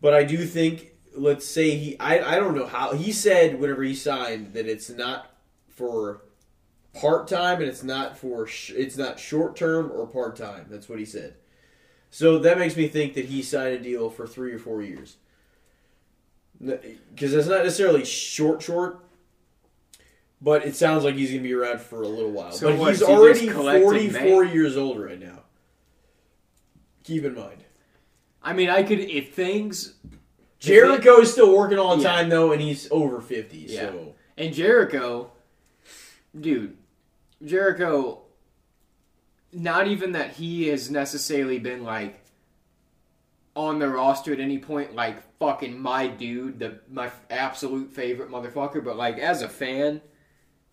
[0.00, 3.82] but I do think let's say he I I don't know how he said whenever
[3.82, 5.30] he signed that it's not
[5.68, 6.22] for
[6.92, 10.66] part time and it's not for sh- it's not short term or part time.
[10.68, 11.34] That's what he said.
[12.10, 15.16] So that makes me think that he signed a deal for three or four years.
[16.60, 18.98] Because it's not necessarily short, short,
[20.42, 22.52] but it sounds like he's going to be around for a little while.
[22.52, 25.44] So but what, he's he already collecting 44 years old right now.
[27.04, 27.64] Keep in mind.
[28.42, 29.94] I mean, I could if things
[30.60, 32.10] Jericho is still working all the Yeah.
[32.16, 33.56] time, though, and he's over 50.
[33.58, 33.80] Yeah.
[33.80, 35.32] So and Jericho,
[36.38, 36.76] dude,
[37.44, 38.22] Jericho.
[39.52, 42.20] Not even that he has necessarily been like
[43.56, 48.84] on the roster at any point, like fucking my dude, the my absolute favorite motherfucker.
[48.84, 50.02] But like as a fan,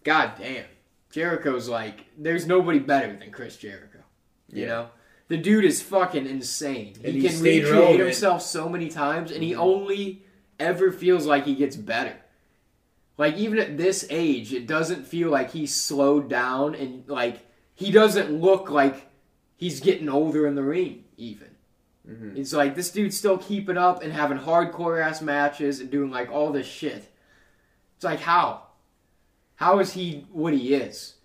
[0.03, 0.65] god damn,
[1.11, 3.99] Jericho's like there's nobody better than Chris Jericho.
[4.49, 4.67] You Yeah.
[4.67, 4.89] know,
[5.27, 6.93] the dude is fucking insane.
[7.03, 7.99] And he he can recreate relevant.
[8.01, 9.57] himself so many times, and he Mhm.
[9.59, 10.23] only
[10.59, 12.15] ever feels like he gets better.
[13.17, 17.39] Like even at this age, it doesn't feel like he's slowed down, and like
[17.75, 19.07] he doesn't look like
[19.55, 21.03] he's getting older in the ring.
[21.17, 21.49] Even
[22.07, 22.37] Mhm.
[22.37, 26.31] it's like this dude's still keeping up and having hardcore ass matches and doing like
[26.31, 27.11] all this shit.
[27.95, 28.63] It's like how,
[29.55, 31.15] how is he what he is?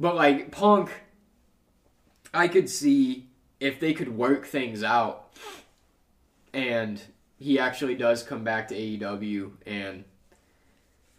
[0.00, 0.90] But like Punk,
[2.32, 3.26] I could see
[3.60, 5.32] if they could work things out,
[6.52, 7.00] and
[7.38, 10.04] he actually does come back to AEW and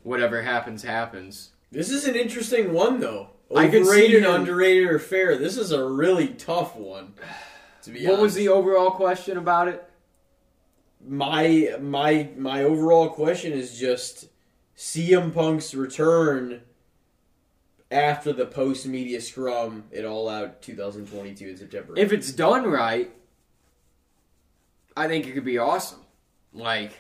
[0.04, 1.52] whatever happens happens.
[1.72, 3.30] This is an interesting one, though.
[3.56, 5.38] I could see Overrated, underrated, or fair.
[5.38, 7.14] This is a really tough one.
[7.84, 9.90] To be What was the overall question about it?
[11.08, 14.28] my my my overall question is just
[14.76, 16.62] CM Punk's return
[17.92, 21.94] after the post media scrum it All Out 2022 in September.
[21.98, 23.12] If it's done right,
[24.96, 26.00] I think it could be awesome.
[26.54, 26.94] Like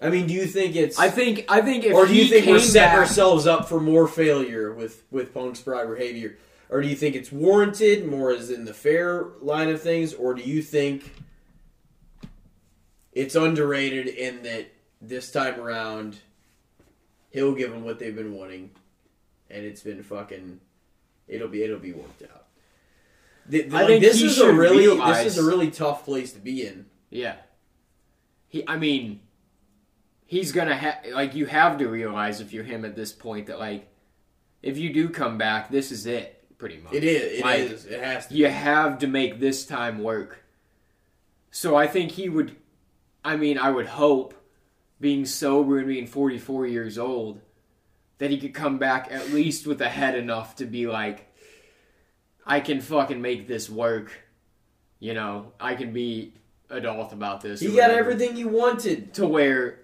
[0.00, 2.46] I mean, do you think it's I think I think if or do you think
[2.46, 6.38] we're setting ourselves up for more failure with with Punk's prior behavior,
[6.68, 10.34] or do you think it's warranted more as in the fair line of things, or
[10.34, 11.14] do you think
[13.12, 16.16] it's underrated in that this time around
[17.30, 18.70] he'll give them what they've been wanting,
[19.52, 20.60] and it's been fucking
[21.28, 22.46] it'll be it'll be worked out.
[23.46, 26.04] The- the- I like, think this is a really realize- this is a really tough
[26.04, 26.86] place to be in.
[27.10, 27.36] Yeah.
[28.48, 29.20] He, I mean,
[30.26, 33.58] he's gonna have like you have to realize if you're him at this point that
[33.58, 33.88] like,
[34.62, 36.92] if you do come back, this is it, pretty much.
[36.94, 37.40] It is.
[37.40, 37.84] It Like, is.
[37.86, 38.34] It has to.
[38.34, 40.44] You have to make this time work.
[41.50, 42.56] So I think he would.
[43.24, 44.34] I mean, I would hope,
[45.00, 47.40] being sober and being 44 years old,
[48.22, 51.26] that he could come back at least with a head enough to be like,
[52.46, 54.12] I can fucking make this work.
[55.00, 56.34] You know, I can be
[56.70, 57.58] adult about this.
[57.58, 59.12] He got everything you wanted.
[59.14, 59.80] to where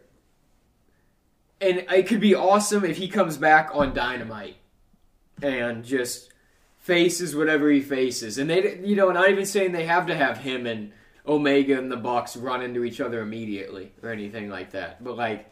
[1.60, 4.58] and it could be awesome if he comes back on dynamite
[5.42, 6.32] and just
[6.76, 10.38] faces whatever he faces and they you know not even saying they have to have
[10.38, 10.92] him and
[11.26, 15.50] omega and the bucks run into each other immediately or anything like that but like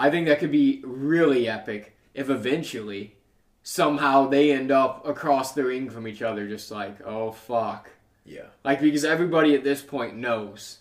[0.00, 3.14] i think that could be really epic if eventually
[3.62, 7.90] somehow they end up across the ring from each other just like oh fuck
[8.24, 8.46] Yeah.
[8.64, 10.78] like because everybody at this point knows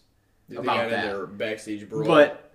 [0.48, 1.04] They about that.
[1.06, 2.06] their backstage brawl.
[2.08, 2.52] But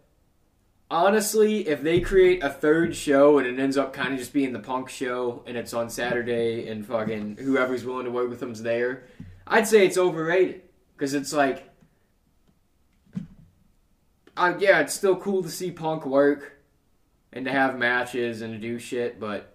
[0.91, 4.53] honestly, if they create a third show and it ends up kind of just being
[4.53, 8.63] the punk show and it's on Saturday and fucking whoever's willing to work with them's
[8.63, 9.05] there,
[9.47, 10.63] I'd say it's overrated
[10.97, 11.69] because it's like,
[14.37, 16.54] uh, yeah, it's still cool to see punk work
[17.35, 19.51] and to have matches and to do shit, but.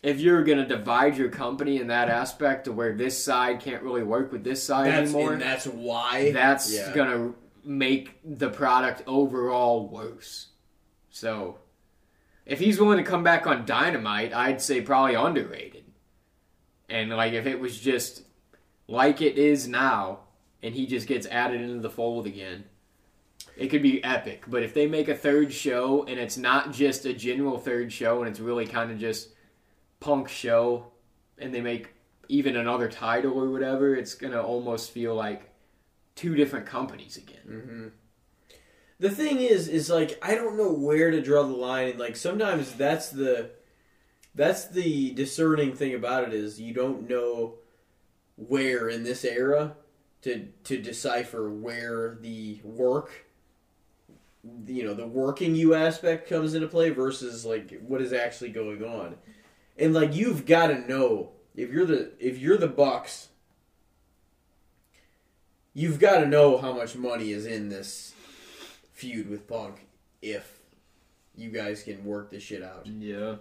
[0.00, 4.04] If you're gonna divide your company in that aspect to where this side can't really
[4.04, 6.94] work with this side that's anymore, and that's why that's yeah.
[6.94, 7.32] gonna
[7.64, 10.48] make the product overall worse.
[11.10, 11.58] So,
[12.46, 15.84] if he's willing to come back on Dynamite, I'd say probably underrated.
[16.88, 18.22] And like if it was just
[18.86, 20.20] like it is now,
[20.62, 22.64] and he just gets added into the fold again,
[23.58, 24.44] it could be epic.
[24.46, 28.20] But if they make a third show and it's not just a general third show,
[28.20, 29.30] and it's really kind of just
[29.98, 30.92] punk show,
[31.38, 31.92] and they make
[32.28, 35.50] even another title or whatever, it's gonna almost feel like
[36.14, 37.42] two different companies again.
[37.48, 37.88] Mm-hmm.
[39.00, 41.98] The thing is, is like I don't know where to draw the line.
[41.98, 43.50] Like sometimes that's the
[44.36, 47.54] that's the discerning thing about it is you don't know
[48.36, 49.74] where in this era
[50.22, 53.24] to to decipher where the work
[54.66, 58.84] you know the working you aspect comes into play versus like what is actually going
[58.84, 59.16] on
[59.78, 63.28] and like you've got to know if you're the if you're the bucks
[65.74, 68.14] you've got to know how much money is in this
[68.92, 69.86] feud with punk
[70.22, 70.58] if
[71.36, 73.36] you guys can work this shit out Yeah.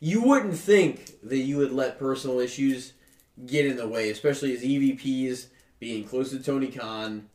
[0.00, 2.92] you wouldn't think that you would let personal issues
[3.46, 5.46] get in the way, especially as EVPs
[5.78, 7.28] being close to Tony Khan.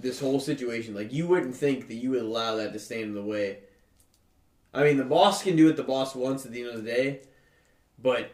[0.00, 3.14] This whole situation, like you wouldn't think that you would allow that to stand in
[3.14, 3.58] the way.
[4.72, 6.90] I mean, the boss can do what the boss wants at the end of the
[6.90, 7.20] day,
[8.00, 8.30] but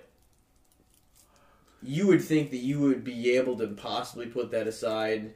[1.83, 5.33] you would think that you would be able to possibly put that aside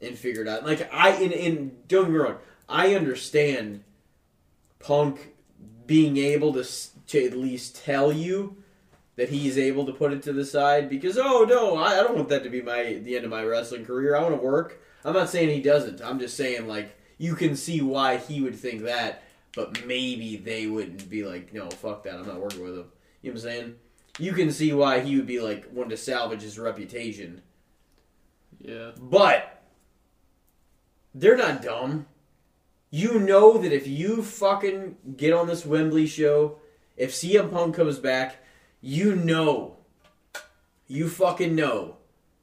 [0.00, 0.64] and figure it out.
[0.64, 3.84] Like I, in, in don't get me wrong, I understand
[4.78, 5.34] Punk
[5.86, 6.66] being able to
[7.06, 8.56] to at least tell you
[9.16, 12.16] that he's able to put it to the side because oh no I, I don't
[12.16, 14.16] want that to be my the end of my wrestling career.
[14.16, 14.80] I want to work.
[15.04, 16.02] I'm not saying he doesn't.
[16.02, 19.22] I'm just saying like you can see why he would think that
[19.54, 22.14] but maybe they wouldn't be like no fuck that.
[22.14, 22.86] I'm not working with him.
[23.22, 23.74] You know what I'm saying?
[24.18, 27.42] You can see why he would be like wanting to salvage his reputation.
[28.58, 28.92] Yeah.
[28.98, 29.62] but
[31.14, 32.06] they're not dumb.
[32.90, 36.58] You know that if you fucking get on this Wembley show,
[36.96, 38.42] if CM Punk comes back,
[38.86, 39.76] you know,
[40.86, 41.96] you fucking know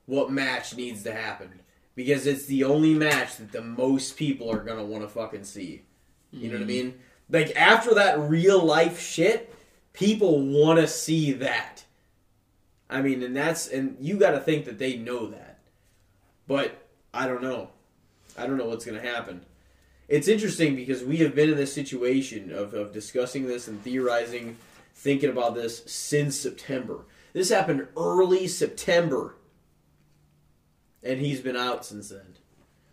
[0.06, 1.62] what match needs to happen
[1.96, 5.84] because it's the only match that the most people are gonna want to fucking see.
[6.32, 6.68] You know what I mm-hmm.
[6.68, 7.00] mean?
[7.30, 9.56] Like after that real life shit,
[9.94, 11.86] people want to see that.
[12.90, 15.60] I mean, and that's and you got to think that they know that.
[16.46, 17.70] But I don't know.
[18.38, 19.46] I don't know what's to happen.
[20.10, 24.58] It's interesting because we have been in this situation of, of discussing this and theorizing,
[24.94, 27.06] thinking about this since September.
[27.34, 29.36] This happened early September.
[31.02, 32.38] And he's been out since then.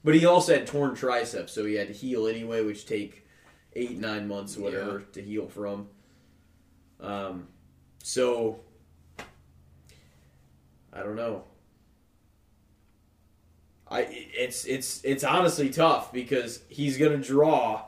[0.02, 3.26] But he also had torn triceps, so he had to heal anyway, which take
[3.74, 5.88] eight, nine months or whatever to heal from.
[7.00, 7.48] Um,
[8.02, 8.60] so,
[10.92, 11.44] I don't know.
[13.90, 17.82] I it's it's it's honestly tough because he's gonna draw,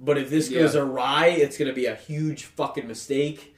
[0.00, 0.80] but if this goes Yeah.
[0.82, 3.54] awry, it's gonna be a huge fucking mistake.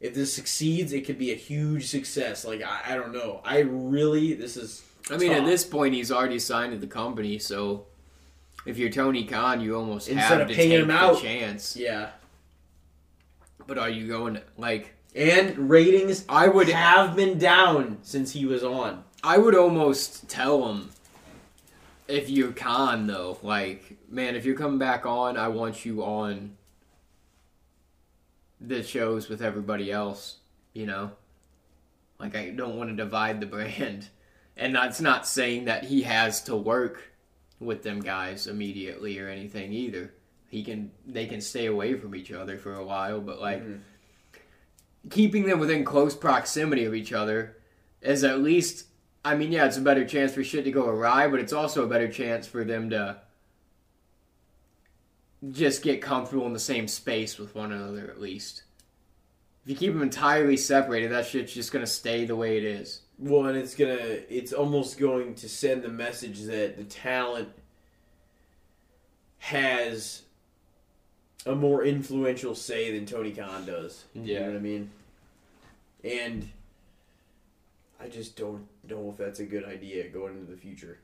[0.00, 2.44] If this succeeds, it could be a huge success.
[2.44, 3.40] Like I, I don't know.
[3.44, 4.82] I really this is.
[5.10, 7.86] I mean, at this point, he's already signed to the company, so
[8.66, 11.20] if you're Tony Khan, you almost Instead have of to take him the out.
[11.22, 11.76] chance.
[11.76, 12.10] yeah,
[13.66, 14.92] But are you going like?
[15.14, 19.02] and ratings I would have been down since he was on.
[19.24, 20.90] I would almost tell him
[22.08, 26.56] if you're Khan though, like, man, if you're coming back on, I want you on
[28.60, 30.36] the shows with everybody else,
[30.72, 31.12] you know?
[32.18, 34.08] Like I don't want to divide the brand.
[34.56, 37.12] And that's not saying that he has to work
[37.60, 40.12] with them guys immediately or anything either.
[40.48, 43.80] He can they can stay away from each other for a while, but like Mhm.
[45.10, 47.56] keeping them within close proximity of each other
[48.00, 48.85] is at least
[49.26, 51.82] I mean, yeah, it's a better chance for shit to go awry, but it's also
[51.82, 53.16] a better chance for them to
[55.50, 58.62] just get comfortable in the same space with one another at least.
[59.64, 63.00] If you keep them entirely separated, that shit's just gonna stay the way it is.
[63.18, 67.48] Well, and it's gonna, it's almost going to send the message that the talent
[69.38, 70.22] has
[71.46, 74.04] a more influential say than Tony Khan does.
[74.14, 74.22] Yeah.
[74.22, 74.90] You know what I mean?
[76.04, 76.48] And
[78.00, 80.98] I just don't know if that's a good idea going into the future.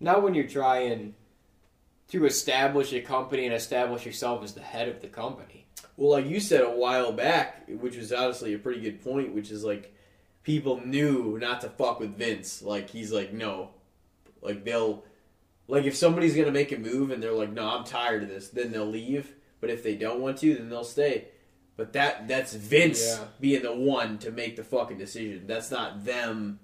[0.00, 1.14] Not when you're trying
[2.08, 5.66] to establish a company and establish yourself as the head of the company.
[5.96, 9.50] Well, like you said a while back, which was honestly a pretty good point, which
[9.50, 9.94] is like
[10.42, 12.62] people knew not to fuck with Vince.
[12.62, 13.70] Like he's like, no,
[14.42, 15.04] like they'll,
[15.68, 18.48] like if somebody's gonna make a move and they're like, no, I'm tired of this,
[18.48, 19.34] then they'll leave.
[19.60, 21.28] But if they don't want to, then they'll stay.
[21.76, 23.24] But that that's Vince Yeah.
[23.40, 25.44] being the one to make the fucking decision.
[25.46, 26.60] That's not them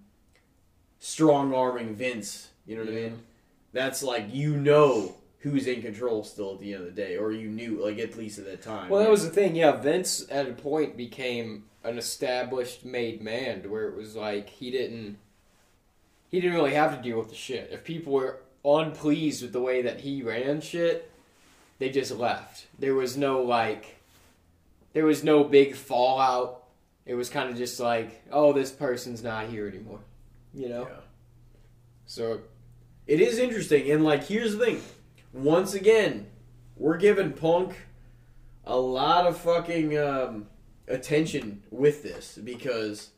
[0.98, 2.48] strong arming Vince.
[2.66, 3.22] You know what I mean?
[3.72, 7.32] That's like you know who's in control still at the end of the day, or
[7.32, 8.88] you knew like at least at that time.
[8.88, 9.56] Well, that was the thing.
[9.56, 14.48] Yeah, Vince at a point became an established made man, to where it was like
[14.48, 15.18] he didn't
[16.30, 17.70] he didn't really have to deal with the shit.
[17.72, 21.10] If people were unpleased with the way that he ran shit,
[21.78, 22.66] they just left.
[22.78, 23.96] There was no like
[24.92, 26.64] there was no big fallout.
[27.06, 30.00] It was kind of just like, oh, this person's not here anymore.
[30.54, 30.88] You know?
[30.88, 30.96] Yeah.
[32.06, 32.40] So
[33.06, 34.82] It is interesting, and like here's the thing.
[35.32, 36.26] Once again,
[36.76, 37.76] we're giving Punk
[38.64, 40.46] a lot of fucking um,
[40.88, 43.10] attention with this because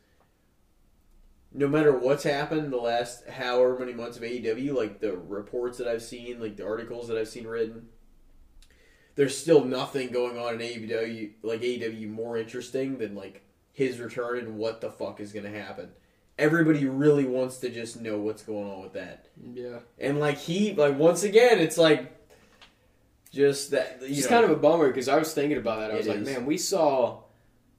[1.53, 5.87] no matter what's happened the last however many months of AEW, like the reports that
[5.87, 7.87] I've seen, like the articles that I've seen written,
[9.15, 14.39] there's still nothing going on in AEW like AEW more interesting than like his return
[14.39, 15.89] and what the fuck is gonna happen.
[16.37, 19.27] Everybody really wants to just know what's going on with that.
[19.53, 19.79] yeah.
[19.99, 22.11] And like he, like once again, it's like
[23.31, 23.99] just that.
[24.01, 25.91] You It's know, kind of a bummer because I was thinking about that.
[25.91, 26.25] I was like, is.
[26.27, 27.19] man, we saw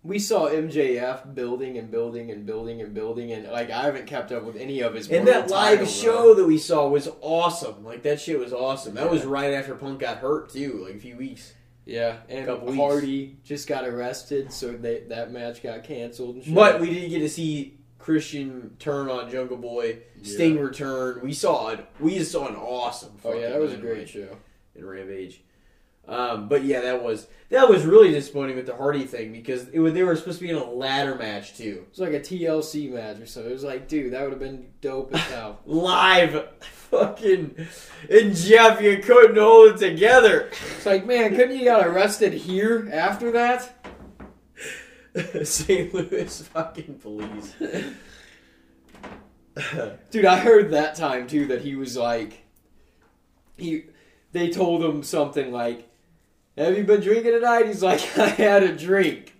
[0.04, 4.30] we saw MJF building and building and building and building, and like I haven't kept
[4.32, 5.10] up with any of his.
[5.10, 6.36] and that live show run.
[6.36, 7.84] that we saw was awesome.
[7.84, 8.94] Like that shit was awesome.
[8.94, 9.10] That Yeah.
[9.10, 11.54] was right after Punk got hurt too, like a few weeks.
[11.86, 12.78] yeah, and couple weeks.
[12.78, 16.36] Hardy just got arrested, so they, that match got canceled.
[16.36, 16.54] And shit.
[16.54, 21.20] But we did get to see Christian turn on Jungle Boy, Sting return.
[21.22, 21.86] We saw it.
[21.98, 23.12] We just saw an awesome.
[23.24, 24.36] oh yeah, that was a great show.
[24.74, 25.42] in Rampage.
[26.06, 29.78] Um, but yeah, that was that was really disappointing with the Hardy thing because it,
[29.78, 31.84] was- they were supposed to be in a ladder match too.
[31.86, 33.42] It was like a TLC match or so.
[33.42, 35.60] It was like, dude, that would have been dope as hell.
[35.66, 37.56] live fucking
[38.10, 42.88] and Jeff you couldn't hold it together it's like, man, couldn't you got arrested here
[42.92, 43.84] after that?
[45.44, 45.92] St.
[45.92, 47.54] Louis fucking police
[50.10, 52.44] Dude, I heard that time too that he was like,
[53.56, 53.84] he,
[54.32, 55.88] they told him something like,
[56.56, 59.34] "Have you been drinking tonight?" He's like, "I had a drink,"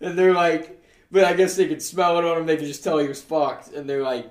[0.00, 2.46] and they're like, but I guess they could smell it on him.
[2.46, 4.30] They could just tell he was fucked, and they're like,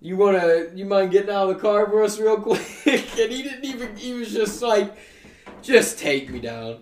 [0.00, 3.42] "You wanna, you mind getting out of the car for us real quick?" and he
[3.42, 3.96] didn't even.
[3.96, 4.96] He was just like,
[5.62, 6.78] "Just take me down."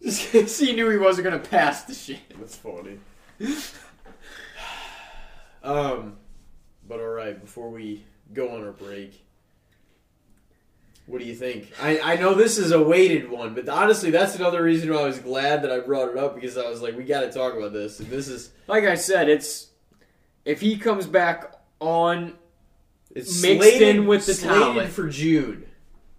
[0.00, 2.20] He knew he wasn't gonna pass the shit.
[2.38, 2.98] that's funny
[5.62, 6.16] um
[6.88, 9.20] but all right before we go on our break
[11.08, 14.36] what do you think I, I know this is a weighted one but honestly that's
[14.36, 16.96] another reason why i was glad that i brought it up because i was like
[16.96, 19.68] we got to talk about this and this is Like I said, it's
[20.44, 22.34] if he comes back on
[23.14, 24.92] it's Mixed slated, in with the talent.
[24.92, 25.64] for june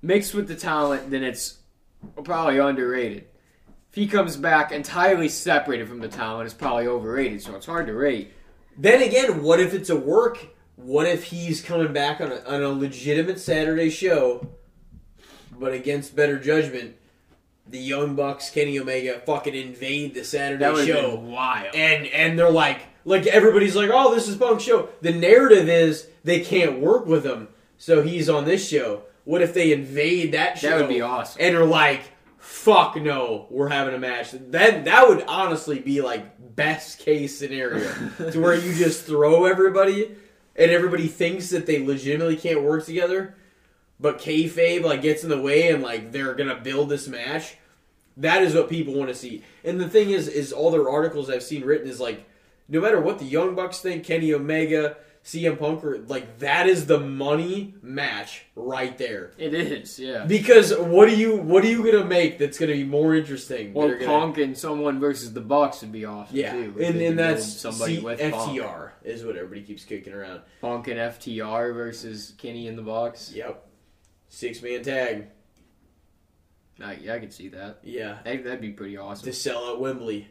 [0.02, 1.60] mixed with the talent, then it's
[2.24, 3.26] probably underrated.
[3.90, 7.42] If he comes back entirely separated from the talent, it's probably overrated.
[7.42, 8.32] So it's hard to rate.
[8.78, 10.48] Then again, what if it's a work?
[10.82, 14.48] what if he's coming back on a, on a legitimate Saturday show,
[15.60, 16.96] but against better judgment,
[17.68, 21.76] the Young Bucks, Kenny Omega, fucking invade the Saturday That show, wild.
[21.76, 24.90] and and they're like, like everybody's like, oh, this is Punk's show.
[25.02, 29.04] The narrative is they can't work with him, so he's on this show.
[29.26, 30.70] What if they invade that show?
[30.70, 31.40] That would be awesome.
[31.40, 32.02] and are like,
[32.40, 37.88] "Fuck no, we're having a match." Then that would honestly be like best case scenario
[38.32, 40.16] to where you just throw everybody,
[40.56, 43.36] and everybody thinks that they legitimately can't work together,
[44.00, 47.56] but kayfabe like gets in the way, and like they're gonna build this match.
[48.18, 49.44] That is what people want to see.
[49.64, 52.26] And the thing is, is all their articles I've seen written is like,
[52.68, 56.86] no matter what the Young Bucks think, Kenny Omega, CM Punk, are, like that is
[56.86, 59.32] the money match right there.
[59.38, 60.26] It is, yeah.
[60.26, 63.74] Because what are you what are you gonna make that's gonna be more interesting?
[63.74, 66.58] Well, that are gonna- and someone versus the Bucks would be awesome yeah, too.
[66.60, 68.92] and, if they could and that's somebody C- with FTR Punk.
[69.04, 70.42] is what everybody keeps kicking around.
[70.62, 73.32] Punk and FTR versus Kenny and the Bucks.
[73.34, 73.66] Yep,
[74.30, 75.28] six man tag.
[76.82, 77.80] I, yeah, I could see that.
[77.84, 79.26] Yeah, That, that'd be pretty awesome.
[79.26, 80.30] to sell at Wembley.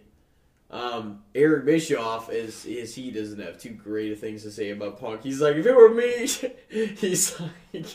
[0.70, 4.98] Um, Eric Bischoff is is he doesn't have too great of things to say about
[5.00, 5.22] Punk.
[5.22, 6.26] He's like, if it were me,
[6.96, 7.86] he's like,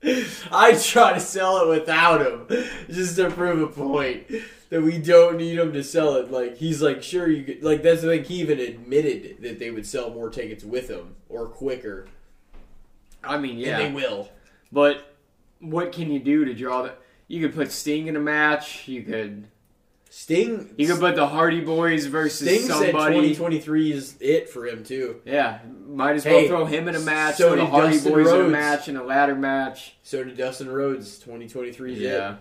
[0.52, 2.46] I'd try to sell it without him,
[2.88, 4.26] just to prove a point
[4.70, 6.30] that we don't need him to sell it.
[6.30, 7.64] Like he's like, sure you could.
[7.64, 8.22] Like that's the thing.
[8.24, 12.06] He even admitted that they would sell more tickets with him or quicker,
[13.24, 14.28] I mean, yeah, and they will.
[14.70, 15.07] but
[15.60, 16.98] what can you do to draw that?
[17.26, 18.88] You could put Sting in a match.
[18.88, 19.48] You could
[20.10, 20.74] Sting.
[20.78, 23.14] you could put the Hardy Boys versus Sting said somebody.
[23.34, 25.20] 2023 is it for him too.
[25.26, 27.36] Yeah, might as well Hey, throw him in a match.
[27.36, 28.52] so the Hardy Dustin Boys in a Rhodes.
[28.52, 29.96] match in a ladder match.
[30.02, 31.18] So did Dustin Rhodes.
[31.18, 32.04] 2023 is it.
[32.04, 32.36] Yeah.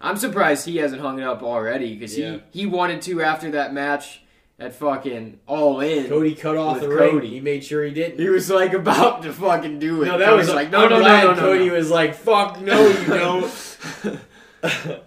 [0.00, 2.38] I'm surprised he hasn't hung it up already because Yeah.
[2.50, 4.22] he, he wanted to after that match
[4.58, 6.08] at fucking All In.
[6.08, 7.10] Cody cut off the ring.
[7.10, 7.28] Cody.
[7.30, 8.18] He made sure he didn't.
[8.20, 10.06] He was like about to fucking do it.
[10.06, 12.86] no, that Cody's was like, no, no, no, no, no, Cody was like, "Fuck, no,
[12.88, 13.78] you don't."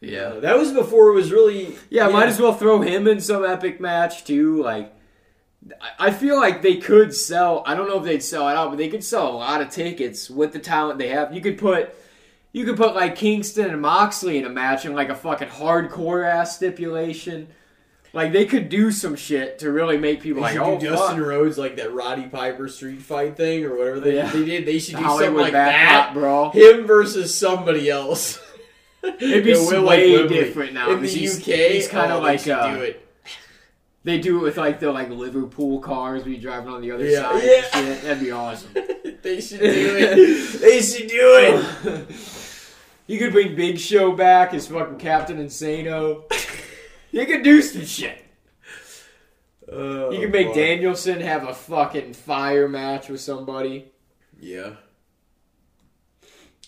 [0.00, 0.30] Yeah.
[0.40, 1.76] that was before it was really.
[1.90, 4.60] Yeah, might as well throw him in some epic match too.
[4.62, 4.92] Like,
[5.80, 7.62] I- I feel like they could sell.
[7.66, 9.70] I don't know if they'd sell it out, but they could sell a lot of
[9.70, 11.32] tickets with the talent they have.
[11.32, 11.94] You could put,
[12.52, 16.26] you could put like Kingston and Moxley in a match in like a fucking hardcore
[16.28, 17.48] ass stipulation.
[18.14, 20.90] Like they could do some shit to really make They people like, should oh, do
[20.90, 20.98] fuck.
[20.98, 24.30] Dustin Rhodes like that Roddy Piper street fight thing or whatever they, Yeah.
[24.30, 24.66] they did.
[24.66, 26.08] They should do Hollywood something like that.
[26.08, 26.50] up, bro.
[26.50, 28.38] Him versus somebody else.
[29.02, 30.90] It'd be like, way different now.
[30.90, 31.54] in the he's, UK.
[31.72, 33.08] He's kind oh, of they like uh, do it.
[34.04, 37.22] they do it with like the like Liverpool cars we driving on the other Yeah.
[37.30, 37.42] side.
[37.42, 37.62] Yeah.
[37.62, 38.02] Shit.
[38.02, 38.74] That'd be awesome.
[39.22, 40.60] they should do it.
[40.60, 41.16] they should do
[41.88, 42.10] it.
[43.12, 46.22] You could bring Big Show back as fucking Captain Insano.
[47.10, 48.24] You could do some shit.
[49.70, 50.56] Oh, You could make oh, fuck.
[50.56, 53.92] Danielson have a fucking fire match with somebody.
[54.40, 54.76] Yeah.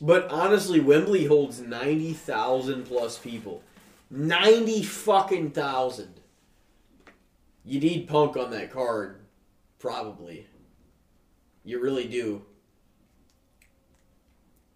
[0.02, 3.62] But honestly, Wembley holds ninety thousand plus people.
[4.10, 6.20] Ninety fucking thousand.
[7.64, 9.16] You need Punk on that card,
[9.78, 10.46] probably.
[11.64, 12.42] You really do.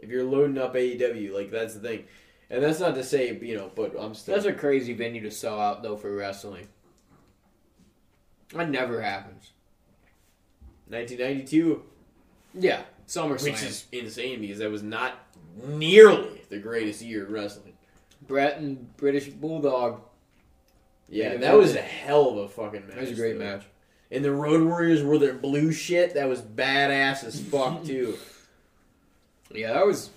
[0.00, 2.04] If you're loading up AEW, like that's the thing,
[2.50, 4.34] and that's not to say you know, but I'm still.
[4.34, 6.68] That's a crazy venue to sell out though for wrestling.
[8.54, 9.52] That never happens.
[10.88, 11.82] 1992,
[12.54, 13.42] Yeah, SummerSlam.
[13.42, 15.14] which is insane because that was not
[15.66, 17.74] nearly the greatest year in wrestling.
[18.26, 20.00] Bret and British Bulldog.
[21.10, 22.94] Yeah, that was a hell of a fucking match.
[22.94, 23.44] That was a great though.
[23.44, 23.64] match.
[24.10, 26.14] And the Road Warriors were their blue shit.
[26.14, 28.16] That was badass as fuck too.
[29.52, 30.10] Yeah, that was.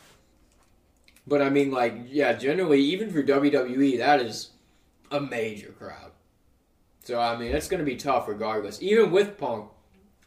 [1.28, 4.50] But I mean, like, yeah, generally, even for WWE, that is
[5.12, 6.12] a major crowd.
[7.04, 8.82] So I mean, it's going to be tough regardless.
[8.82, 9.70] Even with Punk,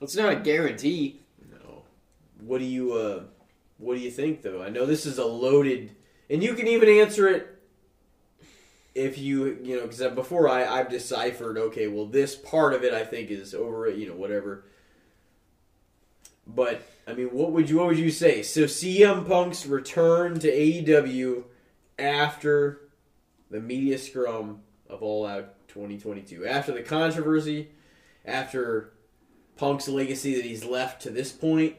[0.00, 1.20] it's not a guarantee.
[1.50, 1.82] No.
[2.40, 3.22] What do you uh
[3.78, 4.62] what do you think though?
[4.62, 5.94] I know this is a loaded
[6.28, 7.50] and you can even answer it
[8.94, 12.92] if you, you know, cuz before I I've deciphered okay, well this part of it
[12.92, 14.64] I think is over, you know, whatever.
[16.46, 18.42] But I mean, what would you what would you say?
[18.42, 21.44] So CM Punk's return to AEW
[21.98, 22.88] after
[23.50, 27.68] the media scrum of All Out 2022, after the controversy,
[28.24, 28.92] after
[29.56, 31.76] Punk's legacy that he's left to this point,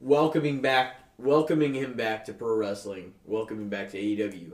[0.00, 4.52] welcoming back, welcoming him back to pro wrestling, welcoming back to AEW.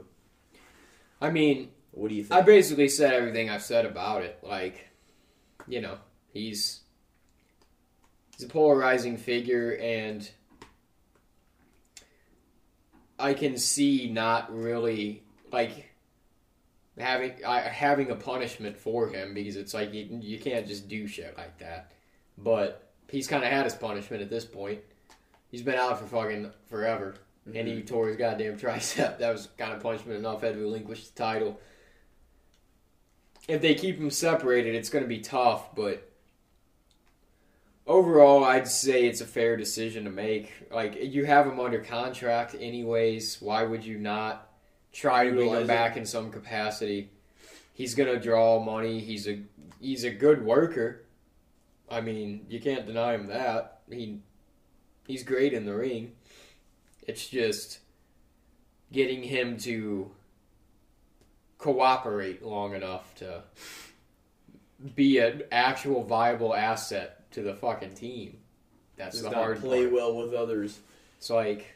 [1.19, 2.39] I mean, What do you think?
[2.39, 4.39] I basically said everything I've said about it.
[4.43, 4.89] Like,
[5.67, 5.97] you know,
[6.31, 6.81] he's
[8.37, 10.29] he's a polarizing figure, and
[13.19, 15.91] I can see not really like
[16.97, 21.07] having I having a punishment for him because it's like you you can't just do
[21.07, 21.91] shit like that.
[22.37, 24.79] but he's kind of had his punishment at this point.
[25.49, 27.15] He's been out for fucking forever,
[27.45, 27.85] and he mm-hmm.
[27.85, 29.17] tore his goddamn tricep.
[29.17, 30.41] That was kind of punishment enough.
[30.41, 31.59] Had to relinquish the title.
[33.47, 36.11] If they keep him separated, it's going to be tough, but
[37.87, 40.51] overall, I'd say it's a fair decision to make.
[40.71, 43.41] Like you have him under contract, anyways.
[43.41, 44.49] Why would you not
[44.91, 45.67] try to bring him it.
[45.67, 47.09] back in some capacity?
[47.73, 48.99] He's gonna draw money.
[48.99, 49.39] He's a
[49.79, 51.03] he's a good worker.
[51.89, 53.79] I mean, you can't deny him that.
[53.89, 54.19] He
[55.07, 56.13] he's great in the ring.
[57.07, 57.79] It's just
[58.91, 60.11] getting him to
[61.57, 63.43] cooperate long enough to
[64.95, 68.39] be an actual viable asset to the fucking team.
[68.95, 69.93] That's Does the not hard play part.
[69.93, 70.79] well with others.
[71.19, 71.75] It's like,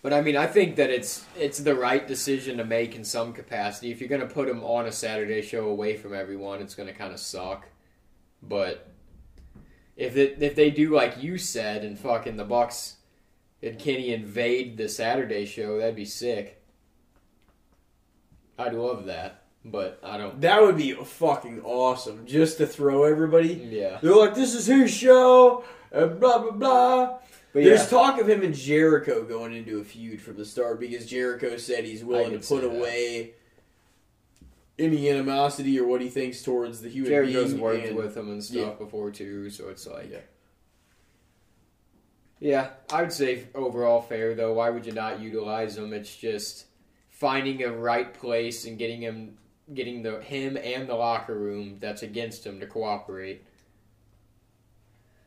[0.00, 3.34] but I mean, I think that it's it's the right decision to make in some
[3.34, 3.90] capacity.
[3.90, 7.12] If you're gonna put him on a Saturday show away from everyone, it's gonna kind
[7.12, 7.68] of suck.
[8.42, 8.88] But
[9.94, 12.96] if it, if they do like you said, and fucking the Bucks
[13.62, 16.62] and Kenny invade the Saturday show, that'd be sick.
[18.58, 20.40] I'd love that, but I don't.
[20.42, 22.26] That would be fucking awesome.
[22.26, 23.54] Just to throw everybody.
[23.54, 27.06] Yeah, They're like, this is his show, and blah blah blah.
[27.52, 30.80] but There's yeah, talk of him and Jericho going into a feud from the start
[30.80, 32.76] because Jericho said he's willing to could see put that.
[32.76, 33.34] away
[34.78, 37.62] any animosity or what he thinks towards the human Jericho's being.
[37.62, 38.84] worked and- with him and stuff yeah.
[38.84, 40.18] before too, so it's like, Yeah.
[42.40, 44.54] yeah, I would say overall fair though.
[44.54, 45.92] Why would you not utilize him?
[45.92, 46.66] It's just
[47.10, 49.38] finding a right place and getting him,
[49.72, 53.44] getting the him and the locker room that's against him to cooperate.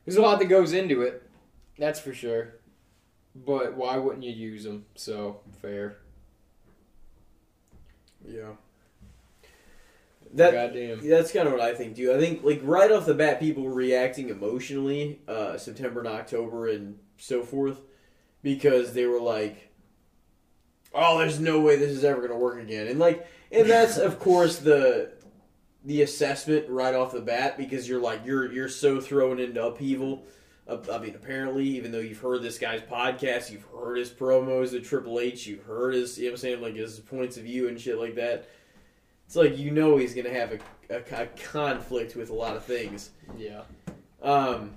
[0.06, 1.28] There's a lot that goes into it,
[1.78, 2.56] that's for sure.
[3.36, 4.86] But why wouldn't you use him?
[4.96, 5.98] So fair.
[8.28, 8.52] Yeah.
[10.34, 11.08] That Goddamn.
[11.08, 12.14] that's kind of what I think too.
[12.14, 16.68] I think like right off the bat, people were reacting emotionally, uh, September and October
[16.68, 17.80] and so forth,
[18.44, 19.70] because they were like,
[20.94, 23.98] "Oh, there's no way this is ever going to work again," and like, and that's
[23.98, 25.12] of course the
[25.86, 30.26] the assessment right off the bat because you're like you're you're so thrown into upheaval.
[30.70, 34.84] I mean, apparently, even though you've heard this guy's podcast, you've heard his promos at
[34.84, 37.70] Triple H, you've heard his, you know what I'm saying, like his points of view
[37.70, 38.50] and shit like that.
[39.26, 40.60] It's like you know he's gonna have a,
[40.94, 43.12] a, a conflict with a lot of things.
[43.38, 43.62] Yeah.
[44.22, 44.74] Um,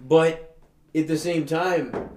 [0.00, 0.56] but
[0.94, 2.10] at the same time,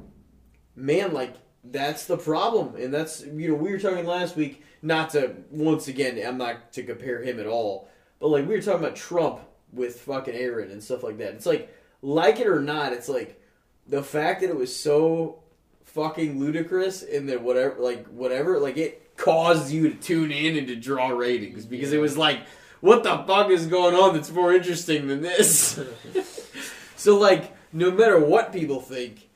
[0.75, 1.33] man, like
[1.65, 4.63] that's the problem, and that's you know we were talking last week.
[4.81, 7.89] Not to once again, I'm not to compare him at all,
[8.19, 9.39] but like we were talking about Trump
[9.73, 11.33] with fucking Aaron and stuff like that.
[11.33, 13.41] It's like like it or not, it's like
[13.87, 15.39] the fact that it was so
[15.83, 20.67] fucking ludicrous and that whatever like whatever like it caused you to tune in and
[20.67, 22.39] to draw ratings because it was like
[22.79, 25.79] what the fuck is going on that's more interesting than this
[26.95, 29.28] so like no matter what people think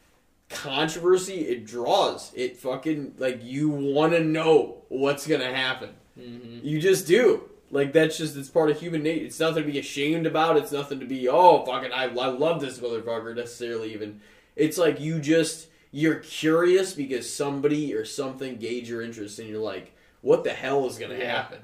[0.53, 5.89] controversy it draws it fucking like you want to know what's gonna happen
[6.19, 6.59] Mm-hmm.
[6.65, 9.79] you just do like that's just it's part of human nature it's nothing to be
[9.79, 14.21] ashamed about it's nothing to be oh fucking I, I love this motherfucker necessarily even
[14.55, 19.59] it's like you just you're curious because somebody or something gauge your interest and you're
[19.59, 21.35] like what the hell is gonna Yeah.
[21.35, 21.59] happen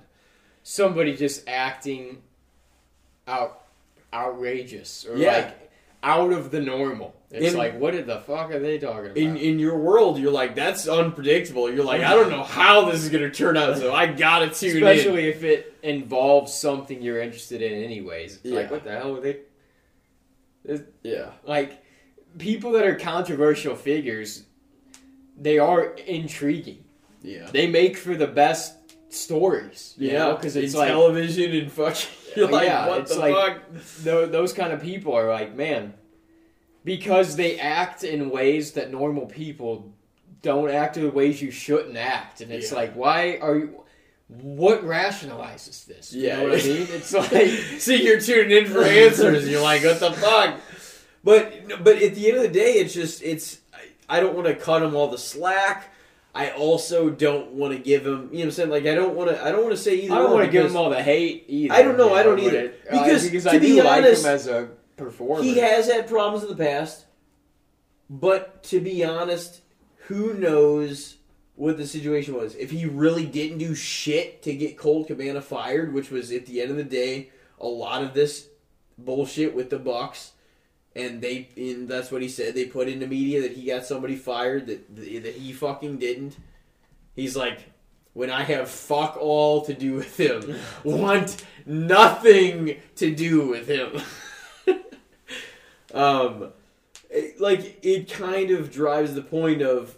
[0.63, 2.23] somebody just acting
[3.27, 3.65] out
[4.11, 5.33] outrageous or Yeah.
[5.33, 5.68] like
[6.03, 7.15] out of the normal.
[7.31, 9.17] It's In- like what the fuck are they talking about?
[9.17, 13.03] in in your world you're like that's unpredictable you're like i don't know how this
[13.03, 17.21] is gonna turn out so i gotta tune in Especially if it involves something you're
[17.21, 18.37] interested in anyways.
[18.37, 18.55] It's Yeah.
[18.61, 19.37] Like what the hell are they
[21.03, 21.83] yeah like
[22.39, 24.43] people that are controversial figures
[25.37, 26.83] they are intriguing.
[27.21, 28.75] yeah They make for the best
[29.09, 29.95] stories.
[29.97, 33.19] You yeah because it's in like television and fucking you're like Yeah, what it's the
[33.19, 33.61] like- fuck
[34.03, 35.93] Tho- those kind of people are like, man,
[36.83, 39.91] because they act in ways that normal people
[40.41, 42.77] don't act in ways you shouldn't act, and it's Yeah.
[42.77, 43.83] like, why are you?
[44.27, 46.13] What rationalizes this?
[46.13, 46.37] You Yeah.
[46.37, 46.87] know what I mean?
[46.91, 47.47] It's like,
[47.79, 49.49] See, you're tuning in for answers.
[49.49, 50.59] You're like, what the fuck?
[51.23, 53.59] But but at the end of the day, it's just it's.
[53.73, 55.93] I, I don't want to cut them all the slack.
[56.39, 58.11] I also don't want to give him.
[58.11, 58.69] You know what I'm saying?
[58.69, 59.43] Like I don't want to.
[59.45, 60.13] I don't want to say either.
[60.13, 61.73] I don't want to give him all the hate either.
[61.73, 62.59] I don't know, you I don't either.
[62.59, 65.43] it- uh, Because, because to I be do like honest, him as a performer.
[65.43, 67.05] He has had problems in the past,
[68.09, 69.61] but to be honest,
[70.07, 71.17] who knows
[71.55, 72.55] what the situation was?
[72.55, 76.61] If he really didn't do shit to get Colt Cabana fired, which was at the
[76.61, 78.47] end of the day a lot of this
[78.97, 80.31] bullshit with the Bucks,
[80.99, 82.53] and they and that's what he said.
[82.55, 86.37] They put in the media that he got somebody fired that that he fucking didn't.
[87.15, 87.59] He's like,
[88.13, 90.55] when I have fuck all to do with him.
[90.83, 94.01] Want nothing to do with him.
[95.93, 96.51] um,
[97.09, 99.95] it- like it kind of drives the point of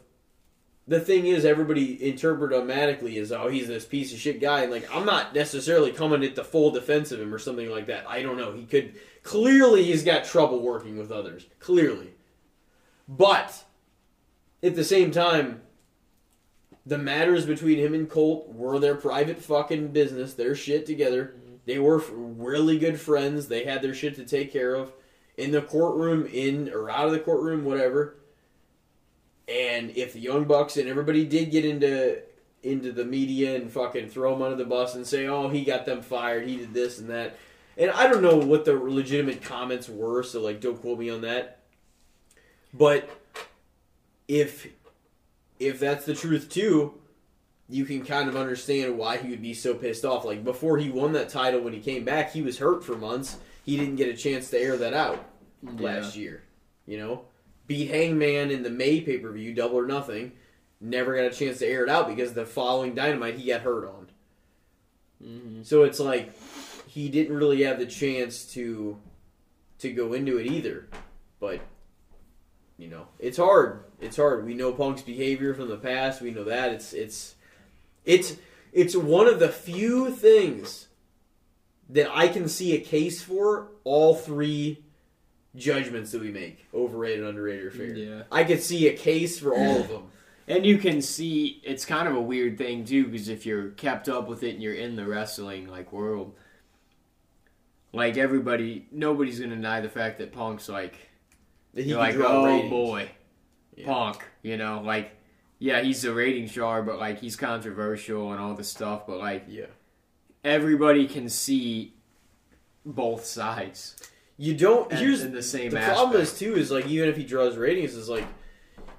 [0.92, 4.72] the thing is everybody interpret automatically as oh he's this piece of shit guy and
[4.74, 8.10] like I'm not necessarily coming at the full defense of him or something like that.
[8.10, 8.52] I don't know.
[8.52, 11.46] He could clearly he's got trouble working with others.
[11.60, 12.10] Clearly.
[13.08, 13.64] But
[14.62, 15.62] at the same time
[16.86, 21.36] the matters between him and Colt were their private fucking business, their shit together.
[21.38, 21.56] Mm-hmm.
[21.68, 23.48] They were really good friends.
[23.48, 24.92] They had their shit to take care of
[25.38, 28.18] in the courtroom, in or out of the courtroom, whatever.
[29.52, 32.22] And if the Young Bucks and everybody did get into
[32.64, 35.86] into the media and fucking throw him under the bus and say, "Oh, he got
[35.86, 36.48] them fired.
[36.48, 37.36] He did this and that,"
[37.78, 41.22] and I don't know what the legitimate comments were, so like, don't quote me on
[41.22, 41.60] that.
[42.74, 43.10] But
[44.28, 44.68] if
[45.60, 46.94] if that's the truth too,
[47.68, 50.24] you can kind of understand why he would be so pissed off.
[50.24, 53.38] Like before he won that title, when he came back, he was hurt for months.
[53.66, 55.26] He didn't get a chance to air that out
[55.62, 56.44] last year.
[56.88, 57.26] You know,
[57.72, 60.34] beat Hangman in the May pay per view, Double or Nothing.
[60.82, 63.88] Never got a chance to air it out because the following Dynamite he got hurt
[63.88, 64.08] on.
[65.24, 65.66] Mhm.
[65.66, 66.34] So it's like
[66.86, 68.98] he didn't really have the chance to
[69.80, 70.90] to go into it either.
[71.40, 71.62] But
[72.78, 73.86] you know, it's hard.
[74.02, 74.46] It's hard.
[74.46, 76.22] We know Punk's behavior from the past.
[76.22, 77.36] We know that it's it's
[78.04, 78.36] it's
[78.74, 80.90] it's one of the few things
[81.88, 84.84] that I can see a case for all three
[85.56, 87.94] judgments that we make overrated, underrated, or fair.
[87.96, 88.24] Yeah.
[88.32, 90.04] I could see a case for all of them.
[90.48, 94.10] And you can see it's kind of a weird thing too, because if you're kept
[94.10, 96.36] up with it and you're in the wrestling like world,
[97.94, 100.96] like everybody, nobody's gonna deny the fact that Punk's like
[101.74, 102.70] you're like, oh ratings.
[102.70, 103.12] boy,
[103.76, 103.86] Yeah.
[103.86, 104.26] Punk.
[104.42, 105.12] You know, like
[105.60, 109.06] yeah, he's a rating star, but like he's controversial and all this stuff.
[109.08, 109.68] But like Yeah.
[110.44, 111.94] everybody can see
[112.86, 113.96] both sides.
[114.42, 114.92] You don't.
[114.92, 117.58] And here's in the same the problem is too is like even if he draws
[117.58, 118.26] ratings is like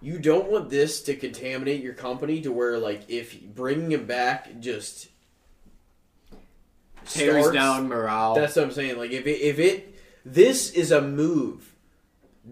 [0.00, 4.60] you don't want this to contaminate your company to where like if bringing him back
[4.60, 5.08] just
[7.06, 8.36] Tears starts- down morale.
[8.36, 8.96] That's what I'm saying.
[8.96, 11.74] Like if it, if it this is a move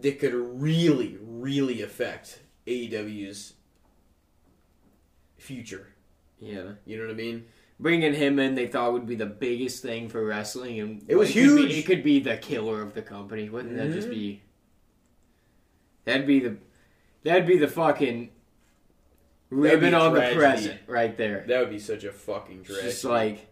[0.01, 3.53] that could really really affect AEW's
[5.39, 5.95] future.
[6.41, 6.73] yeah.
[6.85, 7.45] You know what I mean?
[7.81, 11.29] Bringing him in, they thought would be the biggest thing for wrestling, and It was
[11.33, 11.73] could be- huge.
[11.79, 13.49] it could be the killer of the company.
[13.49, 14.17] Wouldn't that just be?
[14.35, 14.45] Mm-hmm.
[16.05, 16.57] That'd be the,
[17.25, 18.31] that'd be the fucking
[19.49, 21.45] ribbon on the present right there.
[21.49, 22.87] That would be such a fucking tragedy.
[22.89, 23.47] just like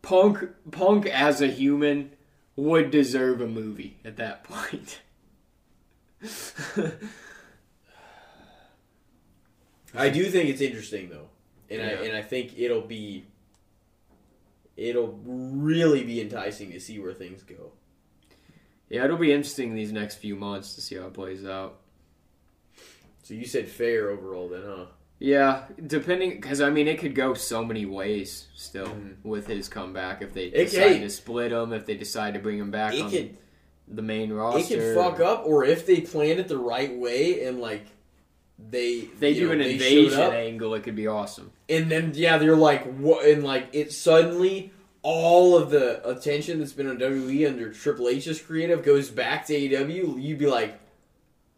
[0.00, 0.48] Punk.
[0.70, 2.12] Punk as a human
[2.56, 5.00] would deserve a movie at that point.
[9.94, 11.28] I do think it's interesting though,
[11.70, 13.26] and I and I think it'll be
[14.76, 17.72] it'll really be enticing to see where things go.
[18.90, 21.80] yeah, it'll be interesting these next few months to see how it plays out.
[23.22, 24.84] So you said fair overall then, huh?
[25.18, 29.16] Yeah, depending because I mean it could go so many ways still Mhm.
[29.22, 31.00] with his comeback if they It- decide hey.
[31.00, 33.38] to split him, if they decide to bring him back on can
[33.88, 34.60] the main roster.
[34.74, 37.86] it can fuck up, or if they plan it the right way and like
[38.58, 41.52] they they do know, an they invasion angle, it could be awesome.
[41.68, 44.72] and then yeah, they're like what, and like it suddenly
[45.02, 49.52] all of the attention that's been on WWE under Triple H's creative goes back to
[49.54, 50.22] AEW.
[50.22, 50.78] You'd be like,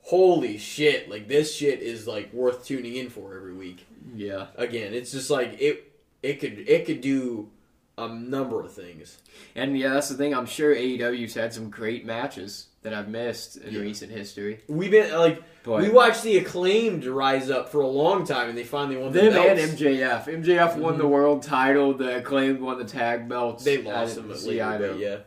[0.03, 1.09] holy shit!
[1.11, 3.87] Like this shit is like worth tuning in for every week.
[4.15, 5.93] Yeah, Again, it's just like it.
[6.23, 7.51] It could it could do
[7.99, 9.19] a number of things.
[9.55, 10.35] and yeah, that's the thing.
[10.35, 13.81] I'm sure AEW's had some great matches that I've missed in Yeah.
[13.81, 14.61] recent history.
[14.69, 18.57] We've been like But we watched the acclaimed rise up for a long time, and
[18.57, 19.59] they finally won the them and.
[19.59, 20.29] MJF.
[20.29, 20.99] MJF won Mhm.
[20.99, 21.95] the world title.
[21.95, 23.65] The acclaimed won the tag belts.
[23.65, 25.19] They lost them at later, yeah.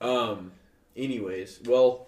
[0.00, 0.52] Um.
[0.96, 2.06] Anyways, well,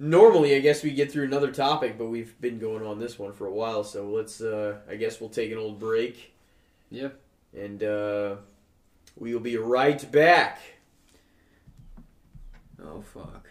[0.00, 3.32] normally I guess we get through another topic, but we've been going on this one
[3.32, 4.40] for a while, so let's.
[4.40, 6.32] uh I guess we'll take an old break.
[6.90, 7.10] Yeah.
[7.56, 8.36] And uh
[9.16, 10.58] we will be right back.
[12.82, 13.46] Oh fuck.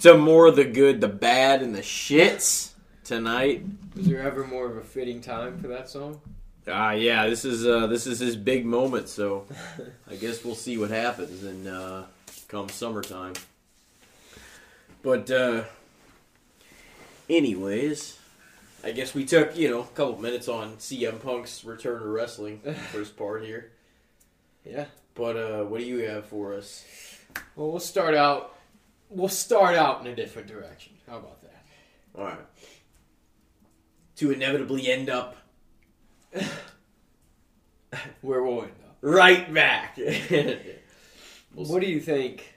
[0.00, 2.70] To more of the good, the bad, and the shits
[3.04, 3.64] tonight.
[3.96, 6.20] Was there ever more of a fitting time for that song?
[6.66, 9.08] Ah, yeah, this is uh, this is his big moment.
[9.08, 9.46] So
[10.10, 12.06] I guess we'll see what happens in uh,
[12.48, 13.34] come summertime.
[15.02, 15.64] But uh,
[17.30, 18.18] anyways,
[18.84, 22.60] I guess we took you know a couple minutes on CM Punk's return to wrestling
[22.92, 23.70] first part here.
[24.64, 24.86] Yeah.
[25.14, 26.84] But uh, what do you have for us?
[27.56, 28.57] Well, we'll start out.
[29.10, 30.92] We'll start out in a different direction.
[31.08, 31.64] How about that?
[32.16, 32.38] All right.
[34.16, 35.36] To inevitably end up
[38.20, 38.96] Where we'll end up.
[39.00, 39.98] right back.
[41.54, 42.54] What do you think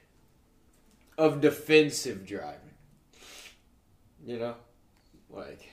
[1.18, 2.60] of defensive driving?
[4.24, 4.56] You know,
[5.30, 5.68] like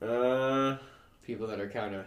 [0.00, 0.76] uh,
[1.24, 2.04] people that are kind of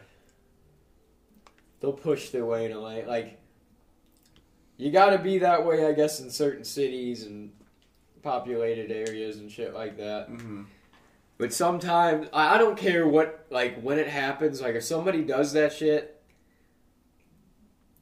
[1.81, 3.07] they'll push their way in a lane.
[3.07, 3.41] Like
[4.77, 7.51] you got to be that way, I guess, in certain cities and
[8.23, 10.29] populated areas and shit like that.
[10.31, 10.65] mhm.
[11.37, 14.61] But sometimes I I don't care what like when it happens.
[14.61, 16.21] Like if somebody does that shit,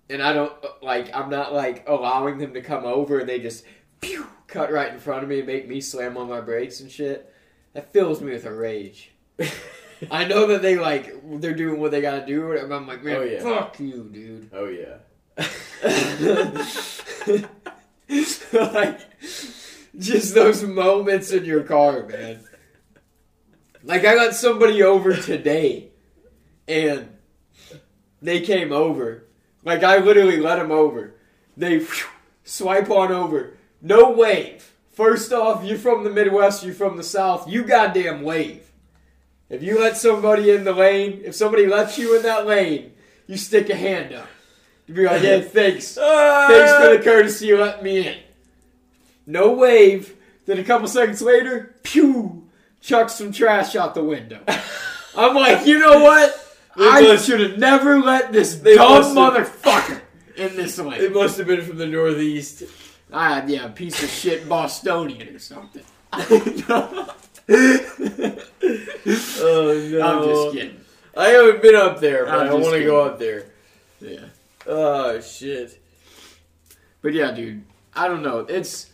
[0.10, 3.64] and I don't like, I'm not like allowing them to come over and they just
[4.02, 6.92] pew, cut right in front of me and make me slam on my brakes and
[6.92, 7.34] shit.
[7.74, 9.12] That fills me with a rage.
[10.12, 13.16] I know that they like they're doing what they gotta do, and I'm like, man,
[13.16, 13.42] Oh, yeah.
[13.42, 14.50] fuck you, dude.
[14.54, 14.98] oh yeah.
[18.74, 19.00] like
[19.98, 22.40] just those moments in your car, man.
[23.84, 25.90] Like I got somebody over today,
[26.68, 27.10] and
[28.22, 29.26] they came over.
[29.64, 31.16] Like I literally let them over.
[31.58, 32.06] They whew,
[32.44, 33.58] swipe on over.
[33.82, 34.72] No wave.
[34.92, 36.64] First off, you're from the Midwest.
[36.64, 37.48] You're from the South.
[37.48, 38.72] You goddamn wave.
[39.50, 42.94] If you let somebody in the lane, if somebody lets you in that lane,
[43.28, 44.28] you stick a hand up.
[44.88, 46.48] You be like, "Yeah, thanks." Ah.
[46.50, 48.18] Thanks for the courtesy you let me in.
[49.26, 50.16] No wave.
[50.46, 52.50] Then a couple seconds later, pew,
[52.82, 54.40] chuck some trash out the window.
[55.18, 56.58] I'm like, you know what?
[56.78, 60.02] They I should have never let this They dumb motherfucker
[60.38, 60.98] in this way.
[60.98, 62.64] It must have been from the Northeast.
[63.12, 65.84] Ah, yeah, piece of shit Bostonian or something.
[69.44, 70.02] Oh no!
[70.02, 70.80] I'm just kidding.
[71.18, 73.46] I haven't been up there, but I'm I want to go up there.
[74.00, 74.26] Yeah.
[74.66, 75.82] Oh shit!
[77.02, 78.40] But yeah, dude, I don't know.
[78.40, 78.91] It's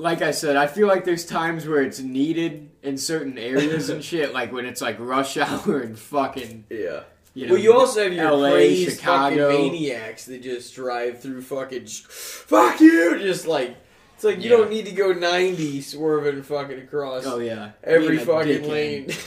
[0.00, 4.02] like I said, I feel like there's times where it's needed in certain areas and
[4.10, 6.64] shit, like when it's like rush hour and fucking.
[6.70, 7.02] Yeah.
[7.34, 9.50] You know, well, you also have your LA, crazed Chicago.
[9.52, 13.76] fucking maniacs that just drive through fucking fuck you, just like
[14.16, 14.56] it's like you Yeah.
[14.56, 19.10] don't need to go ninety swerving fucking across Oh yeah, every fucking lane.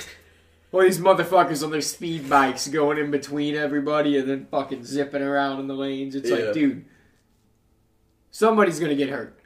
[0.72, 5.22] Well, these motherfuckers on their speed bikes going in between everybody and then fucking zipping
[5.22, 6.16] around in the lanes.
[6.16, 6.38] It's Yeah.
[6.48, 6.86] like, dude,
[8.32, 9.38] somebody's gonna get hurt,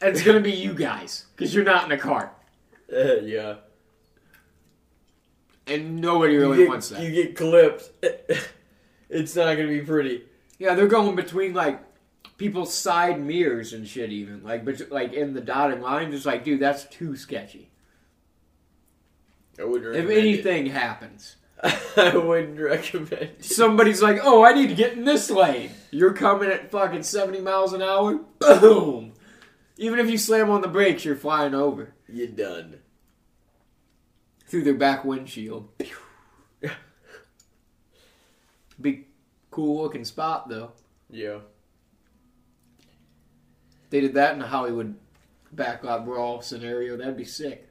[0.00, 2.32] and it's gonna be you guys because you're not in a car,
[2.92, 3.56] Uh, yeah,
[5.66, 7.02] and nobody you really get, wants that.
[7.02, 7.90] you get clipped.
[9.08, 10.24] it's not gonna be pretty.
[10.58, 11.80] Yeah, they're going between like
[12.36, 16.44] people's side mirrors and shit, even like, but like in the dotted line, just like,
[16.44, 17.70] dude, that's too sketchy.
[19.58, 19.94] I wouldn't.
[19.94, 21.36] If Recommend anything happens.
[21.96, 23.12] I wouldn't recommend.
[23.12, 23.44] It.
[23.44, 27.40] somebody's like, "Oh, I need to get in this lane." You're coming at fucking seventy
[27.40, 28.18] miles an hour.
[28.38, 29.09] Boom.
[29.80, 32.80] Even if you slam on the brakes, you're flying over You're done.
[34.46, 35.70] through their back windshield.
[38.80, 39.06] Big,
[39.50, 40.72] cool looking spot though.
[41.08, 41.38] Yeah.
[43.88, 44.96] They did that in a Hollywood
[45.54, 46.98] backlot brawl scenario.
[46.98, 47.66] That'd be sick.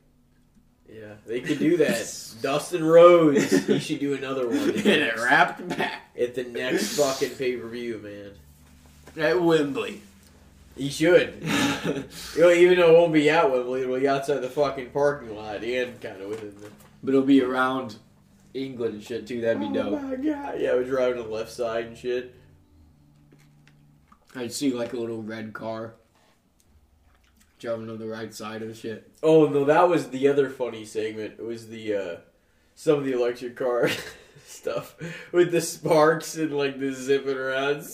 [0.91, 1.97] Yeah, they could do that.
[2.41, 7.35] Dustin Rhodes, he should do another one and it wrapped back at the next fucking
[7.37, 9.23] pay per view, man.
[9.23, 10.01] at Wembley.
[10.79, 11.43] He should.
[12.37, 15.99] Even though it won't be at Wembley, it'll be outside the fucking parking lot and
[15.99, 16.69] kind of within the.
[17.03, 17.97] But it'll be around
[18.53, 19.41] England and shit too.
[19.41, 20.01] That'd be oh dope.
[20.01, 20.55] my god!
[20.57, 22.33] Yeah, we're driving the left side and shit.
[24.33, 25.95] I'd see like a little red car
[27.59, 29.11] driving on the right side of shit.
[29.21, 31.35] Oh no, that was the other funny segment.
[31.39, 32.15] It was the uh
[32.75, 33.89] some of the electric car
[34.45, 34.95] stuff
[35.33, 37.85] with the sparks and like the zipping around.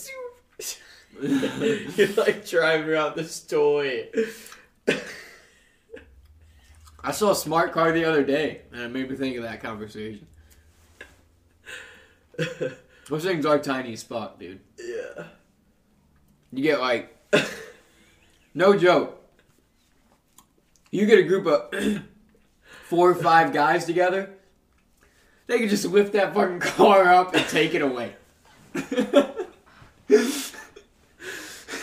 [1.96, 4.08] You're like driving around this toy.
[7.04, 9.62] I saw a smart car the other day, and it made me think of that
[9.62, 10.28] conversation.
[13.08, 14.60] Those things are tiny as fuck, dude.
[14.80, 15.26] yeah.
[16.52, 17.16] You get like,
[18.54, 19.22] no joke.
[20.90, 21.74] You get a group of
[22.86, 24.32] four or five guys together,
[25.48, 28.16] they can just lift that fucking car up and take it away.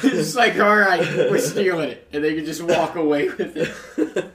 [0.03, 1.01] it's like, all right,
[1.31, 4.31] we're stealing it, and they can just walk away with it.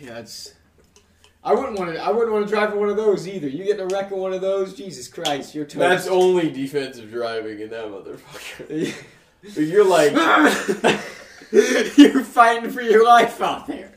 [0.00, 0.54] yeah, it's.
[1.42, 2.02] I wouldn't want to.
[2.02, 3.48] I wouldn't want to drive in one of those either.
[3.48, 5.78] You get in a wreck in one of those, Jesus Christ, you're toast.
[5.78, 8.94] That's only defensive driving in that motherfucker.
[9.56, 10.12] You're like,
[11.98, 13.92] you're fighting for your life out there.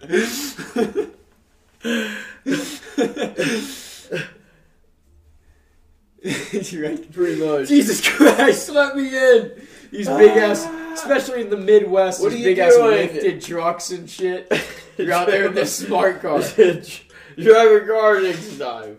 [6.72, 7.12] you're right.
[7.12, 7.68] pretty much.
[7.68, 9.52] Jesus Christ, let me in.
[9.90, 10.50] These big ah.
[10.50, 14.52] ass, especially in the Midwest, What these you big ass lifted trucks and shit.
[14.96, 16.40] You're out there in this smart car.
[16.40, 17.04] Drive
[17.36, 18.98] a car next time.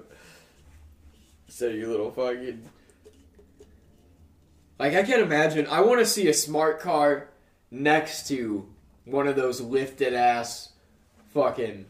[1.47, 2.63] So you little fucking.
[4.77, 5.67] Like I can't imagine.
[5.67, 7.30] I want to see a smart car
[7.69, 8.67] next to
[9.05, 10.71] one of those lifted ass
[11.34, 11.85] fucking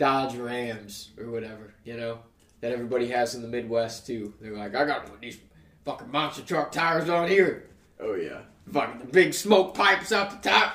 [0.00, 2.20] Dodge Rams or whatever, you know,
[2.62, 4.32] that everybody has in the Midwest too.
[4.40, 5.38] They're like, I got these
[5.84, 7.68] fucking monster truck tires on here.
[8.00, 8.40] Oh yeah.
[8.72, 10.72] Fucking the big smoke pipes up the top.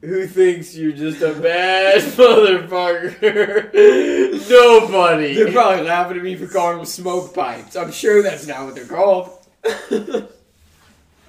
[0.00, 3.72] Who thinks you're just a bad motherfucker?
[4.50, 5.34] Nobody.
[5.34, 7.76] They're probably laughing at me for calling them smoke pipes.
[7.76, 9.46] I'm sure that's not what they're called.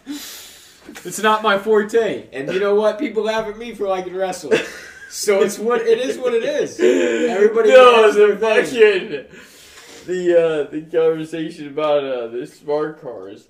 [0.07, 2.29] it's not my forte.
[2.33, 2.97] And you know what?
[2.97, 4.59] People laugh at me for liking wrestling.
[5.11, 6.79] So it's what it is what it is.
[6.79, 9.25] Everybody no, has the fucking
[10.07, 13.49] the uh, the conversation about uh, the smart cars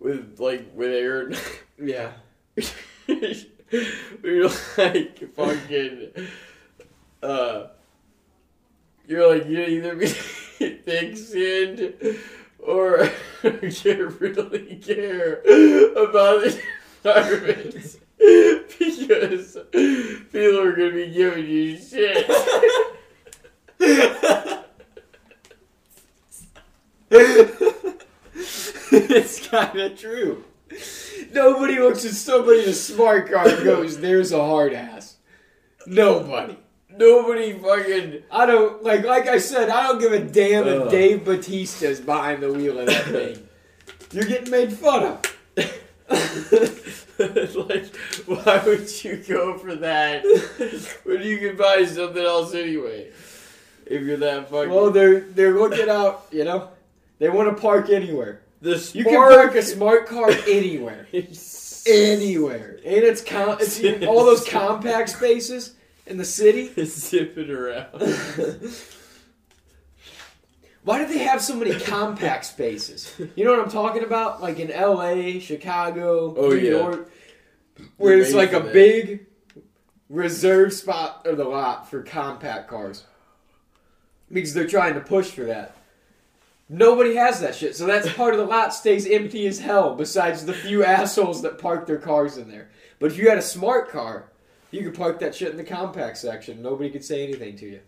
[0.00, 1.34] with like with Aaron.
[1.80, 2.12] Yeah.
[4.22, 6.10] We're like fucking
[7.22, 7.66] uh
[9.06, 11.94] you're like you either be thick-skinned
[12.58, 13.10] or
[13.42, 15.40] you really care
[15.92, 16.60] about the
[17.04, 17.98] environment
[18.78, 22.26] because people are gonna be giving you shit.
[28.90, 30.44] it's kind of true.
[31.32, 35.16] Nobody looks at somebody in a smart car and goes, "There's a hard ass."
[35.86, 36.58] Nobody.
[36.90, 39.04] Nobody fucking I don't like.
[39.04, 40.90] Like I said, I don't give a damn if.
[40.90, 43.48] Dave Batista's behind the wheel of that thing.
[44.10, 45.22] You're getting made fun of.
[47.56, 47.94] like,
[48.26, 50.22] why would you go for that
[51.04, 53.10] when you can buy something else anyway?
[53.86, 56.26] If you're that fucking Well, they're they're looking out.
[56.30, 56.68] You know,
[57.18, 58.42] they want to park anywhere.
[58.60, 61.08] the You can park a smart car anywhere,
[61.86, 65.74] anywhere, and it's com- it's all those compact spaces
[66.06, 66.70] in the city.
[66.76, 68.00] is zipping around.
[70.88, 73.14] Why do they have so many compact spaces?
[73.36, 74.40] You know what I'm talking about?
[74.40, 76.70] Like in L.A., Chicago, Oh, New yeah.
[76.70, 77.10] York,
[77.98, 78.72] where it's like a that.
[78.72, 79.26] big
[80.08, 83.04] reserve spot of the lot for compact cars
[84.32, 85.76] because they're trying to push for that.
[86.70, 89.94] Nobody has that shit, so that's part of the lot stays empty as hell.
[89.94, 92.70] Besides the few assholes that park their cars in there.
[92.98, 94.30] But if you had a smart car,
[94.70, 96.62] you could park that shit in the compact section.
[96.62, 97.80] Nobody could say anything to you.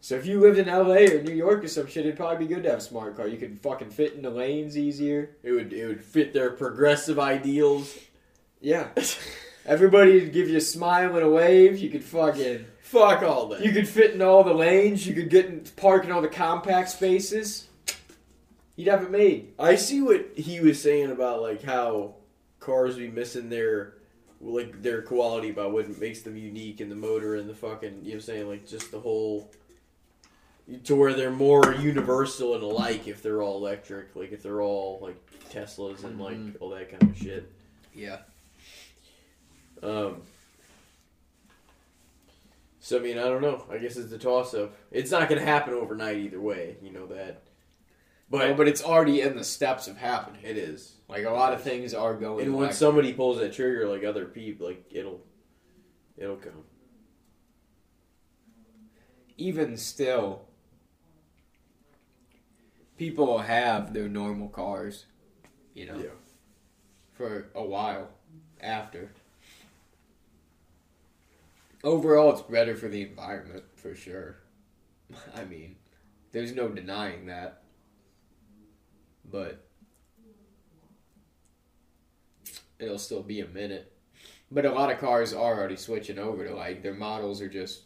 [0.00, 2.54] So if you lived in LA or New York or some shit, it'd probably be
[2.54, 3.26] good to have a smart car.
[3.26, 5.36] You could fucking fit in the lanes easier.
[5.42, 7.96] It would it would fit their progressive ideals.
[8.60, 8.88] Yeah.
[9.66, 11.78] Everybody would give you a smile and a wave.
[11.78, 13.62] You could fucking Fuck all that.
[13.62, 15.06] you could fit in all the lanes.
[15.06, 17.68] You could get in, park in all the compact spaces.
[18.76, 19.52] You'd have it made.
[19.58, 22.14] I see what he was saying about like how
[22.60, 23.94] cars be missing their
[24.40, 28.10] like their quality about what makes them unique and the motor and the fucking you
[28.10, 29.50] know what I'm saying like just the whole
[30.84, 34.98] to where they're more universal and alike if they're all electric like if they're all
[35.00, 35.16] like
[35.50, 36.56] Teslas and like Mhm.
[36.60, 37.50] all that kind of shit.
[37.94, 38.18] Yeah.
[39.82, 40.22] Um.
[42.80, 44.74] So I mean I don't know I guess it's a toss up.
[44.90, 46.76] It's not gonna happen overnight either way.
[46.82, 47.42] You know that.
[48.30, 50.42] But But but it's already in the steps of happening.
[50.44, 50.96] it is.
[51.08, 52.44] Like a lot of things are going.
[52.44, 55.22] And when somebody pulls that trigger, like other people, like it'll,
[56.18, 56.64] it'll come.
[59.38, 60.42] even still,
[62.98, 65.06] people have their normal cars,
[65.72, 66.10] you know, Yeah.
[67.14, 68.10] for a while
[68.60, 69.12] after.
[71.84, 74.36] Overall, it's better for the environment, for sure.
[75.34, 75.76] I mean,
[76.32, 77.62] there's no denying that.
[79.24, 79.64] But
[82.78, 83.92] it'll still be a minute.
[84.50, 87.82] But a lot of cars are already switching over to like their models are just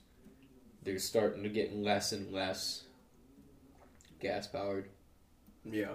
[0.85, 2.85] they're starting to get less and less
[4.21, 4.89] gas powered.
[5.65, 5.95] Yeah.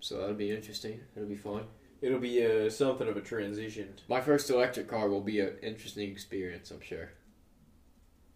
[0.00, 1.00] So that'll be interesting.
[1.16, 1.64] It'll be fun.
[2.00, 3.94] It'll be uh, something of a transition.
[4.08, 7.10] My first electric car will be an interesting experience, I'm sure.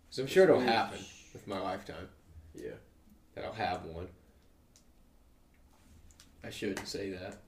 [0.08, 0.98] Because I'm sure it'll happen
[1.32, 2.08] with my lifetime.
[2.54, 2.72] Yeah.
[3.34, 4.08] That I'll have one.
[6.44, 7.38] I shouldn't say that.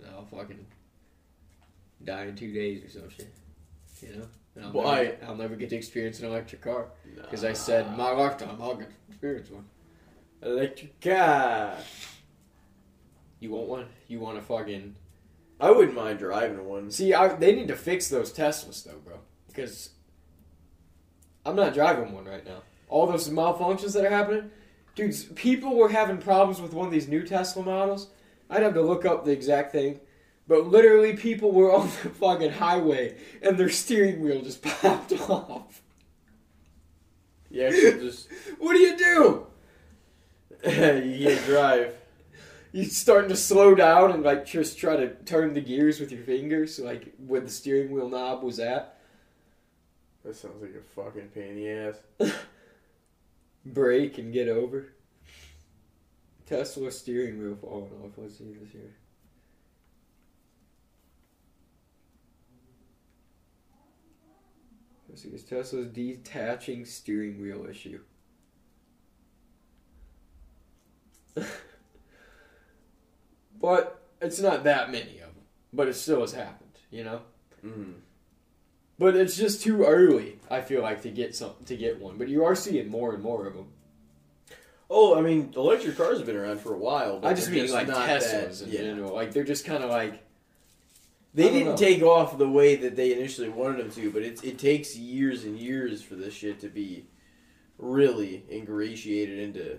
[0.00, 0.66] No, I'll fucking
[2.02, 3.32] die in two days or some shit.
[4.00, 4.26] You know?
[4.56, 5.02] And I'll, Why?
[5.02, 6.86] never, I'll never get to experience an electric car.
[7.14, 9.66] Because I said, my lifetime, I'll get to experience one.
[10.42, 11.76] Electric car.
[13.38, 13.86] You want one?
[14.08, 14.96] You want a fucking.
[15.58, 16.90] I wouldn't mind driving one.
[16.90, 19.18] See, I, they need to fix those Teslas, though, bro.
[19.46, 19.90] Because
[21.44, 22.62] I'm not driving one right now.
[22.88, 24.50] All those malfunctions that are happening.
[24.94, 28.08] Dudes, people were having problems with one of these new Tesla models.
[28.48, 30.00] I'd have to look up the exact thing.
[30.48, 35.82] But literally, people were on the fucking highway and their steering wheel just popped off.
[37.50, 39.46] Yeah, just What do you do?
[40.66, 41.94] you drive.
[42.72, 46.22] You're starting to slow down and like just try to turn the gears with your
[46.22, 49.00] fingers, like where the steering wheel knob was at.
[50.24, 52.34] That sounds like a fucking pain in the ass.
[53.64, 54.92] Brake and get over.
[56.46, 58.12] Tesla steering wheel falling off.
[58.16, 58.96] Let's see this here.
[65.08, 68.00] Let's see, it's Tesla's detaching steering wheel issue.
[73.60, 75.44] But it's not that many of them.
[75.72, 77.20] But it still has happened, you know.
[77.64, 77.94] Mm.
[78.98, 80.38] But it's just too early.
[80.50, 82.18] I feel like to get some to get one.
[82.18, 83.68] But you are seeing more and more of them.
[84.92, 87.20] Oh, I mean, electric cars have been around for a while.
[87.20, 88.80] But I just mean like not Teslas that- in yeah.
[88.80, 89.14] general.
[89.14, 90.22] Like they're just kind of like
[91.32, 91.76] They didn't know.
[91.76, 95.44] take off the way that they initially wanted them to, but it it takes years
[95.44, 97.06] and years for this shit to be
[97.78, 99.78] really ingratiated into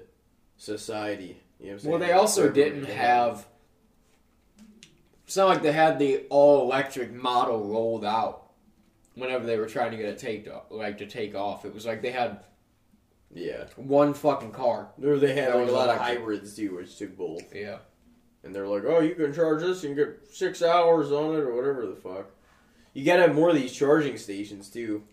[0.62, 1.38] society.
[1.60, 1.78] You know?
[1.84, 3.46] Well, they also didn't have.
[5.26, 8.38] It's not like they had the all electric model rolled out.
[9.16, 12.02] Whenever they were trying to get it take like to take off, it was like
[12.02, 12.40] they had
[13.34, 14.90] Yeah, one fucking car.
[15.04, 17.54] or they had like a lot of hybrids too, which took both.
[17.54, 17.80] Yeah,
[18.44, 21.54] And they're like, oh, you can charge this and get six hours on it or
[21.56, 22.32] whatever the fuck.
[22.94, 25.04] You gotta have more of these charging stations too.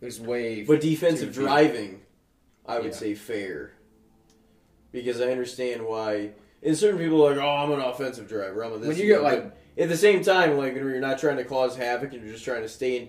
[0.00, 0.62] There's way.
[0.62, 2.02] But defensive driving,
[2.66, 2.92] I would Yeah.
[2.92, 3.72] say fair.
[4.92, 6.30] Because I understand why.
[6.62, 8.64] And certain people are like, oh, I'm an offensive driver.
[8.64, 8.88] I'm a this.
[8.88, 11.76] when you get that." like at the same time, like you're not trying to cause
[11.76, 13.08] havoc and you're just trying to stay in,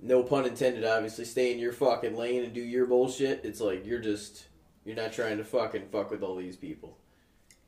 [0.00, 3.40] no pun intended, obviously, stay in your fucking lane and do your bullshit.
[3.44, 4.46] It's like you're just
[4.84, 6.96] you're not trying to fucking fuck with all these people.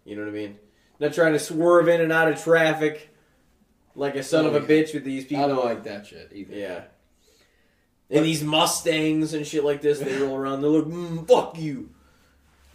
[0.04, 0.58] You know what I mean?
[1.00, 3.12] Not trying to swerve in and out of traffic
[3.98, 5.44] like a son of a bitch with these people.
[5.44, 6.54] I don't like that shit either.
[6.54, 6.82] Yeah.
[8.10, 10.62] And these Mustangs and shit like this, they roll around.
[10.62, 11.90] They're like, mm, "Fuck you."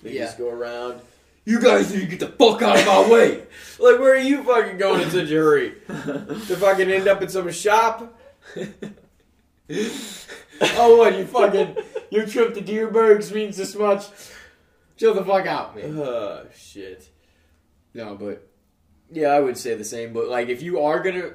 [0.04, 0.26] They Yeah.
[0.26, 1.02] just go around.
[1.46, 3.38] You guys need to get the fuck out of my way.
[3.80, 5.74] Like, where are you fucking going in such a hurry?
[5.88, 8.18] to fucking end up in some shop?
[10.78, 11.76] oh, what you fucking
[12.12, 14.06] your trip to Dierbergs means this much?
[14.98, 15.98] Chill the fuck out, man.
[16.00, 17.10] Oh shit.
[17.94, 18.48] No, but
[19.12, 20.14] yeah, I would say the same.
[20.14, 21.32] But like, if you are gonna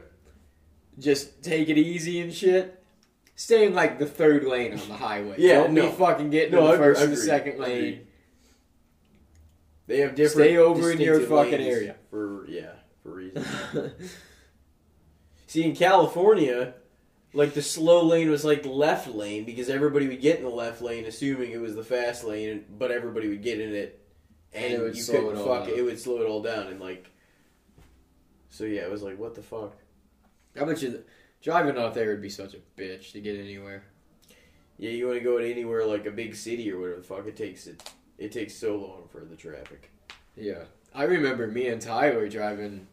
[0.99, 2.83] just take it easy and shit,
[3.37, 5.35] stay in like the third lane on the highway.
[5.39, 5.91] Yeah, don't no.
[5.91, 7.77] be fucking getting No, in the first and the second lane.
[7.79, 8.07] agreed.
[9.89, 10.49] They have different.
[10.51, 11.97] Stay over in your fucking area.
[12.11, 13.47] for yeah for reasons.
[15.47, 16.75] See, in California,
[17.33, 20.83] like the slow lane was like left lane because everybody would get in the left
[20.83, 24.07] lane, assuming it was the fast lane, but everybody would get in it,
[24.53, 25.79] and, And it would you slow couldn't it fuck it.
[25.79, 27.11] It would slow it all down, and like,
[28.51, 29.75] so yeah, it was like, what the fuck?
[30.61, 31.03] I bet you
[31.41, 33.85] driving out there would be such a bitch to get anywhere.
[34.77, 37.27] Yeah, you want to go to anywhere like a big city or whatever the fuck.
[37.27, 37.91] It takes it.
[38.19, 39.91] It takes so long for the traffic.
[40.37, 40.65] Yeah,
[40.95, 42.87] I remember me and Tyler driving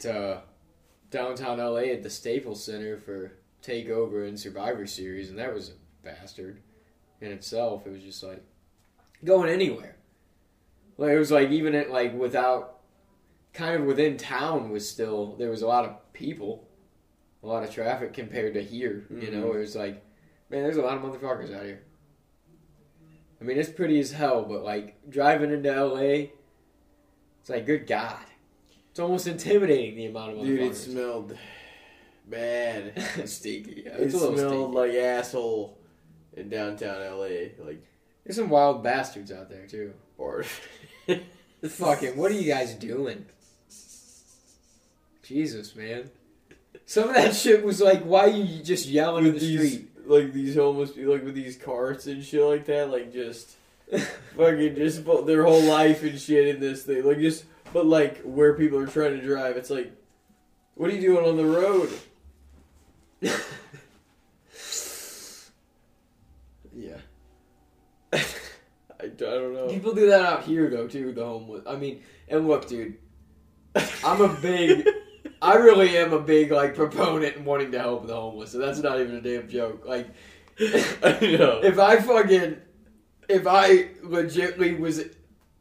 [0.00, 0.42] to
[1.10, 3.32] downtown LA at the Staples Center for
[3.62, 5.72] Takeover and Survivor Series, and that was a
[6.04, 6.60] bastard
[7.20, 7.86] in itself.
[7.86, 8.42] It was just like
[9.24, 9.96] going anywhere.
[10.96, 12.78] Like it was like even at like without
[13.52, 16.68] kind of within town was still there was a lot of people,
[17.42, 19.04] a lot of traffic compared to here.
[19.10, 19.54] You know, Mhm.
[19.56, 20.02] it was like
[20.50, 21.82] man, there's a lot of motherfuckers out here.
[23.40, 26.28] I mean, it's pretty as hell, but like driving into LA,
[27.40, 28.18] it's like, good God.
[28.90, 31.36] It's almost intimidating the amount of Dude, it smelled
[32.28, 32.92] bad.
[33.28, 33.84] stinky.
[33.86, 34.76] Yeah, It a little smelled stinky.
[34.76, 35.78] like asshole
[36.36, 37.54] in downtown LA.
[37.64, 37.82] Like,
[38.24, 39.94] There's some wild bastards out there, too.
[40.18, 40.44] or
[41.66, 43.24] Fucking, what are you guys doing?
[45.22, 46.10] Jesus, man.
[46.86, 49.89] Some of that shit was like, why are you just yelling in the these street?
[50.10, 53.56] Like these homeless people, like with these carts and shit like that, like just
[54.36, 58.20] fucking just put their whole life and shit in this thing, like just but like
[58.22, 59.92] where people are trying to drive, it's like
[60.74, 61.90] What are you doing on the road?
[66.74, 66.96] yeah.
[68.12, 68.22] I,
[69.04, 69.68] I don't know.
[69.68, 71.12] People do that out here though too.
[71.12, 71.62] The homeless.
[71.66, 72.98] I mean, and look, dude,
[74.04, 74.86] I'm a big.
[75.42, 78.52] I really am a big like proponent and wanting to help the homeless.
[78.52, 79.86] So that's not even a damn joke.
[79.86, 80.08] Like,
[80.60, 81.60] I know.
[81.62, 82.56] if I fucking,
[83.28, 85.02] if I legitly was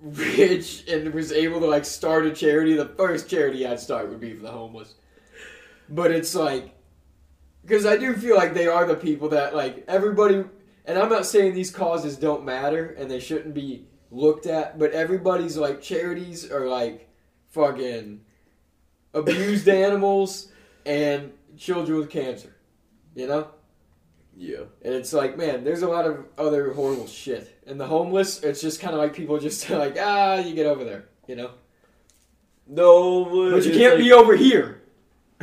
[0.02, 4.20] rich and was able to like start a charity, the first charity I'd start would
[4.20, 4.96] be for the homeless.
[5.88, 6.76] But it's like,
[7.62, 10.44] because I do feel like they are the people that like everybody,
[10.86, 14.92] and I'm not saying these causes don't matter and they shouldn't be looked at, but
[14.92, 17.10] everybody's like charities are like
[17.52, 18.22] fucking
[19.14, 20.52] abused animals
[20.86, 22.56] and children with cancer,
[23.16, 23.48] you know.
[24.36, 24.64] Yeah.
[24.84, 27.62] And it's like, man, there's a lot of other horrible shit.
[27.68, 30.84] And the homeless, it's just kind of like people just like, ah, you get over
[30.84, 31.52] there, you know?
[32.66, 34.84] No, But you can't be over here.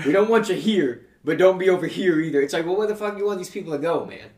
[0.05, 2.41] We don't want you here, but don't be over here either.
[2.41, 4.31] It's like, well, where the fuck do you want these people to go, man?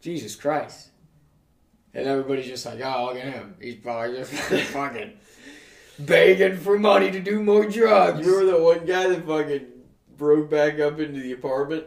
[0.00, 0.90] Jesus Christ.
[1.94, 3.56] And everybody's just like, oh, look at him.
[3.60, 4.32] He's probably just
[4.72, 5.12] fucking
[6.06, 8.26] begging for money to do more drugs.
[8.26, 9.66] You remember that one guy that fucking
[10.16, 11.84] broke back up into the apartment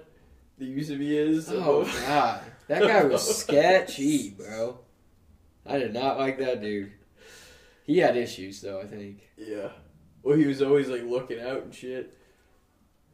[0.58, 1.50] that used to be his?
[1.52, 2.42] Oh, God.
[2.68, 4.80] That guy was sketchy, bro.
[5.66, 6.92] I did not like that dude.
[7.84, 9.30] He had issues, though, I think.
[9.38, 9.70] Yeah.
[10.24, 12.18] Well, he was always like looking out and shit.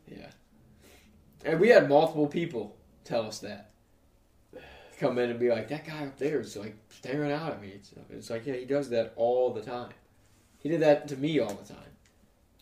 [0.07, 0.29] Yeah.
[1.43, 3.71] And we had multiple people tell us that.
[4.99, 7.69] Come in and be like, that guy up there is like staring out at me.
[7.69, 9.89] It's, it's like, yeah, he does that all the time.
[10.61, 11.77] He did that to me all the time.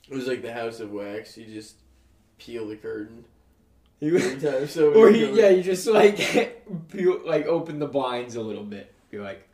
[0.10, 1.38] It was like the House of Wax.
[1.38, 1.76] You just
[2.38, 3.26] peel the curtain
[4.00, 4.68] He time.
[4.68, 6.18] So or he, yeah, you just like
[6.92, 8.94] peel, like open the blinds a little bit.
[9.12, 9.46] Be like,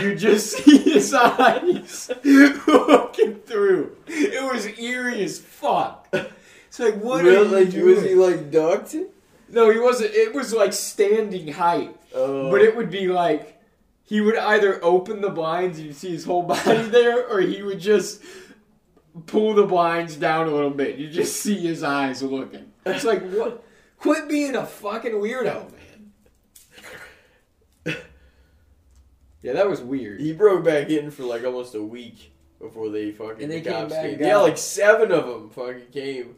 [0.00, 3.96] you just see his eyes looking through.
[4.08, 6.08] It was eerie as fuck.
[6.12, 7.94] It's like, what you Like, doing?
[7.94, 8.96] was he like ducked?
[9.48, 10.14] No, he wasn't.
[10.14, 11.94] It was like standing height.
[12.14, 12.50] Oh.
[12.50, 13.59] But it would be like
[14.10, 17.62] he would either open the blinds and you see his whole body there, or he
[17.62, 18.20] would just
[19.26, 20.96] pull the blinds down a little bit.
[20.96, 22.72] You just see his eyes looking.
[22.84, 23.62] It's like what?
[23.98, 26.10] Quit being a fucking weirdo, man.
[29.42, 30.20] Yeah, that was weird.
[30.20, 33.70] He broke back in for like almost a week before they fucking And they the
[33.70, 34.20] came cops back came.
[34.20, 36.34] Yeah, like seven of them fucking came.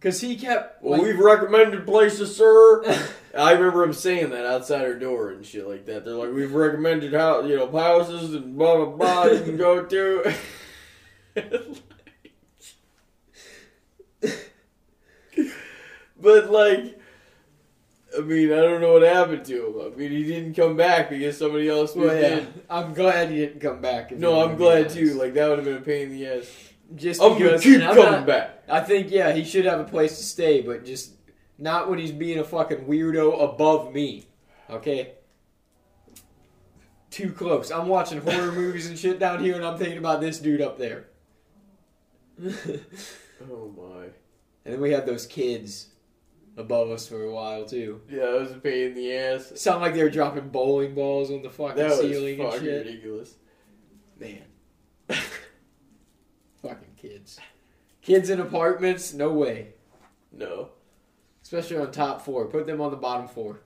[0.00, 0.82] Cause he kept.
[0.82, 2.82] Well, like- we've recommended places, sir.
[3.38, 6.04] I remember him saying that outside her door and shit like that.
[6.04, 9.84] They're like, we've recommended how you know houses and blah blah blah you can go
[9.84, 10.34] to.
[16.20, 17.00] but like,
[18.16, 19.92] I mean, I don't know what happened to him.
[19.92, 22.38] I mean, he didn't come back because somebody else moved well, yeah.
[22.38, 22.62] in.
[22.70, 24.12] I'm glad he didn't come back.
[24.12, 25.14] No, I'm glad too.
[25.14, 26.50] Like that would have been a pain in the ass.
[26.94, 28.62] Just I'm gonna keep coming not- back.
[28.68, 31.15] I think yeah, he should have a place to stay, but just
[31.58, 34.26] not when he's being a fucking weirdo above me.
[34.70, 35.12] Okay?
[37.10, 37.70] Too close.
[37.70, 40.78] I'm watching horror movies and shit down here and I'm thinking about this dude up
[40.78, 41.08] there.
[43.50, 44.04] Oh my.
[44.64, 45.88] And then we had those kids
[46.56, 48.00] above us for a while too.
[48.08, 49.52] Yeah, that was a pain in the ass.
[49.56, 52.66] Sound like they were dropping bowling balls on the fucking That was ceiling and fucking
[52.66, 52.86] shit.
[52.86, 53.34] ridiculous.
[54.18, 54.42] Man.
[56.62, 57.38] fucking kids.
[58.00, 59.74] Kids in apartments, no way.
[60.32, 60.70] No.
[61.46, 62.46] Especially on top four.
[62.46, 63.60] Put them on the bottom four.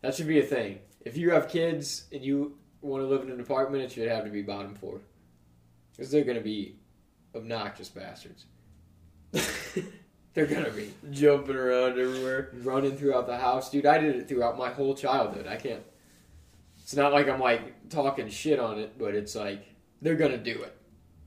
[0.00, 0.80] That should be a thing.
[1.00, 4.24] If you have kids and you want to live in an apartment, it should have
[4.24, 5.00] to be bottom four,
[5.92, 6.74] because they're gonna be
[7.32, 8.46] obnoxious bastards.
[10.34, 12.50] they're gonna be Jumping around everywhere.
[12.64, 13.86] running throughout the house, dude.
[13.86, 15.46] I did it throughout my whole childhood.
[15.46, 15.84] I can't.
[16.82, 19.64] It's not like I'm like talking shit on it, but it's like
[20.00, 20.76] they're gonna do it.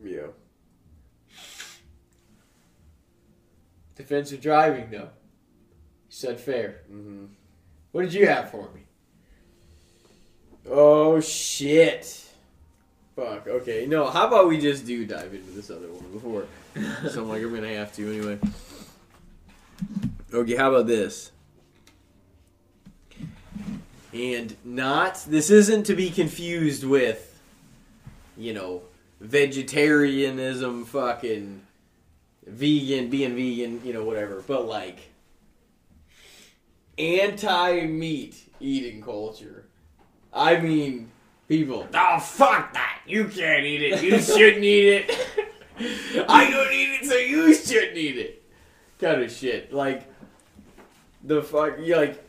[0.03, 0.27] Yeah.
[3.95, 4.97] Defensive driving, though.
[4.97, 5.09] You
[6.09, 6.81] said fair.
[6.91, 7.25] Mm-hmm.
[7.91, 8.81] What did you have for me?
[10.69, 12.25] Oh shit.
[13.15, 13.47] Fuck.
[13.47, 13.85] Okay.
[13.85, 14.09] No.
[14.09, 16.45] How about we just do dive into this other one before?
[17.09, 18.39] so I'm like, I'm gonna have to anyway.
[20.33, 20.55] Okay.
[20.55, 21.31] How about this?
[24.13, 25.23] And not.
[25.27, 27.39] This isn't to be confused with,
[28.37, 28.81] you know,
[29.21, 31.64] vegetarianism, fucking
[32.45, 34.43] vegan, being vegan, you know, whatever.
[34.45, 34.99] But like,
[36.97, 39.67] anti-meat eating culture.
[40.33, 41.11] I mean,
[41.47, 41.87] people.
[41.93, 43.01] Oh fuck that!
[43.07, 44.03] You can't eat it.
[44.03, 45.45] You shouldn't eat it.
[46.29, 48.43] I don't eat it, so you shouldn't eat it.
[48.99, 49.73] Kind of shit.
[49.73, 50.03] Like
[51.23, 51.77] the fuck.
[51.79, 52.23] You like.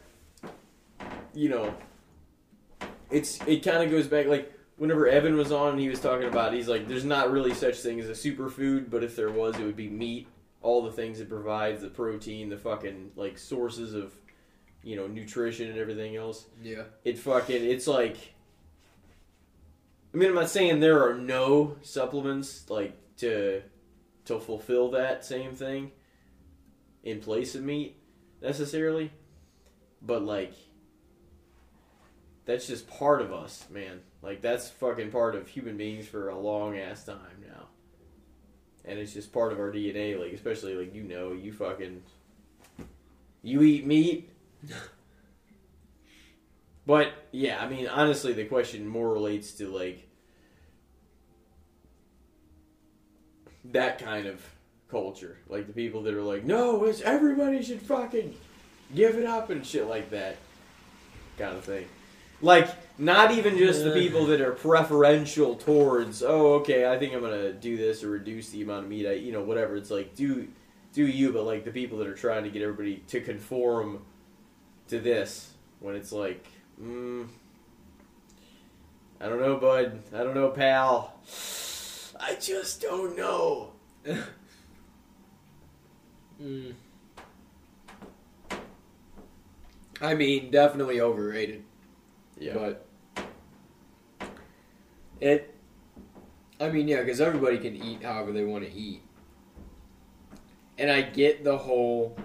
[1.34, 1.74] You know.
[3.10, 6.52] It's it kind of goes back like whenever Evan was on, he was talking about
[6.52, 9.64] he's like, there's not really such thing as a superfood, but if there was, it
[9.64, 10.28] would be meat.
[10.62, 14.12] All the things it provides, the protein, the fucking like sources of,
[14.82, 16.46] you know, nutrition and everything else.
[16.62, 16.84] Yeah.
[17.04, 18.16] It fucking it's like.
[20.12, 23.62] I mean, I'm not saying there are no supplements like to
[24.24, 25.92] to fulfill that same thing
[27.04, 27.96] in place of meat
[28.42, 29.12] necessarily,
[30.02, 30.52] but like
[32.44, 34.00] that's just part of us, man.
[34.22, 37.66] Like that's fucking part of human beings for a long ass time now.
[38.84, 42.02] And it's just part of our DNA, like especially like you know, you fucking
[43.42, 44.30] you eat meat.
[46.86, 50.08] but yeah, I mean honestly the question more relates to like
[53.72, 54.42] that kind of
[54.90, 55.38] culture.
[55.48, 58.34] Like the people that are like, No, it's everybody should fucking
[58.94, 60.36] give it up and shit like that.
[61.38, 61.86] Kind of thing.
[62.40, 62.68] Like,
[62.98, 67.52] not even just the people that are preferential towards, oh, okay, I think I'm gonna
[67.52, 69.76] do this or reduce the amount of meat I, you know, whatever.
[69.76, 70.48] It's like, do,
[70.92, 71.32] do you?
[71.32, 74.02] But like the people that are trying to get everybody to conform
[74.88, 76.46] to this, when it's like,
[76.80, 77.26] mm,
[79.20, 80.02] I don't know, bud.
[80.14, 81.14] I don't know, pal.
[82.18, 83.72] I just don't know.
[86.42, 86.74] Mm.
[90.00, 91.64] I mean, definitely overrated.
[92.38, 92.54] Yeah.
[92.54, 92.85] But
[95.20, 95.54] it,
[96.60, 99.02] I mean, yeah, because everybody can eat however they want to eat.
[100.78, 102.16] And I get the whole,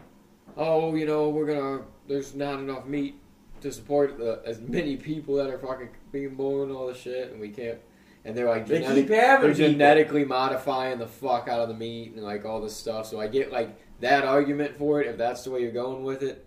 [0.57, 3.15] oh, you know, we're gonna, there's not enough meat
[3.61, 7.31] to support the, as many people that are fucking being born and all this shit,
[7.31, 7.79] and we can't.
[8.25, 9.71] And they're like, They genetic- keep having they're people.
[9.71, 13.07] genetically modifying the fuck out of the meat and like all this stuff.
[13.07, 16.21] So I get like that argument for it if that's the way you're going with
[16.23, 16.45] it,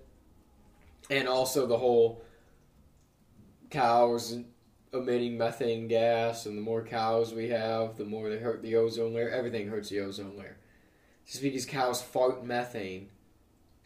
[1.11, 2.23] and also the whole
[3.71, 4.39] cows
[4.95, 9.13] emitting methane gas, and the more cows we have, the more they hurt the ozone
[9.15, 9.29] layer.
[9.29, 10.57] Everything hurts the ozone layer.
[11.27, 13.09] Just because cows fart methane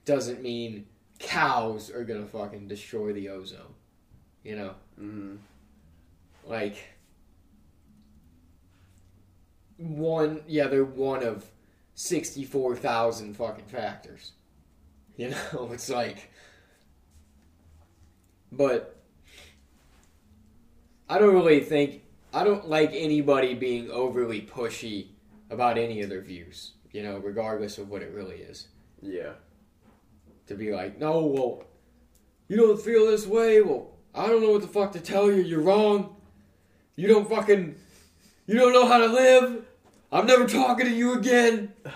[0.04, 0.86] doesn't mean
[1.18, 3.74] cows are gonna fucking destroy the ozone.
[4.42, 5.36] You know, hmm
[6.46, 6.76] like
[9.76, 10.42] one.
[10.46, 11.46] Yeah, they're one of
[11.94, 14.32] sixty-four thousand fucking factors.
[15.16, 16.30] You know, it's like,
[18.52, 18.97] but
[21.08, 22.02] I don't really think
[22.32, 25.08] I don't like anybody being overly pushy
[25.50, 26.72] about any of their views.
[26.92, 28.68] You know, regardless of what it really is.
[29.02, 29.32] Yeah.
[30.46, 31.64] To be like, no, well,
[32.48, 33.60] you don't feel this way.
[33.60, 35.42] Well, I don't know what the fuck to tell you.
[35.42, 36.16] You're wrong.
[36.96, 37.76] You don't fucking,
[38.46, 39.64] you don't know how to live.
[40.10, 41.72] I'm never talking to you again.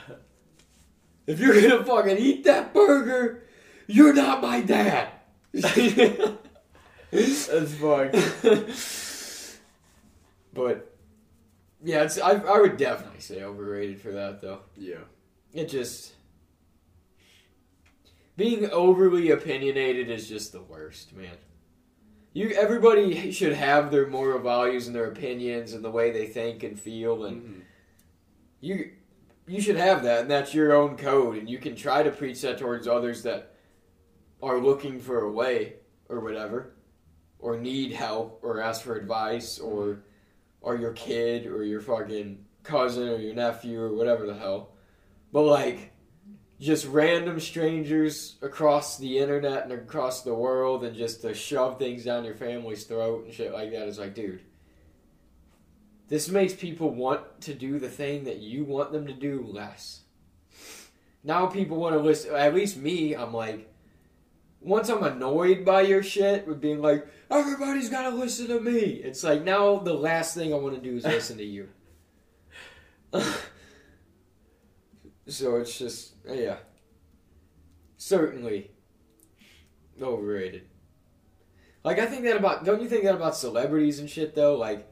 [1.24, 3.44] If you're gonna fucking eat that burger,
[3.86, 5.08] you're not my dad.
[5.52, 6.34] That's
[7.74, 8.16] fucked.
[10.52, 10.96] but
[11.84, 14.60] yeah, it's I, I would definitely say overrated for that though.
[14.76, 15.04] Yeah.
[15.52, 16.12] It just
[18.36, 21.36] being overly opinionated is just the worst, man.
[22.32, 26.62] You everybody should have their moral values and their opinions and the way they think
[26.62, 27.60] and feel and Mhm.
[28.60, 28.92] you
[29.46, 32.40] you should have that and that's your own code and you can try to preach
[32.42, 33.54] that towards others that
[34.42, 35.74] are looking for a way
[36.08, 36.72] or whatever
[37.38, 40.04] or need help or ask for advice or
[40.62, 44.72] or your kid or your fucking cousin or your nephew or whatever the hell
[45.32, 45.92] but like
[46.60, 52.04] just random strangers across the internet and across the world and just to shove things
[52.04, 54.40] down your family's throat and shit like that is like dude
[56.12, 60.02] this makes people want to do the thing that you want them to do less.
[61.24, 62.34] Now people want to listen.
[62.34, 63.71] At least me, I'm like,
[64.62, 68.78] once I'm annoyed by your shit with being like, everybody's got to listen to me.
[68.78, 71.68] It's like now the last thing I want to do is listen to you.
[75.26, 76.56] so it's just, yeah.
[77.96, 78.70] Certainly
[80.00, 80.68] overrated.
[81.84, 84.56] Like, I think that about, don't you think that about celebrities and shit, though?
[84.56, 84.88] Like,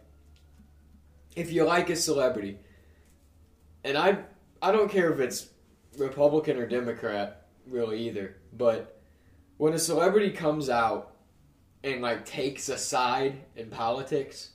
[1.37, 2.59] if you like a celebrity,
[3.85, 4.19] and I
[4.63, 5.49] I don't care if it's
[5.99, 9.00] Republican or Democrat really either, but
[9.61, 11.13] when a celebrity comes out
[11.85, 14.53] and like takes a side in politics,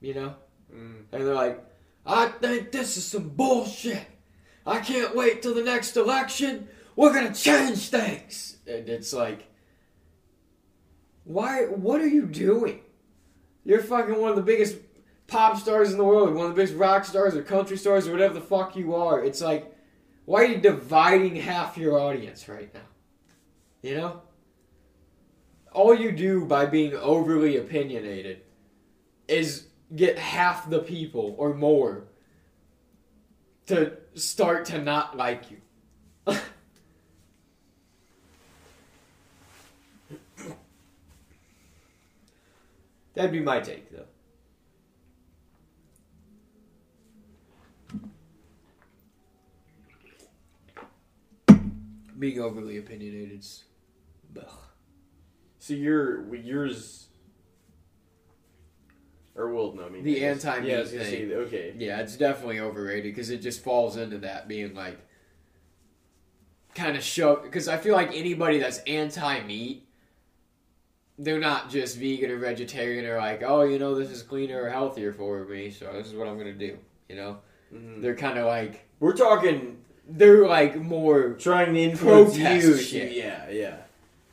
[0.00, 0.34] you know,
[0.74, 1.04] Mm.
[1.12, 1.64] and they're like,
[2.04, 4.04] I think this is some bullshit.
[4.66, 6.66] I can't wait till the next election.
[6.96, 8.56] We're gonna change things.
[8.66, 9.46] And it's like,
[11.22, 11.66] why?
[11.66, 12.80] What are you doing?
[13.64, 14.76] You're fucking one of the biggest
[15.28, 18.10] pop stars in the world, one of the biggest rock stars or country stars or
[18.12, 19.22] whatever the fuck you are.
[19.22, 19.72] It's like,
[20.24, 22.88] why are you dividing half your audience right now?
[23.82, 24.22] You know?
[25.72, 28.42] All you do by being overly opinionated
[29.26, 32.04] is get half the people or more
[33.66, 35.56] to start to not like you.
[43.14, 44.04] That'd be my take, though.
[52.18, 53.44] Being overly opinionated.
[55.62, 57.06] So your yours,
[59.36, 61.28] or well, no, I mean The anti-meat Yeah, I was gonna thing.
[61.28, 61.74] say, okay.
[61.78, 64.98] Yeah, it's definitely overrated because it just falls into that being like
[66.74, 67.36] kind of show.
[67.36, 69.86] Because I feel like anybody that's anti-meat,
[71.16, 74.68] they're not just vegan or vegetarian or like, oh, you know, this is cleaner or
[74.68, 76.76] healthier for me, so this is what I'm gonna do.
[77.08, 77.38] You know,
[77.72, 78.02] Mhm.
[78.02, 79.78] they're kind of like We're talking
[80.08, 82.76] they're like more trying to influence you.
[82.78, 83.12] shit.
[83.12, 83.76] Yeah, yeah.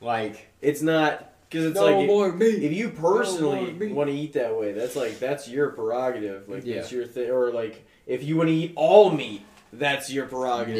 [0.00, 2.62] Like It's not because it's no like more meat.
[2.62, 3.92] if you personally more meat.
[3.94, 6.48] want to eat that way, that's like that's your prerogative.
[6.48, 6.76] Like Yeah.
[6.76, 7.30] that's your thing.
[7.30, 10.76] Or like if you want to eat all meat, that's your prerogative.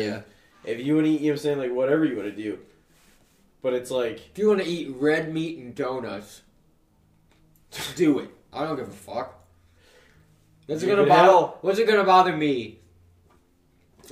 [0.67, 0.71] Yeah.
[0.73, 2.43] If you want to eat, you know what I'm saying, like whatever you want to
[2.43, 2.59] do.
[3.63, 6.43] But it's like If you want to eat red meat and donuts,
[7.97, 8.31] do it.
[8.53, 9.37] I don't give a fuck.
[10.67, 11.53] What's it gonna bother?
[11.63, 12.79] What's it gonna bother me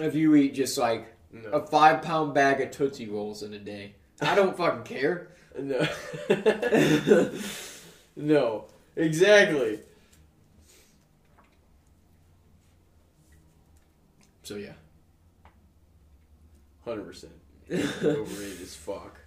[0.01, 3.59] if you eat just like no, a five pound bag of Tootsie Rolls in a
[3.59, 3.95] day?
[4.21, 5.29] I don't fucking care.
[5.59, 5.87] no,
[8.17, 8.65] no,
[8.97, 9.81] exactly.
[14.43, 14.73] So yeah.
[16.85, 17.33] Hundred percent
[17.71, 19.21] overrated as fuck.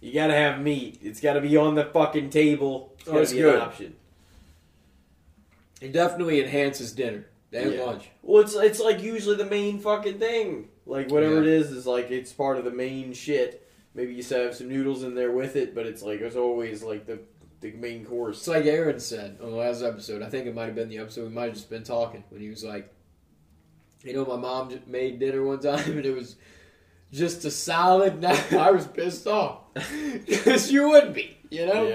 [0.00, 1.00] You gotta have meat.
[1.02, 2.94] It's gotta be on the fucking table.
[3.00, 3.54] It's Oh, gotta it's be good.
[3.56, 3.96] an option.
[5.80, 7.84] It definitely enhances dinner and Yeah.
[7.84, 8.08] lunch.
[8.22, 10.68] Well, it's it's like usually the main fucking thing.
[10.86, 11.40] Like whatever Yeah.
[11.40, 13.59] it is, is like it's part of the main shit.
[13.94, 17.06] Maybe you have some noodles in there with it, but it's like it's always like
[17.06, 17.20] the
[17.60, 18.38] the main course.
[18.38, 20.22] It's like Aaron said on the last episode.
[20.22, 22.40] I think it might have been the episode we might have just been talking when
[22.40, 22.92] he was like,
[24.02, 26.36] you know, my mom made dinner one time and it was
[27.12, 28.20] just a salad.
[28.20, 29.58] Now I was pissed off
[30.26, 31.86] because you would be, you know.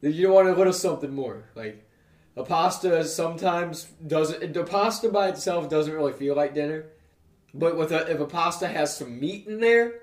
[0.00, 1.44] Yeah, You want a little something more.
[1.54, 1.86] Like
[2.36, 4.54] a pasta sometimes doesn't.
[4.54, 6.86] The pasta by itself doesn't really feel like dinner,
[7.52, 10.01] but with a, if a pasta has some meat in there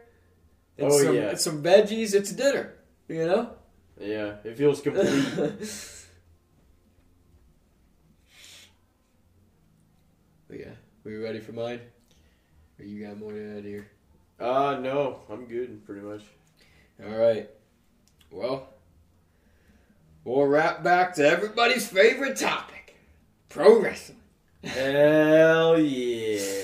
[0.80, 1.36] and Oh, some yeah.
[1.36, 2.74] some veggies, it's dinner.
[3.08, 3.50] You know.
[4.00, 4.36] yeah.
[4.44, 5.26] It feels complete.
[10.48, 10.72] But yeah,
[11.04, 11.80] we ready for mine?
[12.80, 13.88] Or you got more to add here?
[14.40, 16.22] uh no, I'm good pretty much.
[17.06, 17.50] All right.
[18.32, 18.70] Well,
[20.24, 22.96] we'll wrap back to everybody's favorite topic:
[23.50, 24.18] pro wrestling.
[24.64, 26.64] Hell yeah.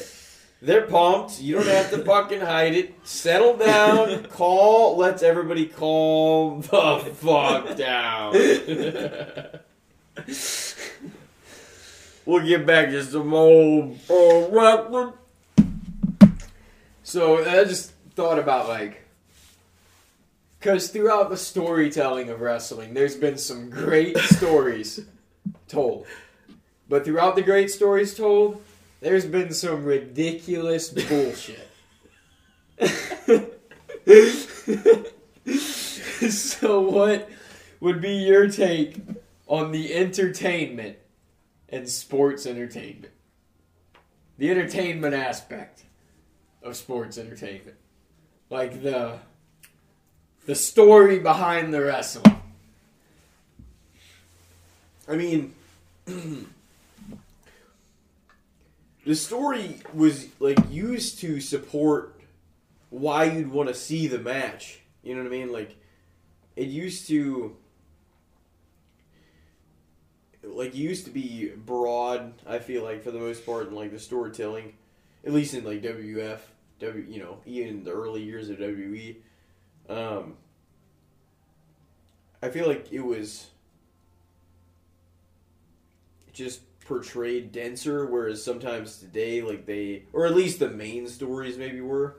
[0.66, 1.40] They're pumped.
[1.40, 2.96] You don't have to fucking hide it.
[3.04, 4.24] Settle down.
[4.24, 4.98] Call.
[4.98, 8.34] Let's everybody calm the fuck down.
[12.26, 15.14] we'll get back to some old wrestling.
[17.04, 19.04] So I just thought about like,
[20.60, 25.02] because throughout the storytelling of wrestling, there's been some great stories
[25.68, 26.08] told,
[26.90, 28.64] but throughout the great stories told,
[29.02, 31.70] there's been some ridiculous bullshit.
[36.30, 37.30] so what
[37.80, 38.98] would be your take
[39.48, 40.98] on the entertainment
[41.70, 43.14] and sports entertainment?
[44.38, 45.84] The entertainment aspect
[46.64, 47.78] of sports entertainment.
[48.50, 49.20] Like the
[50.46, 52.42] the story behind the wrestling.
[55.08, 55.56] I mean,
[59.06, 62.20] the story was like used to support
[62.90, 64.80] why you'd want to see the match.
[65.04, 65.52] You know what I mean?
[65.52, 65.78] Like,
[66.56, 67.56] it used to.
[70.44, 74.00] Like, used to be broad, I feel like, for the most part, in like the
[74.00, 74.74] storytelling.
[75.26, 76.40] At least in like WF,
[76.80, 79.18] W, you know, even in the early years of WWE.
[79.90, 80.38] Um,
[82.42, 83.48] I feel like it was
[86.32, 91.82] just portrayed denser, whereas sometimes today, like they, or at least the main stories maybe
[91.82, 92.18] were.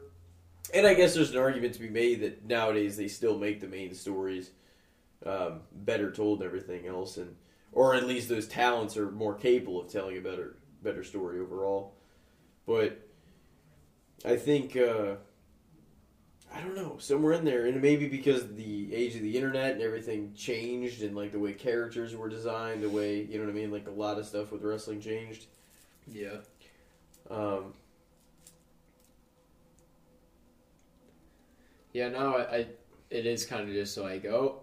[0.74, 3.68] And I guess there's an argument to be made that nowadays they still make the
[3.68, 4.50] main stories
[5.24, 7.36] um, better told than everything else, and
[7.72, 11.94] or at least those talents are more capable of telling a better better story overall.
[12.66, 13.06] But
[14.24, 15.16] I think uh,
[16.56, 19.82] I don't know somewhere in there, and maybe because the age of the internet and
[19.82, 23.54] everything changed, and like the way characters were designed, the way you know what I
[23.54, 25.46] mean, like a lot of stuff with wrestling changed.
[26.06, 26.38] Yeah.
[27.30, 27.74] Um,
[31.92, 32.66] Yeah, no, I, I
[33.08, 34.60] it is kind of just like, oh,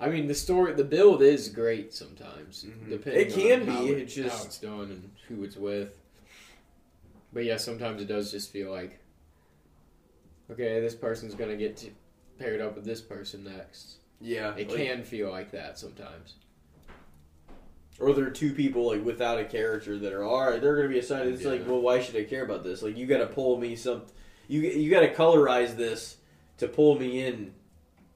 [0.00, 2.64] I mean, the story, the build is great sometimes.
[2.64, 2.90] Mhm.
[2.90, 5.98] Depending It can be, it- it's just- how it's done and who it's with.
[7.32, 8.98] But yeah, sometimes it does just feel like,
[10.52, 11.90] okay, this person's gonna get
[12.38, 13.96] paired up with this person next.
[14.20, 16.34] Yeah, It like- can feel like that sometimes.
[18.00, 20.60] Or there are two people like without a character that are all right.
[20.60, 21.28] They're to be assigned.
[21.28, 22.82] It's like, well, why should I care about this?
[22.82, 24.02] Like, you got to pull me some.
[24.48, 26.16] You you got to colorize this
[26.58, 27.52] to pull me in,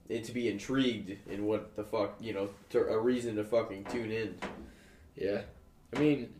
[0.09, 3.85] and to be intrigued in what the fuck you know, to, a reason to fucking
[3.85, 4.35] tune in.
[5.15, 5.41] Yeah,
[5.95, 6.33] I mean,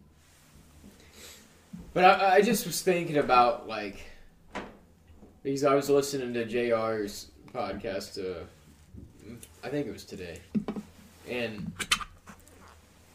[1.94, 4.04] but I, I just was thinking about like
[5.48, 8.20] because I was listening to JR's podcast.
[8.20, 8.44] Uh,
[9.64, 10.42] I think it was today,
[11.30, 11.72] and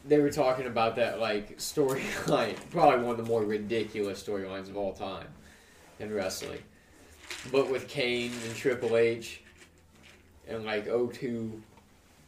[0.03, 4.77] they were talking about that like storyline, probably one of the more ridiculous storylines of
[4.77, 5.27] all time
[5.99, 6.57] in wrestling.
[7.51, 9.43] But with Kane and Triple H,
[10.47, 11.61] and like 02,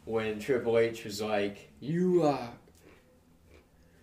[0.04, 2.46] when Triple H was like, "You uh,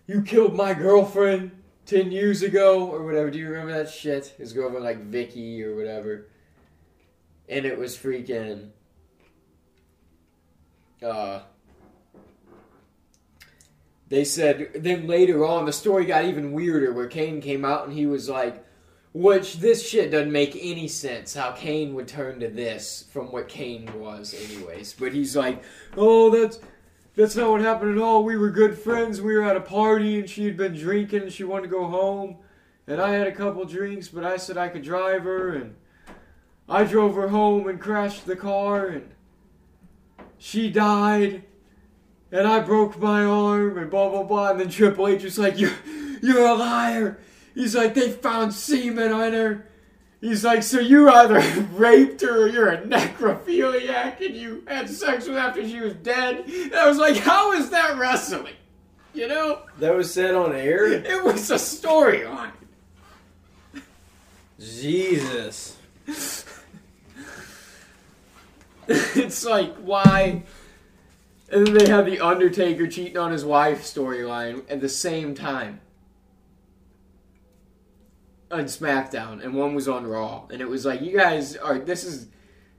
[0.06, 3.30] you killed my girlfriend ten years ago or whatever.
[3.30, 4.34] Do you remember that shit?
[4.38, 6.28] His girlfriend like Vicky or whatever.
[7.48, 8.70] And it was freaking
[11.04, 11.40] uh
[14.08, 17.92] they said then later on the story got even weirder where Kane came out and
[17.92, 18.64] he was like
[19.12, 23.48] which this shit doesn't make any sense how Kane would turn to this from what
[23.48, 24.92] Kane was anyways.
[24.94, 25.62] But he's like,
[25.96, 26.58] "Oh, that's
[27.16, 28.24] that's not what happened at all.
[28.24, 29.20] We were good friends.
[29.20, 31.86] We were at a party and she had been drinking and she wanted to go
[31.86, 32.38] home.
[32.86, 35.76] And I had a couple drinks, but I said I could drive her and
[36.68, 39.10] I drove her home and crashed the car and
[40.38, 41.44] she died
[42.32, 44.50] and I broke my arm and blah blah blah.
[44.50, 45.72] And then Triple H was like, You're
[46.20, 47.18] you're a liar.
[47.54, 49.68] He's like, they found semen on her.
[50.24, 51.38] He's like, so you either
[51.74, 55.92] raped her or you're a necrophiliac and you had sex with her after she was
[55.96, 56.46] dead.
[56.46, 58.54] And I was like, how is that wrestling?
[59.12, 59.64] You know?
[59.80, 60.86] That was said on air.
[60.86, 62.52] It was a storyline.
[64.58, 65.76] Jesus.
[68.88, 70.44] it's like, why?
[71.52, 75.82] And then they had the Undertaker cheating on his wife storyline at the same time.
[78.54, 82.04] On SmackDown, and one was on Raw, and it was like, you guys are this
[82.04, 82.28] is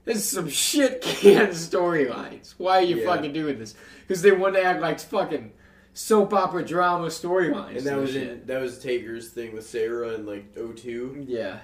[0.04, 2.54] this is some shit can storylines.
[2.58, 3.06] Why are you Yeah.
[3.14, 3.74] fucking doing this?
[4.06, 5.52] Because they want to act like fucking
[5.92, 7.76] soap opera drama storylines.
[7.78, 8.22] And that and was shit.
[8.28, 11.24] in, that was Taker's thing with Sara in like 02.
[11.28, 11.58] yeah,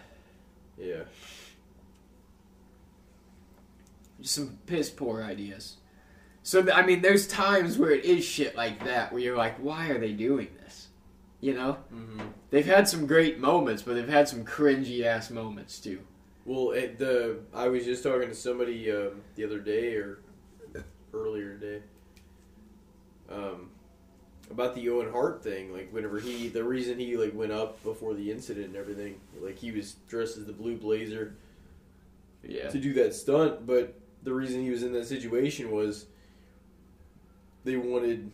[0.78, 1.04] Yeah.
[4.20, 5.76] just some piss poor ideas.
[6.42, 9.88] So I mean, there's times where it is shit like that where you're like, why
[9.88, 10.61] are they doing this?
[11.42, 12.20] You know, Mm-hmm.
[12.50, 16.00] they've had some great moments, but they've had some cringy ass moments too.
[16.46, 20.20] Well, it, the I was just talking to somebody um, the other day or
[21.14, 21.82] earlier today
[23.30, 23.70] um,
[24.50, 25.72] about the Owen Hart thing.
[25.72, 29.58] Like whenever he, the reason he like went up before the incident and everything, like
[29.58, 31.34] he was dressed as the Blue Blazer
[32.42, 36.06] Yeah, to do that stunt, but the reason he was in that situation was
[37.64, 38.30] they wanted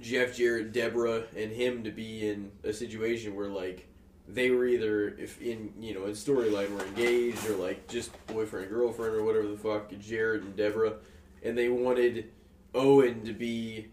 [0.00, 3.86] Jeff Jarrett, Debra, and him to be in a situation where like
[4.28, 8.68] they were either if in you know in storyline were engaged or like just boyfriend
[8.68, 10.94] girlfriend or whatever the fuck Jarrett and Debra,
[11.42, 12.30] and they wanted
[12.74, 13.88] Owen to be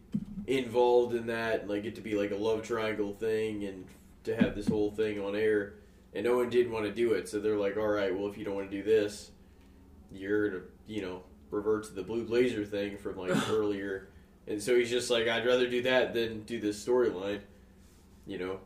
[0.47, 3.85] involved in that and like it to be like a love triangle thing and
[4.23, 5.75] to have this whole thing on air.
[6.15, 8.45] And Owen didn't want to do it, so they're like, "All right, well, if you
[8.45, 9.31] don't want to do this,
[10.11, 14.09] you're to you know revert to the blue blazer thing from like earlier."
[14.47, 17.39] And so he's just like, "I'd rather do that than do this storyline."
[18.25, 18.59] You know,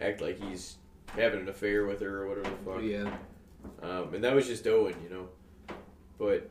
[0.00, 0.76] act like he's
[1.08, 2.82] having an affair with her or whatever the fuck.
[2.82, 3.10] yeah,
[3.82, 5.28] Um, and that was just Owen, you know.
[6.18, 6.50] But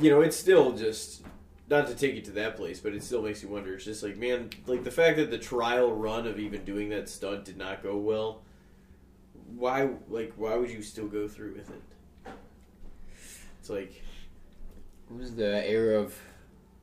[0.00, 1.22] you know, it's still just
[1.68, 3.74] not to take it to that place, but it still makes you wonder.
[3.74, 7.08] It's just like, man, like the fact that the trial run of even doing that
[7.08, 8.42] stunt did not go well.
[9.56, 12.32] Why, like, why would you still go through with it?
[13.60, 14.02] It's like,
[15.10, 16.16] it was the era of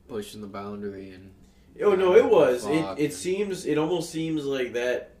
[0.08, 1.32] pushing the boundary and
[1.82, 2.66] oh no, it was.
[2.66, 5.14] It it seems, it almost seems like that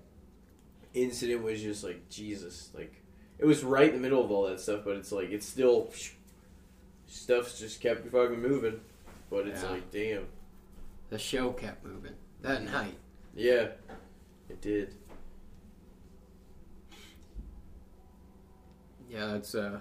[0.94, 2.94] incident was just like Jesus, like
[3.38, 5.90] it was right in the middle of all that stuff, but it's like it's still
[7.06, 8.80] stuff's just kept fucking moving.
[9.30, 9.70] But it's Yeah.
[9.70, 10.26] like, damn.
[11.10, 12.94] the show kept moving that night.
[13.34, 13.68] Yeah,
[14.48, 14.94] it did.
[19.10, 19.80] Yeah, that's uh.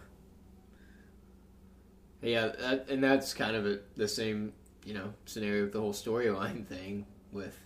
[2.22, 4.54] Yeah, that, and that's kind of a, the same,
[4.88, 7.60] you know, scenario with the whole storyline thing with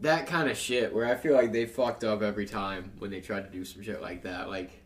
[0.00, 0.94] that kind of shit.
[0.94, 3.82] Where I feel like they fucked up every time when they tried to do some
[3.82, 4.50] shit like that.
[4.50, 4.82] Like,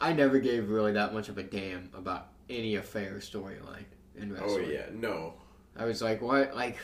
[0.00, 4.34] I never gave really that much of a damn about any affair storyline in oh,
[4.34, 4.66] wrestling.
[4.66, 5.34] Oh yeah, no.
[5.76, 6.54] I was like, what?
[6.54, 6.78] Like,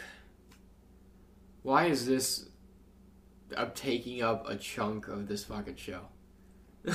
[1.63, 2.49] why is this
[3.57, 6.01] I'm taking up a chunk of this fucking show?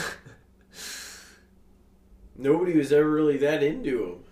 [2.35, 4.23] Nobody was ever really that into him.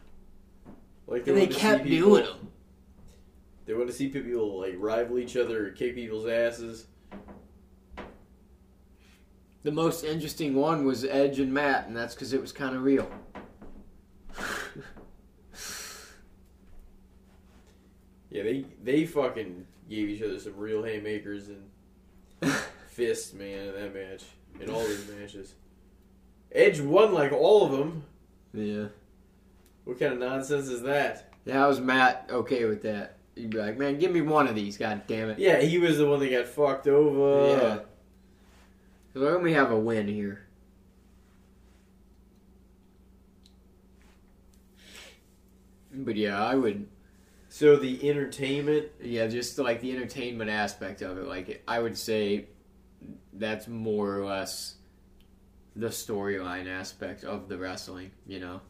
[1.07, 2.51] Like and they see kept people- doing them.
[3.65, 6.85] They want to see people like rival each other or kick people's asses.
[9.63, 12.83] The most interesting one was Edge and Matt, and that's because it was kind of
[12.83, 13.09] real.
[18.29, 21.63] Yeah, they they fucking gave each other some real haymakers and
[22.89, 24.23] fists, man, in that match.
[24.59, 25.55] In all these matches.
[26.51, 28.03] Edge won like all of them.
[28.53, 28.85] yeah.
[29.85, 31.31] What kind of nonsense is that?
[31.49, 33.17] How was Matt okay with that?
[33.35, 35.39] You'd be like, man, give me one of these, god damn it.
[35.39, 37.57] Yeah, he was the one that got fucked over.
[37.57, 37.79] Yeah.
[39.13, 40.45] So let me have a win here.
[45.93, 46.87] But yeah, I would.
[47.49, 51.25] So the entertainment, Yeah, just like the entertainment aspect of it.
[51.25, 52.47] Like, I would say
[53.31, 54.75] that's more or less
[55.75, 58.61] the storyline aspect of the wrestling, you know?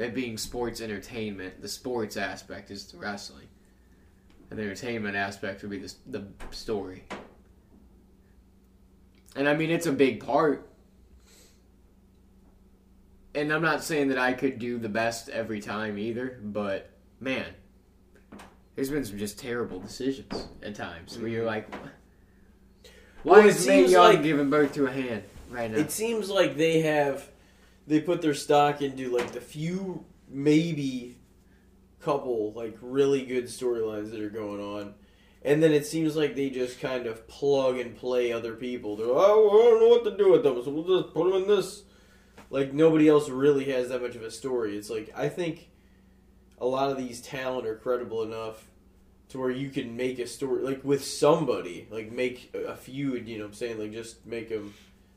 [0.00, 3.48] It being sports entertainment, the sports aspect is the wrestling.
[4.50, 7.04] And the entertainment aspect would be the, the story.
[9.36, 10.68] And I mean, it's a big part.
[13.34, 16.90] And I'm not saying that I could do the best every time either, but
[17.20, 17.46] man,
[18.74, 21.72] there's been some just terrible decisions at times where you're mm-hmm.
[21.72, 21.74] like,
[23.22, 25.78] why Well, is Mae Young like- giving birth to a hand right now?
[25.78, 27.29] it seems like they have
[27.90, 31.18] they put their stock into like the few maybe
[31.98, 34.94] couple like really good storylines that are going on.
[35.42, 38.94] And then it seems like they just kind of plug and play other people.
[38.94, 41.24] They're like, oh, I don't know what to do with them, so we'll just put
[41.24, 41.82] them in this.
[42.48, 44.76] Like nobody else really has that much of a story.
[44.76, 45.70] It's like I think
[46.58, 48.70] a lot of these talent are credible enough
[49.30, 53.26] to where you can make a story like with somebody, like make a feud.
[53.26, 54.74] You know, what I'm saying like just make them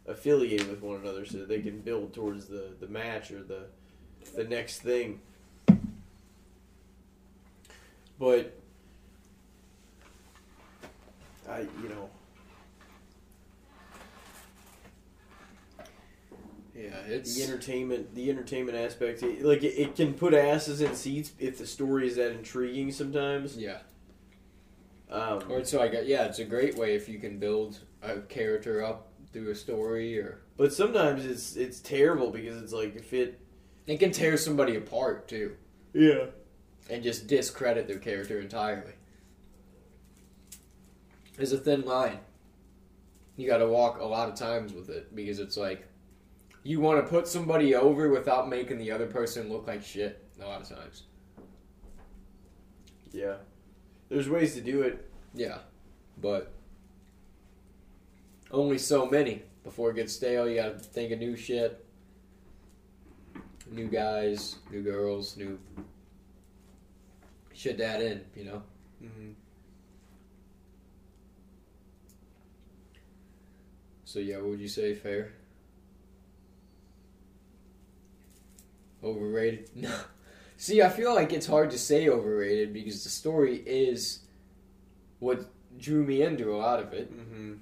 [0.08, 3.66] affiliated with one another so they can build towards the the match or the
[4.36, 5.20] the next thing.
[8.20, 8.54] But
[11.50, 12.10] I, you know,
[16.76, 20.96] yeah, it's the entertainment, the entertainment aspect, it, like it, it can put asses in
[20.96, 22.92] seats if the story is that intriguing.
[22.92, 23.80] Sometimes, yeah.
[25.10, 28.20] um, Or it's like, a, yeah, it's a great way if you can build a
[28.22, 33.12] character up through a story, or but sometimes it's it's terrible because it's like if
[33.12, 33.40] it,
[33.88, 35.56] it can tear somebody apart too,
[35.94, 36.26] yeah,
[36.90, 38.94] and just discredit their character entirely.
[41.36, 42.20] There's a thin line.
[43.36, 45.88] You got to walk a lot of times with it because it's like
[46.62, 50.20] you want to put somebody over without making the other person look like shit.
[50.42, 51.04] A lot of times.
[53.12, 53.36] yeah,
[54.10, 55.10] there's ways to do it.
[55.34, 55.60] Yeah,
[56.22, 56.52] but
[58.54, 60.48] only so many before it gets stale.
[60.48, 61.84] You got to think of new shit,
[63.70, 65.60] new guys, new girls, new
[67.54, 68.22] shit to add in.
[68.36, 68.64] You know.
[69.04, 69.32] Mm-hmm.
[74.06, 74.94] So yeah, what would you say?
[74.94, 75.34] Fair.
[79.04, 79.70] Overrated?
[79.76, 79.94] No.
[80.56, 84.20] See, I feel like it's hard to say overrated because the story is
[85.20, 85.46] what
[85.78, 87.54] drew me into a lot of it Mm-hmm.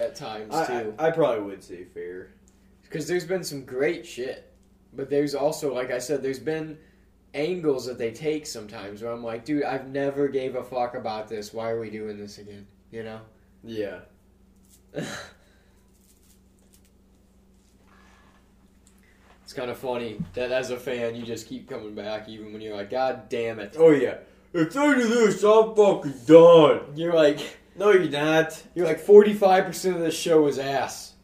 [0.00, 0.94] At times I, too.
[0.98, 2.30] I, I probably would say fair.
[2.82, 4.52] Because there's been some great shit,
[4.94, 6.78] but there's also, like I said, there's been
[7.34, 11.28] angles that they take sometimes where I'm like, dude, I've never gave a fuck about
[11.28, 11.54] this.
[11.54, 12.66] Why are we doing this again?
[12.90, 13.20] You know.
[13.62, 14.00] Yeah.
[19.50, 22.62] It's kind of funny that as a fan, you just keep coming back even when
[22.62, 23.74] you're like, God damn it.
[23.76, 24.18] Oh yeah.
[24.52, 26.82] If they do this, I'm fucking done.
[26.94, 27.40] You're like,
[27.76, 28.62] No, you're not.
[28.74, 31.14] you're like 45% of this show is ass.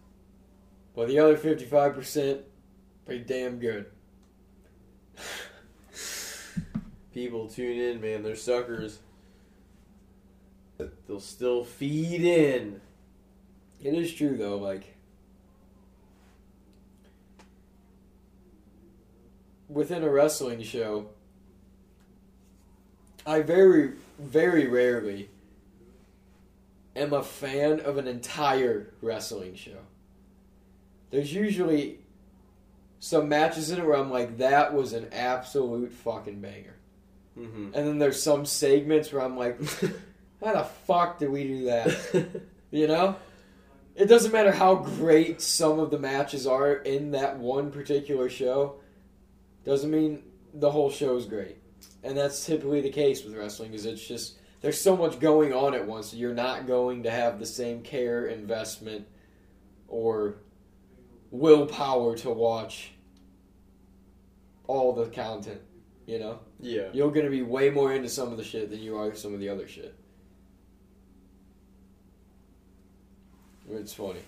[0.94, 2.40] Well, the other 55%,
[3.05, 3.86] pretty damn good.
[7.12, 8.23] People tune in, man.
[8.23, 9.01] They're suckers.
[11.06, 12.81] They'll still feed in.
[13.82, 14.97] It is true though, like
[19.68, 21.09] within a wrestling show,
[23.27, 25.28] I very, very rarely
[26.97, 29.78] am a fan of an entire wrestling show.
[31.10, 31.98] There's usually
[32.98, 36.74] some matches in it where I'm like, that was an absolute fucking banger.
[37.39, 37.74] Mm-hmm.
[37.74, 39.60] And then there's some segments where I'm like,
[40.43, 42.43] how the fuck did we do that?
[42.73, 43.16] You know?
[43.94, 48.81] It doesn't matter how great some of the matches are in that one particular show.
[49.64, 51.56] Doesn't mean the whole show is great.
[52.02, 53.70] and that's typically the case with wrestling.
[53.70, 54.35] because it's just
[54.66, 56.12] there's so much going on at once.
[56.12, 59.06] You're not going to have the same care, investment,
[59.86, 60.38] or
[61.30, 62.90] willpower to watch
[64.66, 65.60] all the content.
[66.05, 66.88] You know, Yeah.
[66.93, 69.32] you're going to be way more into some of the shit than you are some
[69.34, 69.94] of the other shit.
[73.70, 74.22] It's funny.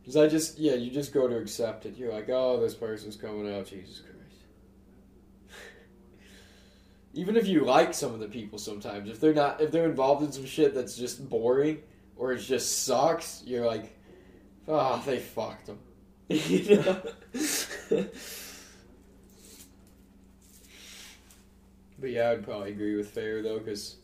[0.00, 1.96] Because I just, yeah, you just go to accept it.
[1.96, 4.09] You're like, oh, this person's coming out, Jesus Christ.
[7.20, 10.24] Even if you like some of the people sometimes, if they're not, if they're involved
[10.24, 11.82] in some shit that's just boring
[12.16, 13.94] or it just sucks, you're like,
[14.66, 15.78] oh, they fucked them.
[16.30, 17.02] you know?
[21.98, 23.96] but yeah, I'd probably agree with Fair though, because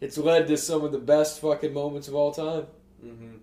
[0.00, 2.66] it's led to some of the best fucking moments of all time.
[3.00, 3.36] hmm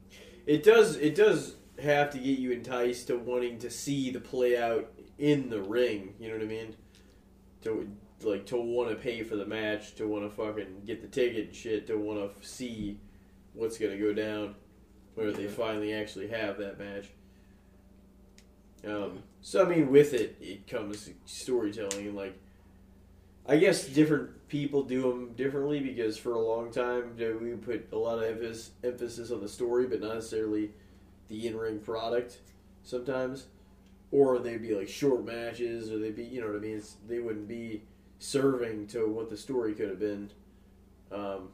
[0.46, 0.98] It does.
[0.98, 5.50] It does have to get you enticed to wanting to see the play out in
[5.50, 6.16] the ring.
[6.20, 6.76] You know what I mean?
[7.62, 7.88] To
[8.26, 11.48] like to want to pay for the match, to want to fucking get the ticket
[11.48, 13.00] and shit, to want to see
[13.54, 14.56] what's gonna go down,
[15.16, 17.10] where they finally actually have that match.
[18.86, 22.38] Um, so I mean, with it, it comes storytelling and like.
[23.46, 27.98] I guess different people do them differently because for a long time we put a
[27.98, 30.72] lot of emphasis, emphasis on the story, but not necessarily
[31.28, 32.40] the in-ring product.
[32.84, 33.48] Sometimes,
[34.12, 36.78] or they'd be like short matches, or they'd be you know what I mean.
[36.78, 37.82] It's, they wouldn't be
[38.24, 40.30] serving to what the story could have been.
[41.12, 41.50] Um,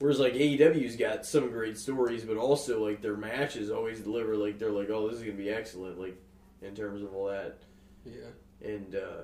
[0.00, 4.36] whereas like AEW's got some great stories, but also like their matches always deliver.
[4.36, 6.00] Like they're like, oh, this is gonna be excellent.
[6.00, 6.20] Like
[6.62, 7.58] in terms of all that.
[8.04, 8.68] Yeah.
[8.68, 9.22] And uh,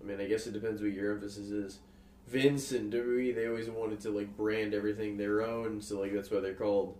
[0.00, 1.78] I mean, I guess it depends what your emphasis is.
[2.26, 6.32] Vince and WWE, they always wanted to like brand everything their own, so like that's
[6.32, 6.98] why they're called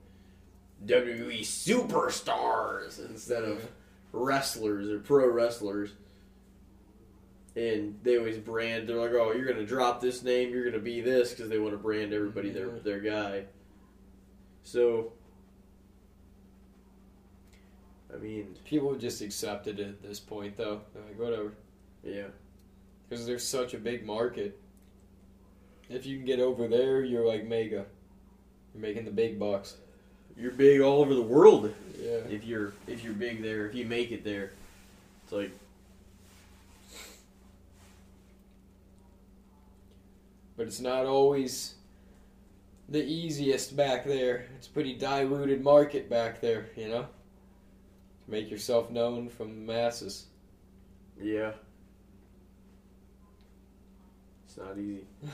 [0.86, 3.68] WWE superstars instead of
[4.12, 5.90] wrestlers or pro wrestlers.
[7.56, 8.86] And they always brand.
[8.88, 10.50] They're like, "Oh, you're gonna drop this name.
[10.50, 12.78] You're gonna be this," because they want to brand everybody their Yeah.
[12.82, 13.46] their guy.
[14.62, 15.12] So,
[18.12, 20.82] I mean, People have just accepted it at this point, though.
[20.94, 21.52] They're like, whatever.
[22.02, 22.28] yeah.
[23.08, 24.58] Because there's such a big market.
[25.88, 27.86] If you can get over there, you're like mega.
[28.74, 29.76] You're making the big bucks.
[30.36, 31.72] You're big all over the world.
[31.98, 32.18] Yeah.
[32.28, 34.52] if you're if you're big there, if you make it there,
[35.22, 35.50] it's like
[40.56, 41.74] But it's not always
[42.88, 44.46] the easiest back there.
[44.56, 47.02] It's a pretty diluted market back there, you know?
[47.02, 50.26] To make yourself known from the masses.
[51.20, 51.52] yeah,
[54.46, 55.04] it's not easy.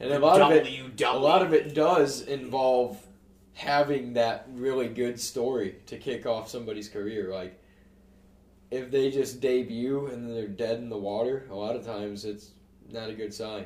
[0.00, 3.04] And a lot of it a lot of it does involve
[3.54, 7.32] having that really good story to kick off somebody's career.
[7.32, 7.60] Like
[8.70, 12.24] if they just debut and then they're dead in the water, a lot of times
[12.24, 12.52] it's
[12.90, 13.64] not a good sign.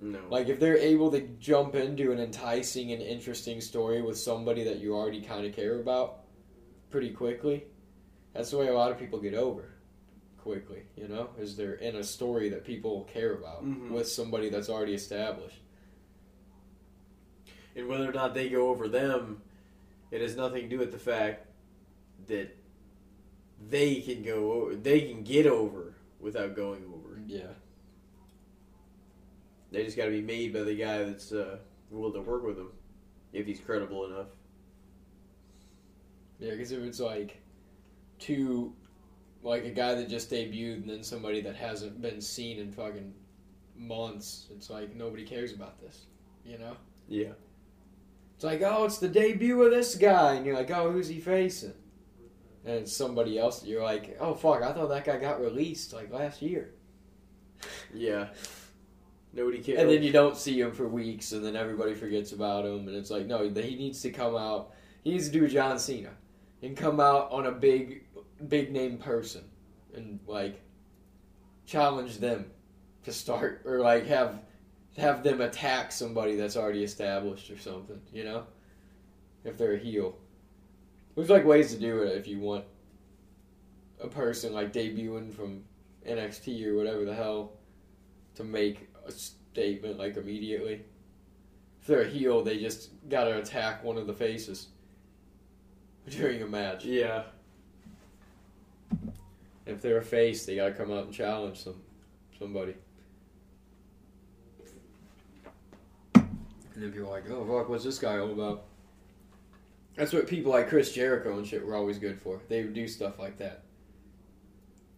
[0.00, 4.64] No, Like if they're able to jump into an enticing and interesting story with somebody
[4.64, 6.20] that you already kind of care about
[6.90, 7.64] pretty quickly,
[8.32, 9.72] that's the way a lot of people get over
[10.38, 11.30] quickly, you know?
[11.38, 13.90] Is they're in a story that people care about Mhm.
[13.90, 15.60] with somebody that's already established.
[17.74, 19.42] and whether or not they go over them,
[20.10, 21.46] it has nothing to do with the fact
[22.26, 22.56] that
[23.68, 27.20] they can go over, they can get over without going over.
[27.26, 27.52] Yeah.
[29.72, 31.58] They just got to be made by the guy that's uh,
[31.90, 32.70] willing to work with them,
[33.32, 34.28] if he's credible enough.
[36.38, 37.40] Yeah, because if it's like
[38.18, 38.74] two,
[39.42, 43.12] like a guy that just debuted and then somebody that hasn't been seen in fucking
[43.74, 46.06] months, it's like nobody cares about this,
[46.44, 46.76] you know?
[47.08, 47.32] Yeah,
[48.34, 51.20] It's like, oh, it's the debut of this guy, and you're like, oh, who's he
[51.20, 51.72] facing?
[52.64, 56.12] And it's somebody else you're like, oh, fuck, I thought that guy got released like
[56.12, 56.70] last year.
[57.94, 58.28] yeah.
[59.36, 59.78] Nobody cares.
[59.78, 62.96] And then you don't see him for weeks, and then everybody forgets about him, and
[62.96, 64.72] it's like, no, he needs to come out.
[65.04, 66.10] He needs to do John Cena
[66.62, 68.04] and come out on a big,
[68.48, 69.44] big name person
[69.94, 70.62] and like
[71.66, 72.46] challenge them
[73.04, 74.40] to start, or like have
[74.96, 78.00] have them attack somebody that's already established or something.
[78.14, 78.46] You know,
[79.44, 80.16] if they're a heel.
[81.14, 82.64] There's like ways to do it if you want
[84.02, 85.62] a person like debuting from
[86.08, 87.52] NXT or whatever the hell
[88.34, 90.82] to make a statement like immediately.
[91.80, 94.68] If they're a heel, they just gotta attack one of the faces
[96.08, 96.84] during a match.
[96.84, 97.24] yeah,
[99.66, 101.80] If they're a face, they gotta come out and challenge some
[102.38, 102.74] somebody.
[106.14, 108.64] And then people are like, oh fuck, what's this guy all about?
[109.96, 112.40] That's what people like Chris Jericho and shit were always good for.
[112.48, 113.62] They would do stuff like that.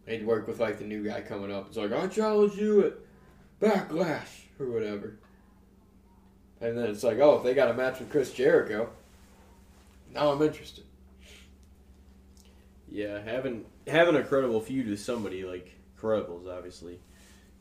[0.05, 1.69] They'd work with like the new guy coming up.
[1.69, 2.95] It's like I challenge you at
[3.61, 5.19] Backlash or whatever.
[6.61, 8.91] And then it's like, oh, if they got a match with Chris Jericho,
[10.13, 10.85] now I'm interested.
[12.91, 16.99] Yeah, having having a credible feud with somebody like credible is obviously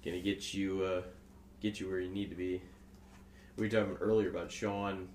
[0.03, 1.01] gonna get you uh,
[1.61, 2.61] get you where you need to be.
[3.57, 5.09] We were talking earlier about Shawn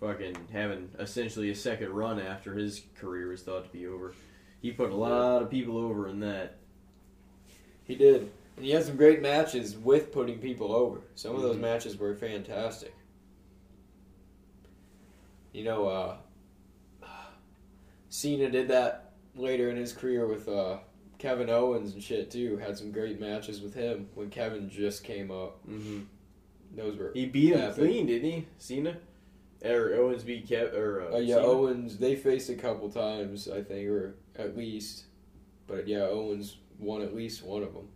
[0.00, 4.14] fucking having essentially a second run after his career was thought to be over.
[4.62, 6.56] He put a lot of people over in that.
[7.84, 8.30] He did.
[8.60, 11.00] And he had some great matches with putting people over.
[11.14, 11.60] Some of those Mhm.
[11.60, 12.92] matches were fantastic.
[15.54, 16.18] You know, uh,
[18.10, 20.80] Cena did that later in his career with uh,
[21.16, 22.58] Kevin Owens and shit too.
[22.58, 25.66] Had some great matches with him when Kevin just came up.
[25.66, 26.00] Mm-hmm.
[26.76, 27.76] Those were He beat him Epic.
[27.76, 28.46] clean, didn't he?
[28.58, 28.98] Cena
[29.64, 31.46] or Owens beat Kevin or uh, Uh, yeah, Cena?
[31.48, 31.96] Owens.
[31.96, 35.06] They faced a couple times, I think, or at least.
[35.66, 37.88] But yeah, Owens won at least one of them.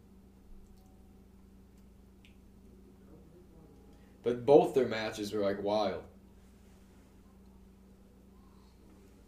[4.24, 6.02] But both their matches were like wild.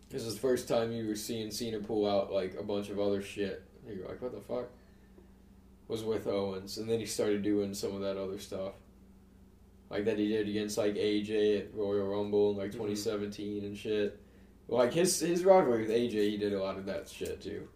[0.09, 2.99] This is the first time you were seeing Cena pull out like a bunch of
[2.99, 3.63] other shit.
[3.87, 4.71] You're like, what the fuck?
[5.89, 8.73] Was with Owens, and then he started doing some of that other stuff,
[9.89, 12.89] like that he did against like AJ at Royal Rumble in like mm-hmm.
[12.89, 14.19] 2017 and shit.
[14.69, 17.69] Like his his rivalry with AJ, he did a lot of that shit too.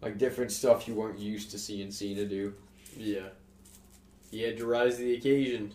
[0.00, 2.54] Like different stuff you weren't used to seeing Cena do.
[2.96, 3.30] Yeah.
[4.30, 5.72] He had to rise to the occasion.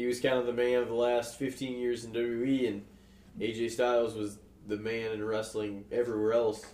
[0.00, 2.82] He was kind of the man of the last 15 years in WWE, and
[3.38, 6.64] AJ Styles was the man in wrestling everywhere else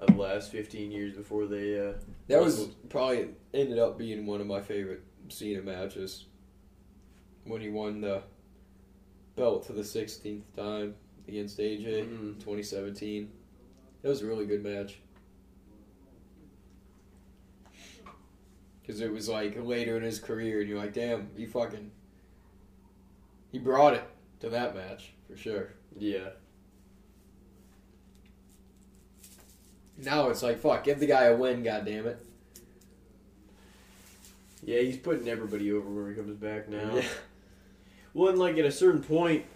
[0.00, 1.78] of the last 15 years before they.
[1.78, 1.92] Uh,
[2.26, 6.24] That was probably ended up being one of my favorite Cena matches.
[7.44, 8.24] When he won the
[9.36, 10.96] belt for the 16th time
[11.28, 12.40] against AJ in Mhm.
[12.40, 13.30] 2017.
[14.02, 14.98] That was a really good match.
[18.82, 21.92] Because it was like later in his career, and you're like, damn, he fucking.
[23.56, 24.04] He brought it
[24.40, 25.70] to that match, for sure.
[25.98, 26.28] Yeah.
[29.96, 32.18] Now it's like, fuck, give the guy a win, goddammit.
[34.62, 36.96] Yeah, he's putting everybody over when he comes back now.
[36.96, 37.02] Yeah.
[38.12, 39.46] Well, and like at a certain point,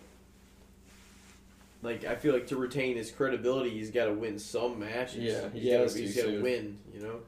[1.82, 5.16] like I feel like to retain his credibility, he's got to win some matches.
[5.16, 6.78] Yeah, he's he gotta, he's got to win.
[6.94, 7.20] You know.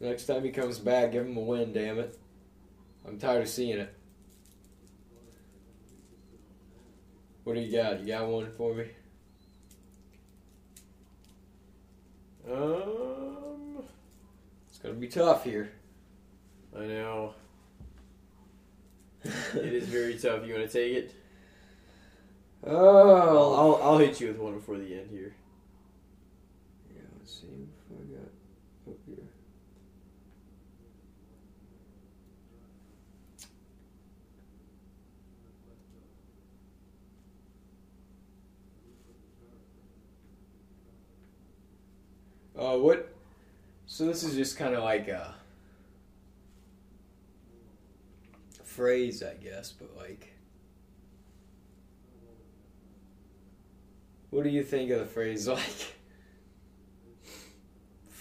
[0.00, 2.18] Next time he comes back, give him a win, damn it.
[3.06, 3.94] I'm tired of seeing it.
[7.50, 7.98] What do you got?
[7.98, 8.84] You got one for me?
[12.48, 13.82] Um,
[14.68, 15.72] It's gonna be tough here.
[16.78, 17.34] I know
[19.24, 20.46] it is very tough.
[20.46, 21.14] You want to take it?
[22.64, 23.54] I'll, Oh.
[23.80, 25.34] I'll I'll hit you with one before the end here.
[26.94, 29.26] Yeah, let's see if I got up here.
[42.60, 43.08] Uh, what?
[43.86, 45.34] So this is just kind of like a
[48.62, 50.34] phrase, I guess, but like,
[54.28, 55.94] what do you think of the phrase like?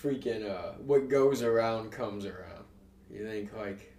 [0.01, 2.63] freaking uh what goes around comes around.
[3.11, 3.93] You think like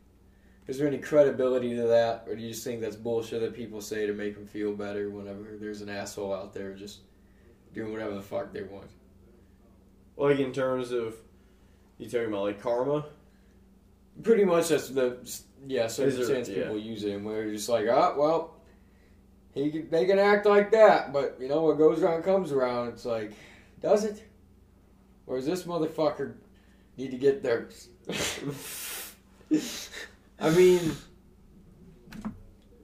[0.67, 3.83] is there any credibility to that or do you just think that's bullshit that people
[3.83, 7.01] say to make them feel better whenever there's an asshole out there just
[7.75, 8.89] doing whatever the fuck they want?
[10.21, 11.17] Like in terms of
[11.99, 13.07] you talking about like karma?
[14.23, 15.19] Pretty much that's the
[15.67, 16.63] yeah circumstance yeah.
[16.63, 18.55] people use it in where you're just like ah well
[19.53, 22.89] he can, they can act like that but you know what goes around comes around
[22.89, 23.33] it's like
[23.83, 24.27] does it
[25.27, 26.35] or does this motherfucker
[26.97, 27.89] need to get theirs?
[30.41, 30.97] I mean,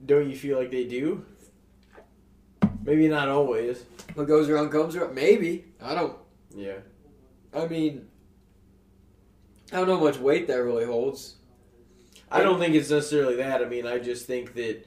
[0.05, 1.25] don't you feel like they do?
[2.83, 3.83] Maybe not always.
[4.13, 5.13] What goes around comes around.
[5.13, 6.15] Maybe I don't.
[6.55, 6.77] Yeah.
[7.57, 8.07] I mean,
[9.71, 11.35] I don't know how much weight that really holds.
[12.29, 13.61] I don't think it's necessarily that.
[13.61, 14.85] I mean, I just think that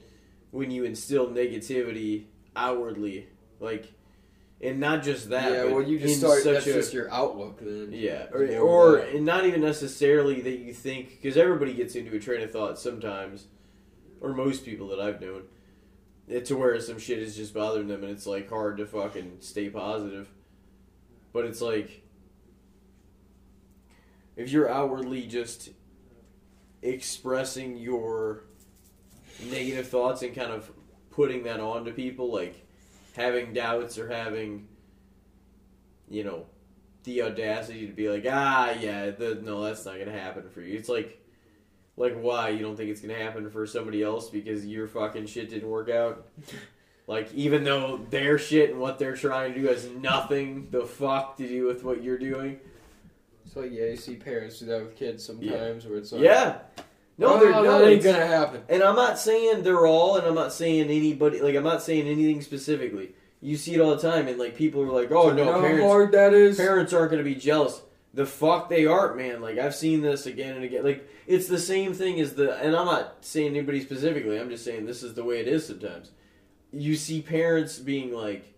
[0.51, 2.25] when you instill negativity
[2.55, 3.27] outwardly,
[3.59, 3.91] like,
[4.61, 6.43] and not just that, yeah, but well, you just start.
[6.43, 7.89] That's a, just your outlook then.
[7.91, 12.19] yeah, or, or and not even necessarily that you think because everybody gets into a
[12.19, 13.47] train of thought sometimes,
[14.19, 15.43] or most people that I've known,
[16.43, 19.69] to where some shit is just bothering them and it's like hard to fucking stay
[19.69, 20.29] positive,
[21.33, 22.00] but it's like
[24.35, 25.69] if you're outwardly just
[26.81, 28.45] expressing your
[29.49, 30.71] negative thoughts and kind of
[31.09, 32.65] putting that on to people like
[33.15, 34.67] having doubts or having
[36.09, 36.45] you know
[37.03, 40.77] the audacity to be like, ah, yeah, the, no, that's not gonna happen for you.
[40.77, 41.19] It's like,
[41.97, 45.49] like why you don't think it's gonna happen for somebody else because your fucking shit
[45.49, 46.27] didn't work out.
[47.07, 51.35] Like even though their shit and what they're trying to do has nothing the fuck
[51.37, 52.59] to do with what you're doing.
[53.51, 56.59] It's like yeah, you see parents do that with kids sometimes, where it's like, Yeah.
[57.17, 58.61] No, oh, they're no, that ain't gonna happen.
[58.69, 61.41] And I'm not saying they're all, and I'm not saying anybody.
[61.41, 63.13] Like I'm not saying anything specifically.
[63.41, 65.83] You see it all the time, and like people are like, "Oh no, how parents,
[65.83, 66.55] hard that is.
[66.55, 67.81] parents aren't going to be jealous."
[68.13, 69.41] The fuck they aren't, man.
[69.41, 70.85] Like I've seen this again and again.
[70.85, 72.55] Like it's the same thing as the.
[72.55, 74.39] And I'm not saying anybody specifically.
[74.39, 76.11] I'm just saying this is the way it is sometimes.
[76.71, 78.50] You see parents being like,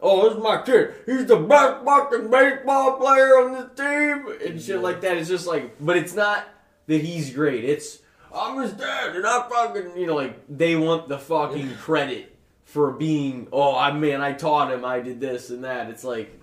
[0.00, 0.94] "Oh, this is my kid.
[1.06, 5.16] He's the best fucking baseball player on the team," and shit like that.
[5.16, 6.44] It's just like, but it's not
[6.86, 7.64] that he's great.
[7.64, 7.98] It's
[8.34, 12.92] I'm his dad, and I fucking, you know, like they want the fucking credit for
[12.92, 13.48] being.
[13.52, 14.84] Oh, I man, I taught him.
[14.84, 15.88] I did this and that.
[15.88, 16.38] It's like,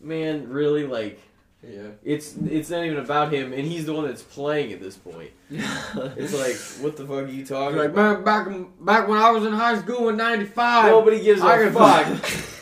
[0.00, 1.20] man, really, like
[1.62, 1.88] Yeah.
[2.02, 5.30] it's it's not even about him, and he's the one that's playing at this point.
[6.16, 8.24] It's like, what the fuck are you talking like about?
[8.24, 8.46] man, back
[8.80, 10.86] back when I was in high school in '95.
[10.90, 12.06] Nobody gives a fuck.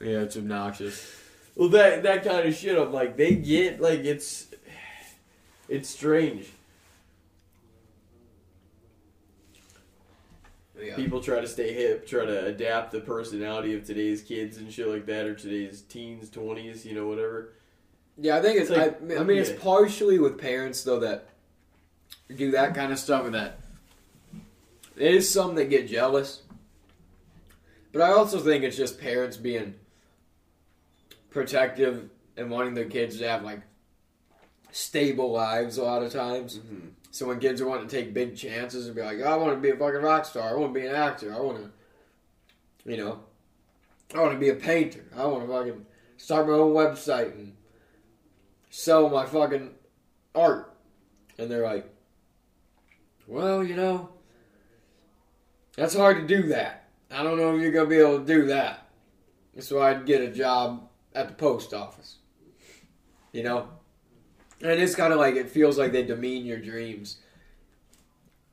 [0.00, 1.14] yeah, it's obnoxious.
[1.54, 4.48] Well, that that kind of shit, I'm like, they get like it's
[5.68, 6.48] it's strange.
[10.80, 10.94] Yeah.
[10.94, 14.86] People try to stay hip, try to adapt the personality of today's kids and shit
[14.86, 17.54] like that, or today's teens, twenties, you know, whatever.
[18.18, 18.70] Yeah, I think it's.
[18.70, 21.28] It's like- I, I oh, mean, it's partially with parents though that
[22.34, 23.58] do that kind of stuff, and that
[24.96, 26.42] there is some that get jealous.
[27.96, 29.74] But I also think it's just parents being
[31.30, 33.62] protective and wanting their kids to have like
[34.70, 36.58] stable lives a lot of times.
[36.58, 36.88] Mm-hmm.
[37.10, 39.60] So when kids are wanting to take big chances and be like, I want to
[39.62, 42.98] be a fucking rock star, I want to be an actor, I want to, you
[42.98, 43.20] know,
[44.14, 45.86] I want to be a painter, I want to fucking
[46.18, 47.54] start my own website and
[48.68, 49.70] sell my fucking
[50.34, 50.76] art.
[51.38, 51.90] And they're like,
[53.26, 54.10] well, you know,
[55.76, 56.85] that's hard to do that.
[57.10, 58.88] I don't know if you're going to be able to do that.
[59.60, 62.16] So I'd get a job at the post office.
[63.32, 63.68] You know?
[64.60, 67.18] And it's kind of like, it feels like they demean your dreams.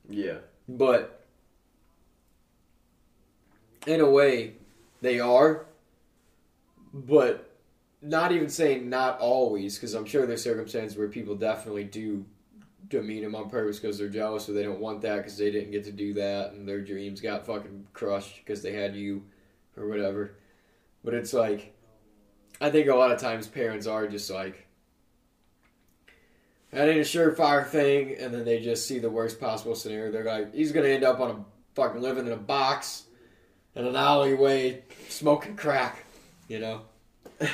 [0.10, 0.38] Yeah.
[0.68, 1.26] But
[3.88, 4.54] in a way,
[5.02, 5.66] they are.
[6.94, 7.50] But
[8.02, 12.26] not even saying not always, because I'm sure there's circumstances where people definitely do
[12.94, 15.72] demean them on purpose because they're jealous or they don't want that because they didn't
[15.72, 19.24] get to do that and their dreams got fucking crushed because they had you
[19.78, 20.36] or whatever.
[21.04, 21.76] But it's like,
[22.62, 24.68] I think a lot of times parents are just like,
[26.72, 30.12] that ain't a surefire thing, and then they just see the worst possible scenario.
[30.12, 33.04] They're like, he's gonna end up on a fucking living in a box
[33.76, 36.06] in an alleyway smoking crack,
[36.48, 36.82] you know?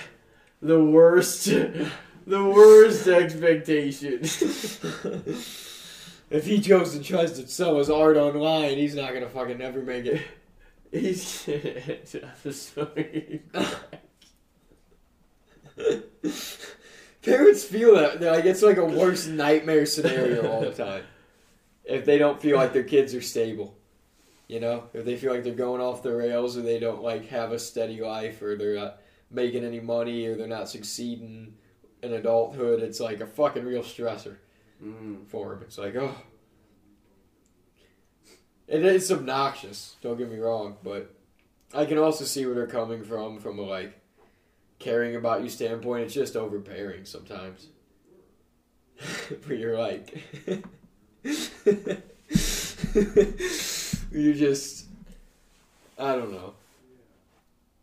[0.62, 1.48] The worst,
[2.30, 4.22] the worst expectation.
[6.30, 9.82] if he goes and tries to sell his art online, he's not gonna fucking never
[9.82, 10.22] make it.
[10.92, 11.44] He's.
[17.22, 18.22] Parents feel that.
[18.22, 21.04] Like, it's like a worst nightmare scenario all the time.
[21.84, 23.76] If they don't feel like their kids are stable.
[24.48, 24.86] You know?
[24.94, 27.60] If they feel like they're going off the rails or they don't like have a
[27.60, 28.98] steady life or they're not
[29.30, 31.54] making any money or they're not succeeding
[32.02, 34.36] in adulthood, it's like a fucking real stressor
[34.84, 35.28] Mm.
[35.28, 35.62] for him.
[35.64, 36.16] It's like, oh.
[38.68, 41.14] It is obnoxious, don't get me wrong, but
[41.74, 44.00] I can also see where they're coming from, from a like
[44.78, 46.06] caring about you standpoint.
[46.06, 47.68] It's just overbearing sometimes.
[49.46, 50.24] where you're like,
[54.12, 54.86] you're just,
[55.98, 56.54] I don't know.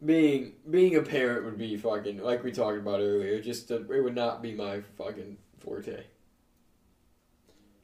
[0.06, 3.40] Being being a parent would be fucking like we talked about earlier.
[3.42, 6.04] Just it would not be my fucking forte.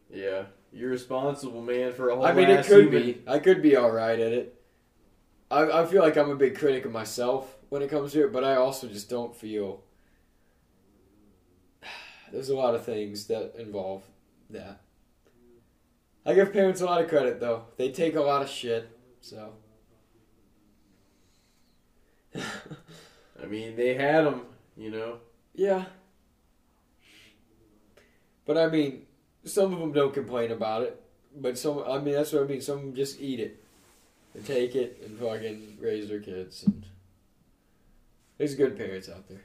[0.09, 2.25] Yeah, you're responsible, man, for a whole.
[2.25, 3.03] I mean, it could human.
[3.03, 3.23] be.
[3.27, 4.63] I could be all right at it.
[5.51, 8.33] I I feel like I'm a big critic of myself when it comes to it,
[8.33, 9.83] but I also just don't feel.
[12.33, 14.03] There's a lot of things that involve
[14.51, 14.81] that.
[16.25, 17.65] I give parents a lot of credit though.
[17.77, 18.89] They take a lot of shit,
[19.21, 19.55] so.
[23.43, 24.43] I mean, they had them,
[24.77, 25.19] you know.
[25.55, 25.85] Yeah.
[28.47, 29.07] But I mean,
[29.45, 31.03] some of them don't complain about it.
[31.35, 32.61] But some, I mean, that's what I mean.
[32.61, 33.63] Some just eat it
[34.35, 36.63] and take it and fucking raise their kids.
[36.65, 36.85] And
[38.39, 39.43] there's good parents out there.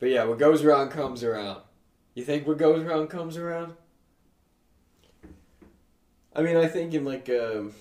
[0.00, 1.62] But yeah, what goes around comes around.
[2.14, 3.74] You think what goes around comes around?
[6.36, 7.72] I mean, I think in like um,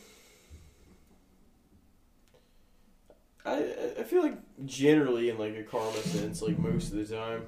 [4.65, 7.43] generally in like a karma sense, like most of the time.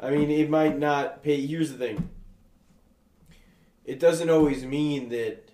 [0.00, 1.44] I mean, it might not pay.
[1.46, 2.10] Here's the thing.
[3.84, 5.48] It doesn't always mean that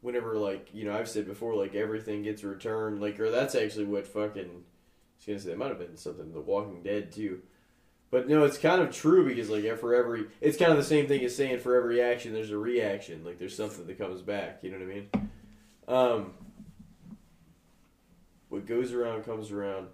[0.00, 3.86] whenever like you know I've said before, like everything gets returned, like or that's actually
[3.86, 4.42] what fucking.
[4.46, 7.40] I was gonna say it might have been something The Walking Dead too.
[8.10, 11.08] But no, it's kind of true because like for every, it's kind of the same
[11.08, 13.24] thing as saying for every action there's a reaction.
[13.24, 14.60] Like there's something that comes back.
[14.62, 15.08] You know what I mean?
[15.88, 16.32] Um,
[18.54, 19.88] what goes around comes around.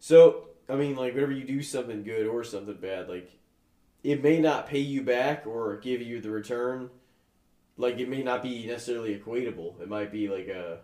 [0.00, 3.30] So I mean, like whenever you do something good or something bad, like
[4.02, 6.90] it may not pay you back or give you the return.
[7.76, 9.80] Like it may not be necessarily equatable.
[9.80, 10.80] It might be like a,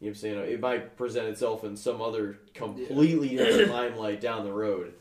[0.00, 0.38] you know what I'm saying?
[0.38, 4.94] It might present itself in some other completely different limelight down the road.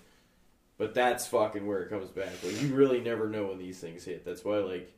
[0.77, 2.32] But that's fucking where it comes back.
[2.43, 4.25] Like you really never know when these things hit.
[4.25, 4.93] That's why like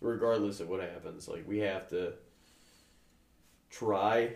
[0.00, 2.14] regardless of what happens, like we have to
[3.70, 4.34] try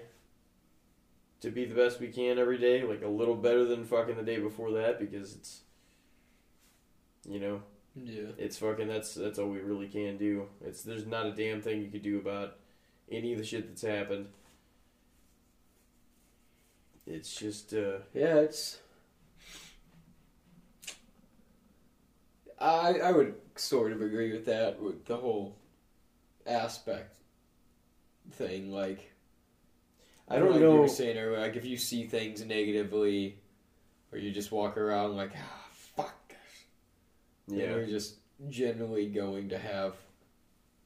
[1.41, 4.23] to be the best we can every day, like a little better than fucking the
[4.23, 5.61] day before that because it's
[7.29, 7.63] you know,
[7.95, 8.31] Yeah.
[8.39, 10.49] it's fucking that's that's all we really can do.
[10.65, 12.57] It's there's not a damn thing you could do about
[13.11, 14.27] any of the shit that's happened.
[17.07, 18.79] It's just uh Yeah, it's.
[22.61, 25.57] I I would sort of agree with that with the whole
[26.47, 27.15] aspect
[28.33, 28.71] thing.
[28.71, 29.13] Like
[30.31, 33.39] I don't like You know were saying earlier, like if you see things negatively,
[34.13, 37.71] or you just walk around like ah fuck this, yeah.
[37.71, 38.17] you're just
[38.49, 39.95] generally going to have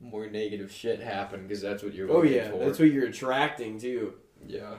[0.00, 2.58] more negative shit happen because that's what you're Oh yeah, for.
[2.58, 4.14] that's what you're attracting too.
[4.46, 4.76] Yeah.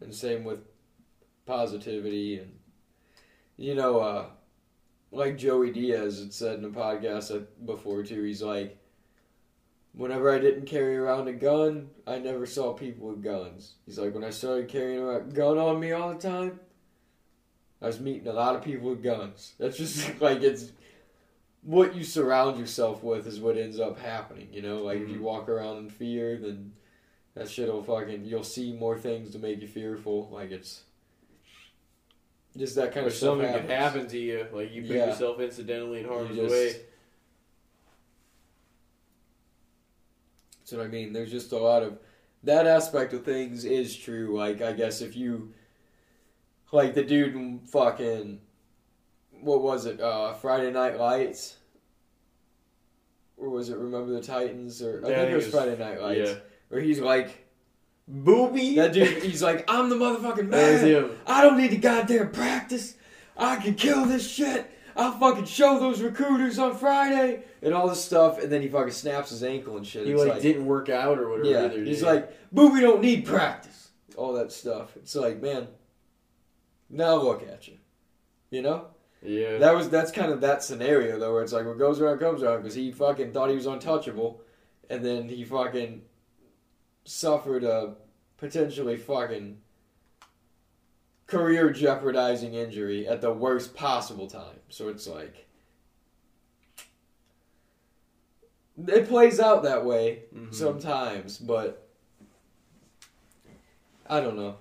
[0.00, 0.60] And same with
[1.46, 2.58] positivity and
[3.56, 4.26] you know, uh
[5.10, 8.78] like Joey Diaz had said in a podcast uh, before too, he's like
[9.94, 13.74] Whenever I didn't carry around a gun, I never saw people with guns.
[13.84, 16.60] He's like, when I started carrying a gun on me all the time,
[17.82, 19.52] I was meeting a lot of people with guns.
[19.58, 20.72] That's just like it's
[21.62, 24.48] what you surround yourself with is what ends up happening.
[24.52, 25.24] You know, like if you mm-hmm.
[25.24, 26.72] walk around in fear, then
[27.34, 30.30] that shit'll fucking you'll see more things to make you fearful.
[30.32, 30.82] Like it's
[32.56, 33.66] just that kind Or of stuff something happens.
[33.66, 35.06] could happen to you, like you put Yeah.
[35.06, 36.76] yourself incidentally in harm's You just- way.
[40.72, 41.12] That's what I mean.
[41.12, 41.98] There's just a lot of
[42.44, 44.38] that aspect of things is true.
[44.38, 45.52] Like I guess if you
[46.72, 48.40] like the dude in fucking
[49.42, 50.00] what was it?
[50.00, 51.56] Uh, Friday Night Lights.
[53.36, 54.80] Or was it Remember the Titans?
[54.80, 56.30] Or I think it was Friday Night Lights.
[56.30, 56.36] Yeah.
[56.70, 57.46] Where he's like
[58.10, 58.76] Boobie.
[58.76, 59.22] that dude.
[59.22, 61.10] He's like, I'm the motherfucking man.
[61.26, 62.94] I don't need to goddamn practice.
[63.36, 64.70] I can kill this shit.
[64.96, 68.42] I'll fucking show those recruiters on Friday and all this stuff.
[68.42, 70.06] And then he fucking snaps his ankle and shit.
[70.06, 71.48] He It's like, didn't work out or whatever.
[71.48, 72.06] yeah, either, he's he?
[72.06, 73.90] like, but we don't need practice.
[74.16, 74.96] All that stuff.
[74.96, 75.68] It's like, man,
[76.90, 77.78] now look at you.
[78.50, 78.86] You know,
[79.22, 79.56] yeah.
[79.56, 82.42] that was that's kind of that scenario though, where it's like what goes around comes
[82.42, 84.42] around because he fucking thought he was untouchable,
[84.90, 86.02] and then he fucking
[87.04, 87.94] suffered a
[88.36, 89.56] potentially fucking
[91.32, 94.60] career jeopardizing injury at the worst possible time.
[94.68, 95.46] So it's like.
[98.86, 100.54] It plays out that way Mhm.
[100.54, 101.88] sometimes, but
[104.06, 104.56] I don't know.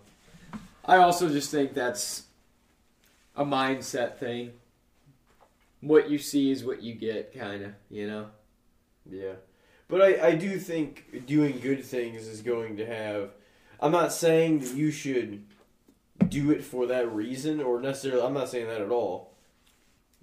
[0.86, 2.24] I also just think that's
[3.36, 4.54] a mindset thing.
[5.82, 8.28] What you see is what you get, kind of, you know?
[9.10, 9.34] Yeah.
[9.88, 13.32] But I, I do think doing good things is going to have.
[13.80, 15.44] I'm not saying that you should
[16.30, 19.34] do it for that reason, or necessarily, I'm not saying that at all.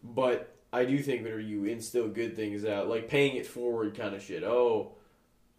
[0.02, 4.14] But I do think whenever you instill good things out, like paying it forward kind
[4.14, 4.92] of shit, oh,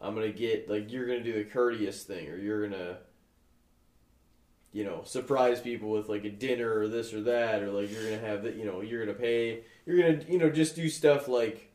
[0.02, 2.98] I'm to get, like, you're to do the courteous thing, or you're to,
[4.72, 8.10] you know, surprise people with, like, a dinner or this or that, or, like, you're
[8.10, 11.28] to have, that, you know, you're to pay, you're to, you know, just do stuff
[11.28, 11.70] like,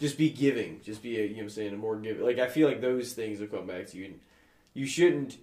[0.00, 0.80] just be giving.
[0.82, 2.24] Just be a, you know I'm saying, a more giving.
[2.24, 4.06] Like, I feel like those things will come back to you.
[4.06, 4.20] And
[4.76, 5.38] You shouldn't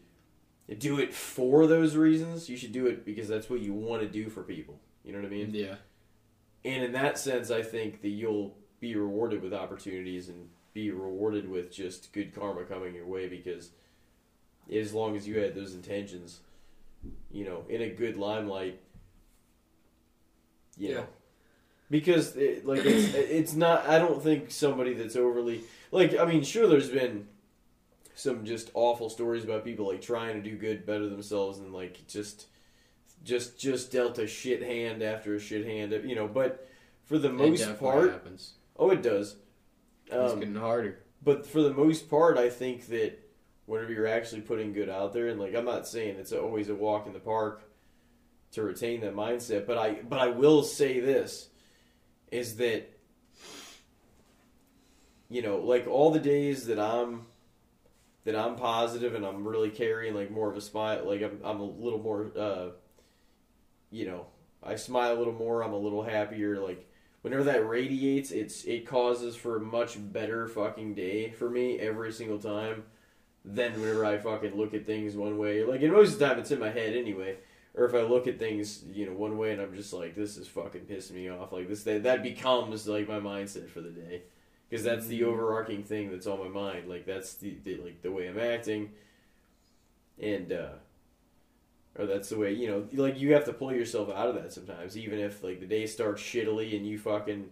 [0.79, 2.49] do it for those reasons.
[2.49, 4.79] You should do it because that's what you want to do for people.
[5.03, 5.49] You know what I mean?
[5.53, 5.75] Yeah.
[6.65, 11.49] And in that sense, I think that you'll be rewarded with opportunities and be rewarded
[11.49, 13.71] with just good karma coming your way because
[14.73, 16.39] as long as you had those intentions,
[17.31, 18.79] you know, in a good limelight,
[20.77, 20.95] you Yeah.
[20.95, 21.07] know.
[21.89, 25.61] Because it, like it's it's not I don't think somebody that's overly
[25.91, 27.27] like I mean sure there's been
[28.15, 32.05] some just awful stories about people like trying to do good better themselves and like
[32.07, 32.47] just
[33.23, 36.69] just just dealt a shit hand after a shit hand you know but
[37.05, 38.53] for the most part happens.
[38.77, 39.35] oh it does
[40.07, 40.99] It's um, getting harder.
[41.23, 43.19] but for the most part i think that
[43.65, 46.75] whenever you're actually putting good out there and like i'm not saying it's always a
[46.75, 47.63] walk in the park
[48.53, 49.65] to retain that mindset.
[49.67, 51.49] But I but I will say this
[52.31, 52.89] is that
[55.29, 57.25] you know, like all the days that I'm
[58.25, 61.59] that I'm positive and I'm really carrying like more of a smile, like I'm I'm
[61.59, 62.69] a little more uh
[63.91, 64.25] you know,
[64.63, 66.87] I smile a little more, I'm a little happier like
[67.21, 72.11] whenever that radiates, it's it causes for a much better fucking day for me every
[72.11, 72.83] single time
[73.45, 75.63] than whenever I fucking look at things one way.
[75.63, 77.37] Like, and most of the time it's in my head anyway.
[77.75, 80.37] Or if I look at things, you know, one way and I'm just like, this
[80.37, 81.51] is fucking pissing me off.
[81.51, 84.21] Like this, that, that becomes like my mindset for the day,
[84.73, 86.89] because that's the overarching thing that's on my mind.
[86.89, 88.89] Like that's the, the like the way I'm acting,
[90.19, 90.69] and uh
[91.95, 94.51] or that's the way you know, like you have to pull yourself out of that
[94.51, 97.51] sometimes, even if like the day starts shittily and you fucking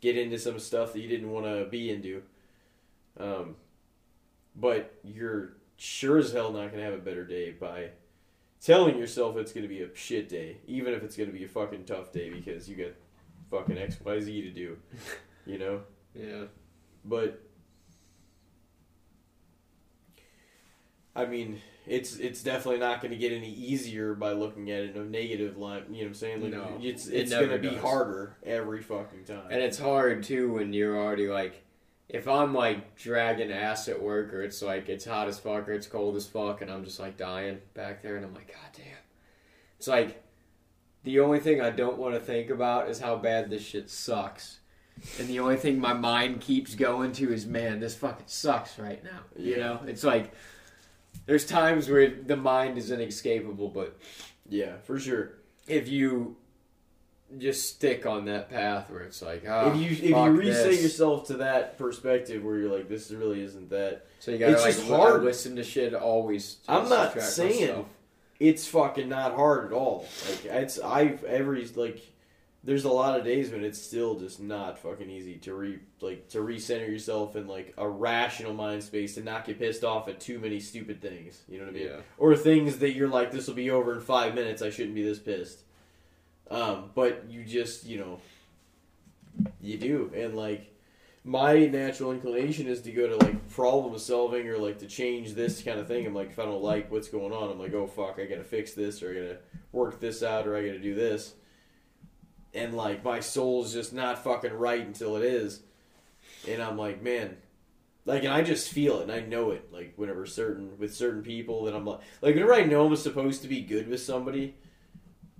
[0.00, 2.22] get into some stuff that you didn't want to be into.
[3.18, 3.56] Um,
[4.54, 7.88] but you're sure as hell not gonna have a better day by
[8.60, 11.82] telling yourself it's gonna be a shit day, even if it's gonna be a fucking
[11.82, 12.92] tough day because you got
[13.50, 14.78] fucking X Y Z to do,
[15.46, 15.80] you know.
[16.14, 16.44] Yeah.
[17.04, 17.42] But
[21.14, 24.96] I mean, it's it's definitely not going to get any easier by looking at it
[24.96, 25.84] in a negative light.
[25.88, 26.42] You know what I'm saying?
[26.42, 29.48] Like, No, it's it's never going to be harder every fucking time.
[29.50, 31.64] And it's hard too when you're already like,
[32.08, 35.72] if I'm like dragging ass at work or it's like it's hot as fuck or
[35.72, 38.70] it's cold as fuck and I'm just like dying back there and I'm like, God
[38.76, 38.86] damn.
[39.76, 40.22] It's like
[41.02, 44.59] the only thing I don't want to think about is how bad this shit sucks.
[45.18, 49.02] And the only thing my mind keeps going to is, man, this fucking sucks right
[49.02, 49.20] now.
[49.36, 49.80] You know?
[49.86, 50.32] It's like
[51.26, 53.98] there's times where the mind is inescapable, but
[54.48, 55.32] yeah, for sure.
[55.68, 56.36] if you
[57.38, 60.82] just stick on that path where it's like, ah, if you if you reset this.
[60.82, 64.06] yourself to that perspective where you're like, this really isn't that.
[64.18, 65.22] So you gotta It's like just hard.
[65.22, 66.56] listen to shit always.
[66.68, 67.86] I'm not saying myself.
[68.40, 70.08] it's fucking not hard at all.
[70.28, 72.00] Like it's I've every like
[72.62, 76.28] there's a lot of days when it's still just not fucking easy to re like
[76.28, 80.20] to recenter yourself in like a rational mind space and not get pissed off at
[80.20, 81.42] too many stupid things.
[81.48, 81.86] You know what I mean?
[81.86, 82.00] Yeah.
[82.18, 84.60] Or things that you're like, this will be over in five minutes.
[84.60, 85.62] I shouldn't be this pissed.
[86.50, 88.20] Um, but you just you know
[89.60, 90.66] you do and like
[91.24, 95.62] my natural inclination is to go to like problem solving or like to change this
[95.62, 96.06] kind of thing.
[96.06, 98.44] I'm like, if I don't like what's going on, I'm like, oh fuck, I gotta
[98.44, 99.38] fix this or I gotta
[99.72, 101.34] work this out or I gotta do this.
[102.52, 105.62] And like my soul's just not fucking right until it is.
[106.48, 107.36] And I'm like, man,
[108.06, 109.72] like, and I just feel it and I know it.
[109.72, 113.42] Like whenever certain with certain people that I'm like, like whenever I know I'm supposed
[113.42, 114.56] to be good with somebody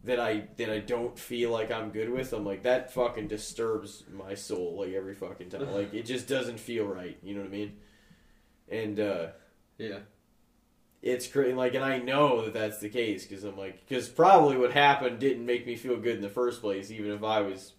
[0.05, 4.05] that I that I don't feel like I'm good with, I'm like that fucking disturbs
[4.13, 5.73] my soul like every fucking time.
[5.73, 7.19] Like it just doesn't feel right.
[7.23, 7.77] You know what I mean?
[8.69, 9.27] And uh
[9.79, 9.99] Yeah.
[11.03, 11.55] It's crazy.
[11.55, 15.19] Like, and I know that that's the case because I'm like, because probably what happened
[15.19, 17.73] didn't make me feel good in the first place, even if I was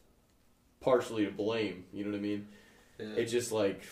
[0.80, 1.85] partially to blame.
[1.93, 2.48] You know what I mean?
[3.00, 3.08] Yeah.
[3.17, 3.83] It's just like,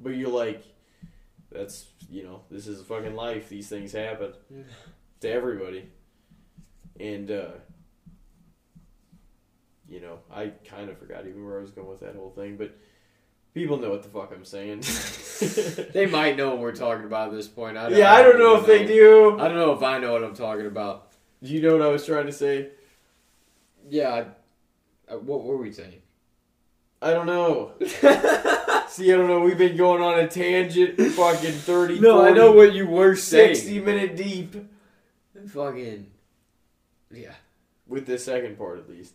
[0.00, 0.62] but you're like,
[1.50, 3.48] that's you know, this is fucking life.
[3.48, 4.62] These things happen Yeah.
[5.20, 5.88] to everybody,
[7.00, 7.50] and uh
[9.88, 12.56] you know, I kind of forgot even where I was going with that whole thing,
[12.58, 12.76] but
[13.58, 14.84] people know what the fuck I'm saying.
[15.92, 17.76] they might know what we're talking about at this point.
[17.76, 19.38] I yeah, I don't know if they do.
[19.38, 21.08] I don't know if I know what I'm talking about.
[21.42, 22.68] Do you know what I was trying to say?
[23.90, 24.08] Yeah.
[25.08, 26.02] I, uh, what were we saying?
[27.02, 27.72] I don't know.
[28.88, 29.40] See, I don't know.
[29.40, 33.16] We've been going on a tangent, fucking 30, no, 40, I know what you were
[33.16, 33.54] saying.
[33.56, 34.54] 60 minute deep
[35.48, 36.06] Fucking.
[37.12, 37.34] Yeah.
[37.86, 39.14] with the second part at least.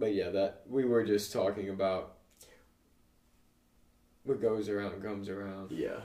[0.00, 2.14] But yeah, that we were just talking about
[4.24, 5.70] what goes around comes around.
[5.70, 6.00] Yeah.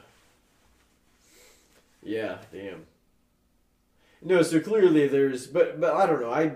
[2.03, 2.85] Yeah, damn.
[4.21, 6.31] No, so clearly there's, but but I don't know.
[6.31, 6.53] I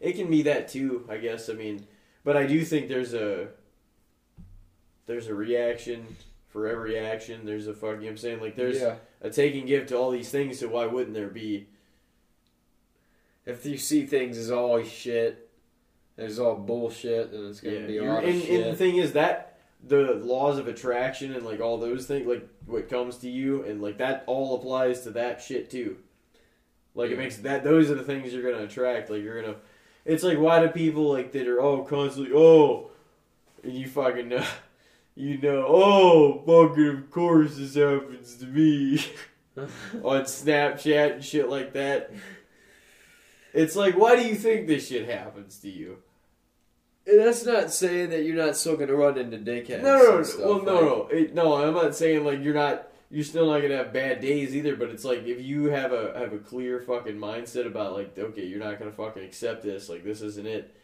[0.00, 1.06] it can be that too.
[1.08, 1.48] I guess.
[1.48, 1.86] I mean,
[2.24, 3.48] but I do think there's a
[5.06, 6.16] there's a reaction
[6.48, 7.44] for every action.
[7.44, 8.40] There's a fucking You know what I'm saying?
[8.40, 8.96] Like there's yeah.
[9.20, 10.60] a take and give to all these things.
[10.60, 11.68] So why wouldn't there be?
[13.44, 15.45] If you see things as all shit,
[16.18, 18.60] as all bullshit, and it's gonna Yeah, be a lot of and, shit.
[18.62, 22.48] and the thing is that the laws of attraction and like all those things, like
[22.64, 25.98] what comes to you, and like that all applies to that shit too.
[26.94, 29.10] Like it makes that those are the things you're gonna attract.
[29.10, 29.56] Like you're gonna.
[30.04, 32.90] It's like why do people like that are oh constantly oh,
[33.62, 34.44] and you fucking know,
[35.14, 39.04] you know oh fucking of course this happens to me
[40.02, 42.10] on Snapchat and shit like that.
[43.52, 45.98] It's like why do you think this shit happens to you?
[47.06, 49.82] And that's not saying that you're not still gonna run into dickheads.
[49.82, 50.22] No, no, no.
[50.22, 51.06] stuff, Well, no, like- no.
[51.18, 54.56] It, no, I'm not saying like you're not you're still not gonna have bad days
[54.56, 54.74] either.
[54.74, 58.44] But it's like if you have a have a clear fucking mindset about like, okay,
[58.44, 59.88] you're not gonna fucking accept this.
[59.88, 60.74] Like this isn't it.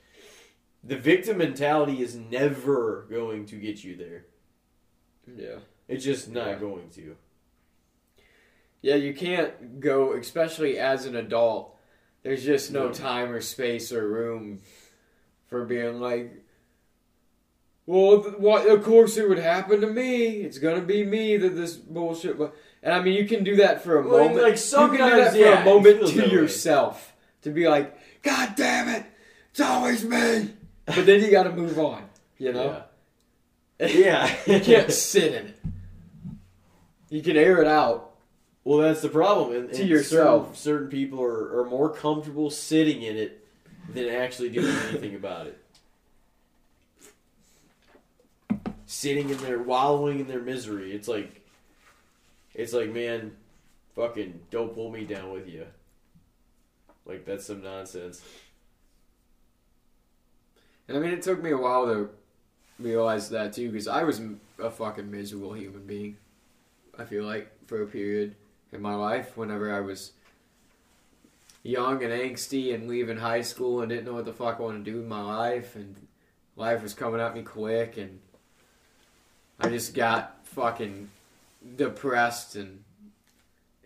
[0.85, 4.25] The victim mentality is never going to get you there.
[5.37, 5.59] Yeah.
[5.89, 6.59] It's just not Yeah.
[6.59, 7.17] going to.
[8.81, 11.77] Yeah, you can't go, especially as an adult.
[12.25, 12.93] There's just no No.
[12.93, 14.61] time or space or room
[15.53, 16.33] for being like,
[17.87, 18.67] well, what?
[18.69, 20.41] Of course, it would happen to me.
[20.43, 22.39] It's gonna be me that this bullshit.
[22.39, 24.43] But and I mean, you can do that for a Well, moment.
[24.43, 26.31] like, you can do that for yeah, a moment to way.
[26.31, 29.05] yourself to be like, God damn it,
[29.51, 30.51] it's always me.
[30.87, 32.05] But then you got to move on.
[32.39, 32.83] You know,
[33.79, 33.87] Yeah.
[33.89, 34.37] yeah.
[34.47, 35.57] you can't sit in it.
[37.11, 38.11] You can air it out.
[38.65, 39.55] Well, that's the problem.
[39.57, 40.57] And, To and yourself.
[40.57, 43.42] certain, certain people are, are more comfortable sitting in it
[43.93, 45.59] than actually doing anything about it.
[48.87, 50.93] Sitting in there, wallowing in their misery.
[50.93, 51.41] It's like,
[52.55, 53.33] it's like, man,
[53.95, 55.67] fucking don't pull me down with you.
[57.05, 58.23] Like that's some nonsense.
[60.89, 62.11] And I mean, it took me a while to
[62.79, 64.21] realize that too, because I was
[64.59, 66.17] a fucking miserable human being.
[66.99, 68.35] I feel like for a period
[68.73, 70.13] in my life, whenever I was
[71.63, 74.85] young and angsty and leaving high school and didn't know what the fuck I wanted
[74.85, 76.09] to do with my life, and
[76.57, 78.21] life was coming at me quick, and
[79.61, 81.09] I just got fucking
[81.77, 82.83] depressed and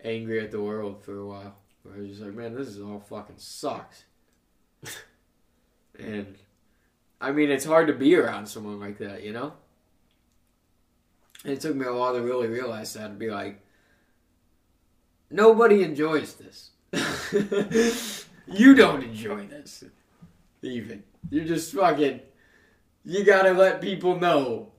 [0.03, 1.55] angry at the world for a while.
[1.85, 4.03] I was just like, man, this is all fucking sucks.
[5.99, 6.35] and
[7.21, 9.53] I mean, it's hard to be around someone like that, you know?
[11.43, 13.61] And it took me a while to really realize that, to be like,
[15.29, 16.71] nobody enjoys this.
[18.47, 19.83] you don't enjoy this,
[20.61, 21.03] even.
[21.29, 22.21] You're just fucking.
[23.03, 24.71] You gotta let people know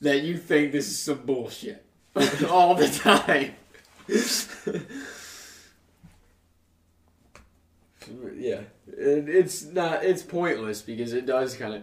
[0.00, 1.84] that you think this is some bullshit
[2.48, 3.54] all the time.
[8.36, 10.04] yeah, it, it's not.
[10.04, 11.82] It's pointless because it does kind of.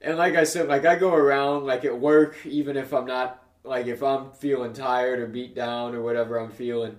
[0.00, 3.42] And like I said, like I go around like at work, even if I'm not
[3.64, 6.96] like if I'm feeling tired or beat down or whatever I'm feeling,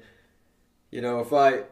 [0.91, 1.64] you know, if I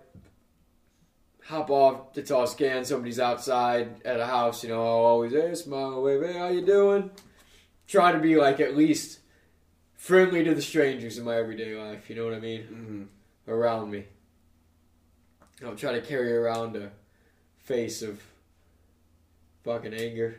[1.46, 5.54] hop off to toss scan, somebody's outside at a house, you know, I'll always hey
[5.54, 7.12] smile, wave, hey, how you doing?
[7.88, 9.20] Try to be like at least
[9.96, 12.10] friendly to the strangers in my everyday life.
[12.10, 12.62] You know what I mean?
[12.62, 13.52] Mm-hmm.
[13.52, 14.06] around me.
[15.64, 16.92] I'll try to carry around a
[17.60, 18.22] face of
[19.64, 20.38] fucking anger.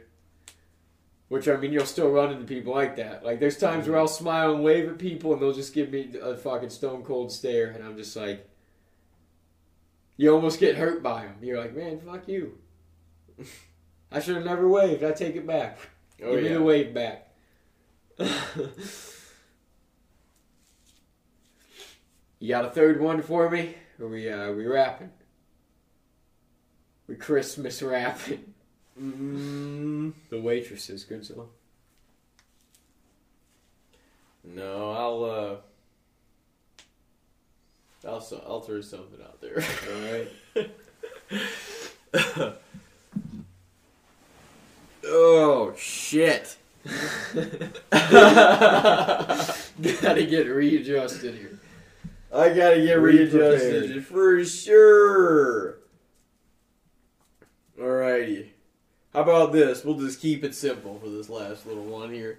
[1.28, 3.25] Which I mean, you'll still run into people like that.
[3.25, 6.15] Like, there's times where I'll smile and wave at people, and they'll just give me
[6.23, 8.49] a fucking stone cold stare, and I'm just like,
[10.17, 11.36] you almost get hurt by them.
[11.43, 12.59] You're like, man, fuck you.
[14.12, 15.03] I should have never waved.
[15.05, 15.78] I take it back.
[16.23, 17.28] Oh give me the wave back.
[22.39, 23.75] you got a third one for me?
[24.01, 25.11] Or we uh we wrapping?
[27.07, 28.55] We Christmas Wrapping.
[29.01, 31.49] Mm, The waitresses, good song.
[34.43, 35.57] no, I'll uh,
[38.07, 39.62] I'll so- I'll throw something out there.
[40.57, 40.73] Alright.
[45.05, 46.57] oh shit.
[47.91, 49.33] Gotta
[50.28, 51.59] get readjusted here.
[52.33, 53.60] I gotta get Re-prepared.
[53.60, 55.78] readjusted for sure.
[57.78, 58.49] Alrighty.
[59.12, 59.85] How about this?
[59.85, 62.39] We'll just keep it simple for this last little one here.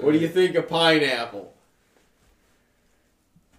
[0.00, 1.51] What do you think of pineapple?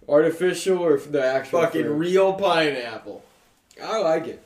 [0.08, 1.94] Artificial or the actual Fucking fruit?
[1.94, 3.24] real pineapple.
[3.82, 4.42] I like it.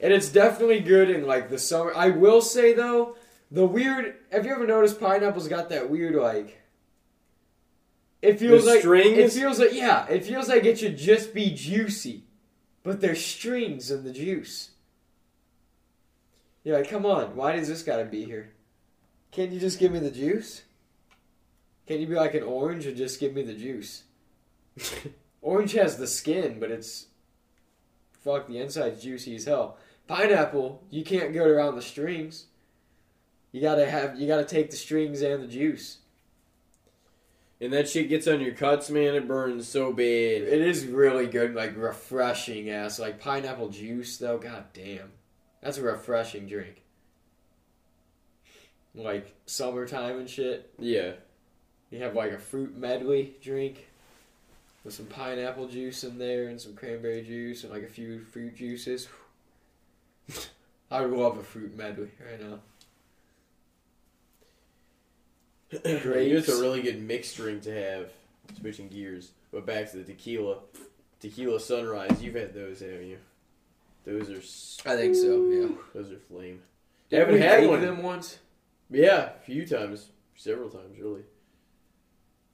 [0.00, 1.92] And it's definitely good in like the summer.
[1.94, 3.16] I will say though,
[3.50, 6.60] the weird have you ever noticed pineapple's got that weird like
[8.22, 9.18] it feels The like strings?
[9.18, 12.24] it feels like yeah, it feels like it should just be juicy.
[12.84, 14.70] But there's strings in the juice.
[16.64, 18.50] You're like, come on, why does this gotta be here?
[19.32, 20.62] Can't you just give me the juice?
[21.86, 24.04] Can't you be like an orange and just give me the juice?
[25.42, 27.06] Orange has the skin, but it's
[28.24, 29.76] fuck the inside's juicy as hell.
[30.06, 32.46] Pineapple, you can't go around the strings.
[33.52, 35.98] You gotta have you gotta take the strings and the juice.
[37.60, 39.16] And that shit gets on your cuts, man.
[39.16, 40.04] It burns so bad.
[40.04, 42.98] It is really good, like refreshing ass.
[42.98, 45.12] Like pineapple juice though, god damn.
[45.60, 46.82] That's a refreshing drink.
[48.94, 50.72] Like summertime and shit.
[50.78, 51.12] Yeah.
[51.90, 53.87] You have like a fruit medley drink
[54.84, 58.56] with some pineapple juice in there and some cranberry juice and like a few fruit
[58.56, 59.08] juices.
[60.90, 62.58] I would love a fruit medley right now.
[65.84, 68.10] It's a really good mixed drink to have
[68.58, 70.58] switching gears, but back to the tequila.
[71.20, 72.22] Tequila Sunrise.
[72.22, 73.18] You've had those, haven't you?
[74.04, 74.90] Those are.
[74.90, 75.44] I think so.
[75.46, 75.68] Yeah.
[75.94, 76.62] Those are flame.
[77.10, 77.80] Did Haven't had one.
[77.82, 78.38] them once?
[78.90, 81.22] Yeah, a few times, several times, really.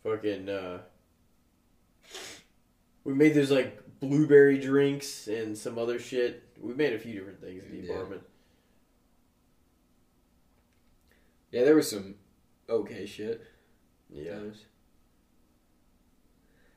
[0.03, 0.49] Fucking.
[0.49, 0.79] uh
[3.05, 6.43] We made those like blueberry drinks and some other shit.
[6.61, 7.93] We made a few different things in the Yeah.
[7.95, 8.23] apartment.
[11.51, 12.17] Yeah, there was some
[12.69, 13.43] okay shit.
[14.11, 14.35] Yeah.
[14.35, 14.65] times.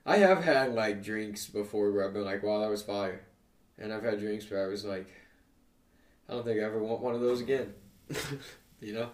[0.06, 3.22] I have had like drinks before where I've been like, wow, that was fire.
[3.77, 5.07] And I've had drinks where I was like,
[6.30, 7.73] I don't think I ever want one of those again.
[8.80, 9.09] you know?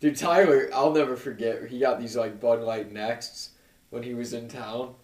[0.00, 1.68] Dude, Tyler, I'll never forget.
[1.68, 3.50] He got these like Bud Light Nexts
[3.92, 4.94] when he was in town.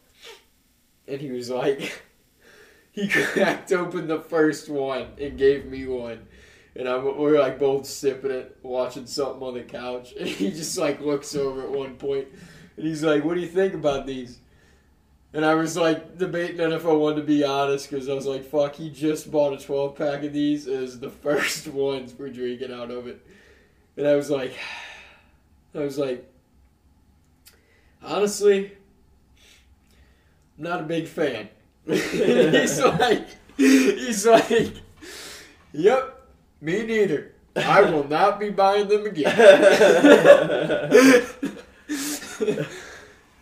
[1.07, 2.03] And he was like,
[2.93, 6.27] he cracked open the first one and gave me one.
[6.75, 10.15] And I'm, we were like both sipping it, watching something on the couch.
[10.19, 12.29] And he just like looks over at one point
[12.79, 14.39] and he's like, What do you think about these?
[15.35, 18.45] And I was like debating if I wanted to be honest because I was like,
[18.47, 22.73] Fuck, he just bought a 12 pack of these as the first ones we're drinking
[22.73, 23.21] out of it.
[23.99, 24.55] And I was like,
[25.75, 26.25] I was like,
[28.03, 28.78] Honestly,
[30.59, 31.49] not a big fan.
[31.87, 34.73] he's like, he's like,
[35.73, 36.15] Yep.
[36.61, 37.33] Me neither.
[37.55, 39.35] I will not be buying them again.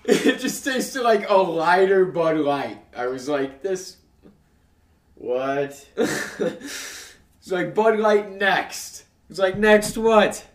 [0.04, 2.78] it just tasted like a lighter Bud Light.
[2.94, 3.96] I was like, this.
[5.14, 5.88] What?
[5.96, 9.04] it's like Bud Light next.
[9.30, 10.46] It's like next what?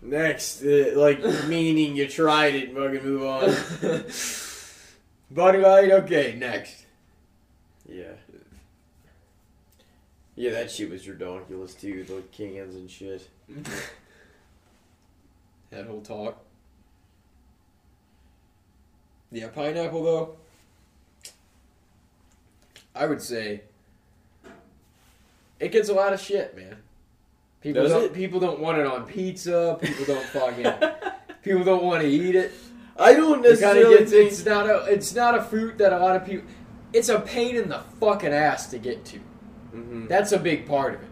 [0.00, 3.50] Next, uh, like meaning you tried it, fucking move on.
[5.30, 6.84] Bud Light, okay, next.
[7.88, 8.12] Yeah.
[10.36, 12.04] Yeah, that shit was ridiculous too.
[12.04, 13.28] The cans and shit.
[15.70, 16.44] that whole talk.
[19.32, 20.36] Yeah, pineapple though.
[22.94, 23.62] I would say
[25.60, 26.76] it gets a lot of shit, man.
[27.60, 28.14] People Does don't, it?
[28.14, 29.76] people don't want it on pizza.
[29.80, 30.72] People don't fucking.
[31.42, 32.52] people don't want to eat it.
[32.98, 34.32] I don't necessarily gets, think.
[34.32, 36.46] it's not a it's not a fruit that a lot of people.
[36.92, 39.20] It's a pain in the fucking ass to get to.
[39.74, 40.08] Mhm.
[40.08, 41.08] That's a big part of it.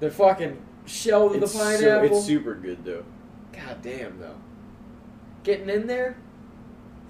[0.00, 2.16] The fucking shell of It's the pineapple.
[2.18, 3.04] it's super good though.
[3.52, 4.36] God damn though.
[5.44, 6.16] Getting in there?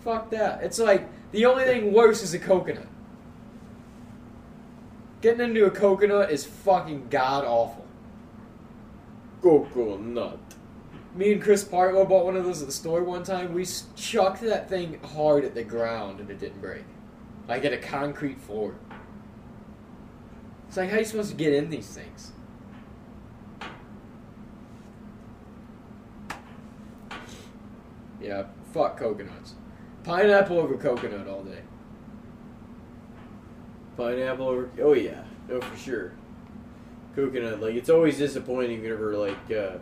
[0.05, 0.63] Fuck that.
[0.63, 2.87] It's like the only thing worse is a coconut.
[5.23, 7.85] Getting into a coconut is fucking god awful.
[9.43, 10.39] Coconut.
[11.15, 13.53] Me and Chris Partlow bought one of those at the store one time.
[13.53, 13.67] We
[13.97, 16.85] chucked that thing hard at the ground and it didn't break.
[17.49, 18.77] Like at a concrete floor.
[20.69, 22.31] It's like, how are you supposed to get in these things?
[28.21, 29.55] Yeah, fuck coconuts.
[30.05, 31.63] Pineapple over coconut all day.
[33.97, 34.71] Pineapple over.
[34.81, 36.13] Oh yeah, no for sure.
[37.17, 39.79] Coconut, like it's always disappointing whenever like uh,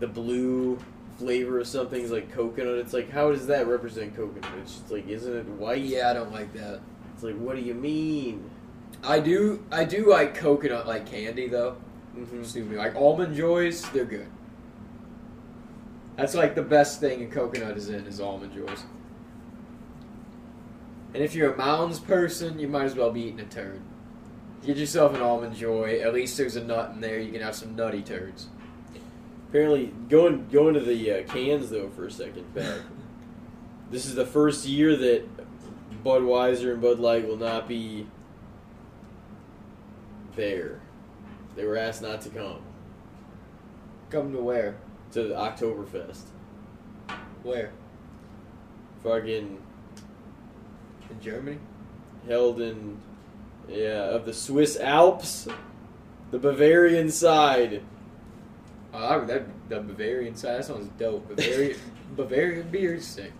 [0.00, 0.78] the blue
[1.18, 2.78] flavor of something's like coconut.
[2.78, 4.50] It's like how does that represent coconut?
[4.62, 5.82] It's just like isn't it white?
[5.82, 6.80] Yeah, I don't like that.
[7.14, 8.50] It's like what do you mean?
[9.02, 11.76] I do, I do like coconut like candy though.
[12.16, 12.40] Mm-hmm.
[12.40, 14.28] Excuse me, like almond joys, they're good.
[16.16, 18.84] That's like the best thing a coconut is in is almond joys.
[21.14, 23.80] And if you're a mounds person, you might as well be eating a turd.
[24.64, 26.00] Get yourself an almond joy.
[26.00, 27.20] At least there's a nut in there.
[27.20, 28.48] You can have some nutty turds.
[29.48, 32.80] Apparently, going going to the uh, cans though for a second back.
[33.90, 35.24] this is the first year that
[36.04, 38.06] Budweiser and Bud Light will not be
[40.36, 40.80] there.
[41.56, 42.60] They were asked not to come
[44.10, 44.76] Come to where?
[45.12, 46.24] to the Oktoberfest.
[47.42, 47.72] Where?
[49.02, 49.58] Fucking
[51.10, 51.58] In Germany?
[52.26, 53.00] held in
[53.68, 55.48] yeah of the Swiss Alps,
[56.30, 57.82] the Bavarian side.
[58.92, 60.58] Oh, that the Bavarian side.
[60.58, 61.28] That sounds dope.
[61.28, 61.78] Bavarian
[62.16, 63.32] Bavarian beer's sick.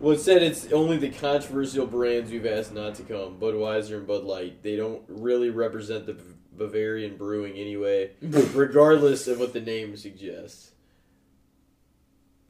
[0.00, 3.38] Well, it said it's only the controversial brands we've asked not to come.
[3.40, 4.62] Budweiser and Bud Light.
[4.62, 6.22] They don't really represent the B-
[6.52, 10.72] Bavarian brewing anyway, regardless of what the name suggests.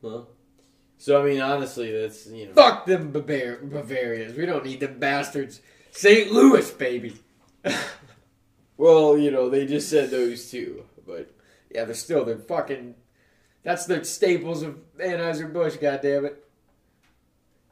[0.02, 0.28] Well,
[0.98, 2.52] So I mean, honestly, that's you know.
[2.54, 4.36] fuck them Bavar- Bavarians.
[4.36, 5.60] We don't need them bastards.
[5.92, 6.32] St.
[6.32, 7.14] Louis, baby.
[8.78, 11.30] Well, you know, they just said those two, but
[11.76, 12.94] Yeah, they're still they're fucking.
[13.62, 15.76] That's the staples of Anheuser Busch.
[15.76, 16.42] Goddamn it!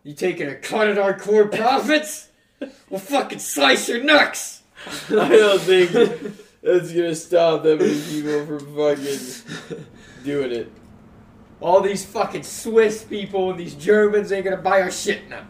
[0.03, 2.29] You taking a cut at our core profits?
[2.91, 4.61] we'll fucking slice your nuts.
[5.09, 5.91] I don't think
[6.63, 9.83] that's gonna stop that many people from fucking
[10.23, 10.71] doing it.
[11.63, 15.47] All these fucking Swiss people and these Germans ain't gonna buy our shit now.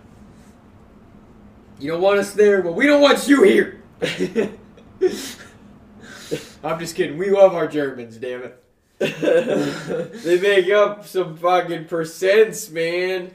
[1.81, 3.83] You don't want us there, well, we don't want you here.
[6.65, 7.19] I'm just kidding.
[7.19, 8.61] We love our Germans, damn it.
[10.23, 13.33] they make up some fucking percents, man.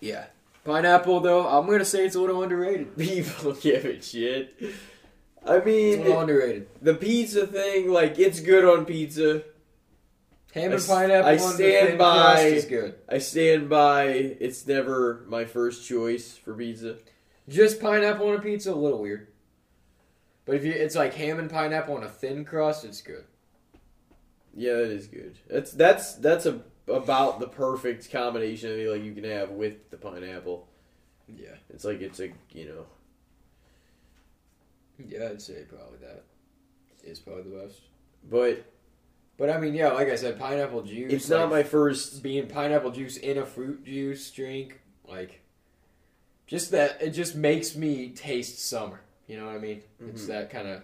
[0.00, 0.26] Yeah.
[0.64, 2.96] Pineapple, though, I'm gonna say it's a little underrated.
[2.98, 4.54] People give it shit.
[5.46, 6.68] I It's mean, little underrated.
[6.82, 9.42] the pizza thing, like, it's good on pizza.
[10.54, 12.94] Ham I and s- pineapple I on stand by- is good.
[13.08, 16.96] I stand by it's never my first choice for pizza.
[17.48, 19.28] Just pineapple on a pizza, a little weird.
[20.46, 23.24] But if you, it's like ham and pineapple on a thin crust, it's good.
[24.54, 25.36] Yeah, that is good.
[25.50, 29.96] That's that's that's a about the perfect combination I like you can have with the
[29.98, 30.68] pineapple.
[31.28, 31.56] Yeah.
[31.68, 32.86] It's like it's a you know
[35.04, 36.24] Yeah, I'd say probably that
[37.04, 37.80] is probably the best.
[38.30, 38.64] but
[39.36, 41.12] But I mean, yeah, like I said, pineapple juice.
[41.12, 44.80] it's not my first being pineapple juice in a fruit juice drink.
[45.06, 45.42] Like,
[46.46, 49.00] just that it just makes me taste summer.
[49.26, 49.82] You know what I mean?
[50.08, 50.28] It's Mhm.
[50.28, 50.82] that kind of.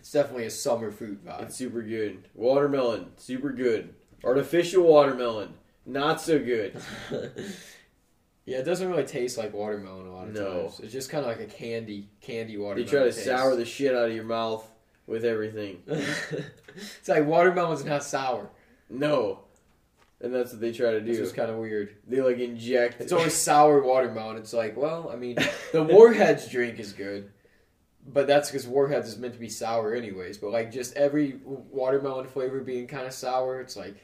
[0.00, 1.42] It's definitely a summer fruit vibe.
[1.42, 2.28] It's super good.
[2.34, 3.94] Watermelon, super good.
[4.22, 5.54] Artificial watermelon,
[5.86, 6.76] not so good.
[8.46, 10.62] yeah, it doesn't really taste like watermelon a lot of No.
[10.62, 10.80] times.
[10.80, 12.76] It's just kind of like a candy, candy watermelon.
[12.76, 13.12] They watermelon.
[13.12, 13.26] try to taste.
[13.26, 14.70] sour the shit out of your mouth
[15.06, 15.82] with everything.
[15.86, 18.50] it's like watermelon's not sour.
[18.90, 19.40] No.
[20.20, 21.10] And that's what they try to do.
[21.22, 21.96] It's kind of weird.
[22.06, 24.36] They like inject It's always sour watermelon.
[24.38, 25.36] It's like, well, I mean,
[25.72, 27.30] the Warheads drink is good,
[28.06, 30.38] but that's because Warheads is meant to be sour anyways.
[30.38, 33.96] But like, just every watermelon flavor being kind of sour, it's like,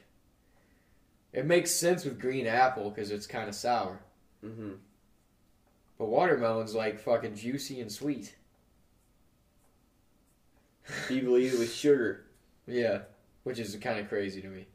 [1.32, 4.00] it makes sense with green apple because it's kind of sour.
[4.42, 4.72] hmm
[5.98, 8.34] But watermelon's like fucking juicy and sweet.
[11.08, 12.24] People eat it with sugar.
[12.66, 13.02] Yeah,
[13.44, 14.66] which is kind of crazy to me.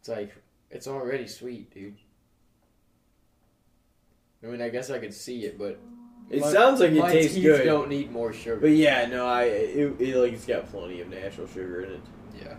[0.00, 0.34] It's like
[0.70, 1.96] it's already sweet, dude.
[4.42, 5.78] I mean, I guess I could see it, but
[6.30, 7.64] It my- sounds like it tastes teeth good.
[7.64, 8.60] Don't need more sugar.
[8.60, 12.00] But yeah, no, I it, it like it's got plenty of natural sugar in it.
[12.40, 12.54] Yeah.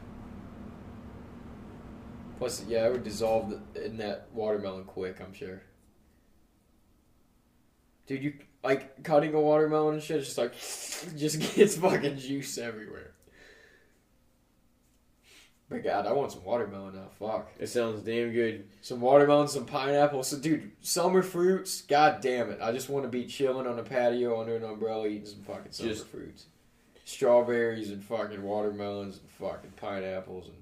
[2.38, 5.22] Plus, yeah, it would dissolve in that watermelon quick.
[5.22, 5.62] I'm sure.
[8.08, 10.18] Dude, you like cutting a watermelon and shit.
[10.18, 10.54] It's just like
[11.18, 13.11] just gets fucking juice everywhere.
[15.72, 17.08] But God, I want some watermelon now.
[17.18, 17.50] Fuck.
[17.58, 18.68] It sounds damn good.
[18.82, 20.22] Some watermelon, some pineapple.
[20.24, 21.84] So, dude, summer fruits.
[21.84, 22.60] God damn it!
[22.62, 25.72] I just want to be chilling on a patio under an umbrella, eating some fucking
[25.72, 26.46] summer Just- fruits.
[27.06, 30.58] Strawberries and fucking watermelons and fucking pineapples and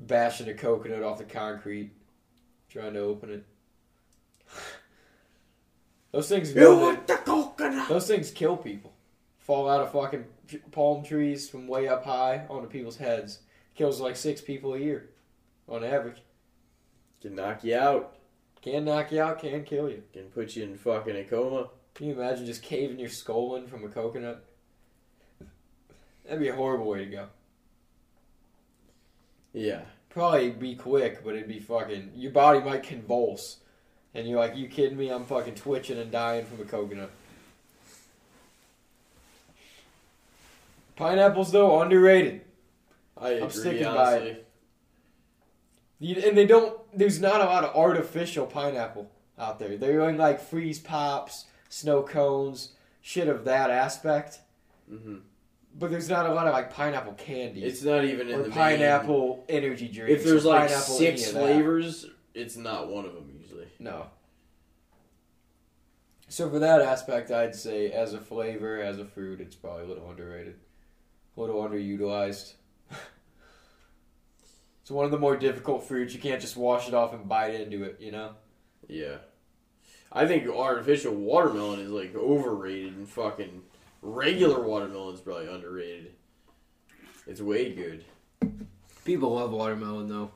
[0.00, 1.90] bashing a coconut off the concrete,
[2.68, 3.44] trying to open it.
[6.10, 6.52] Those things.
[6.52, 7.88] Go You want the coconut?
[7.88, 8.92] Those things kill people.
[9.38, 10.24] Fall out of fucking
[10.72, 13.38] palm trees from way up high onto people's heads.
[13.74, 15.10] Kills like six people a year,
[15.68, 16.22] on average.
[17.22, 18.16] Can knock you out.
[18.62, 20.02] Can knock you out, can kill you.
[20.12, 21.68] Can put you in fucking a coma.
[21.94, 24.44] Can you imagine just caving your skull in from a coconut?
[26.24, 27.26] That'd be a horrible way to go.
[29.52, 29.82] Yeah.
[30.10, 32.12] Probably be quick, but it'd be fucking.
[32.16, 33.58] Your body might convulse.
[34.14, 35.08] And you're like, you kidding me?
[35.08, 37.10] I'm fucking twitching and dying from a coconut.
[40.96, 42.42] Pineapples, though, underrated.
[43.20, 44.36] I agree, sticking by honestly.
[45.98, 46.78] You, and they don't.
[46.96, 49.76] There's not a lot of artificial pineapple out there.
[49.76, 54.40] They're doing like freeze pops, snow cones, shit of that aspect.
[54.90, 55.16] Mm-hmm.
[55.78, 58.52] But there's not a lot of like pineapple candy It's not even in the main-
[58.52, 60.10] pineapple energy drink.
[60.10, 63.68] If there's like six flavors, it's not one of them usually.
[63.78, 64.06] no.
[66.28, 69.86] So for that aspect, I'd say as a flavor, as a fruit, it's probably a
[69.88, 70.54] little underrated,
[71.36, 72.54] a little underutilized.
[74.90, 76.14] It's one of the more difficult fruits.
[76.14, 78.32] You can't just wash it off and bite into it, you know.
[78.88, 79.18] Yeah.
[80.10, 83.62] I think artificial watermelon is like overrated and fucking
[84.02, 86.16] regular watermelon is probably underrated.
[87.28, 88.04] It's way good.
[89.04, 90.32] People love watermelon though.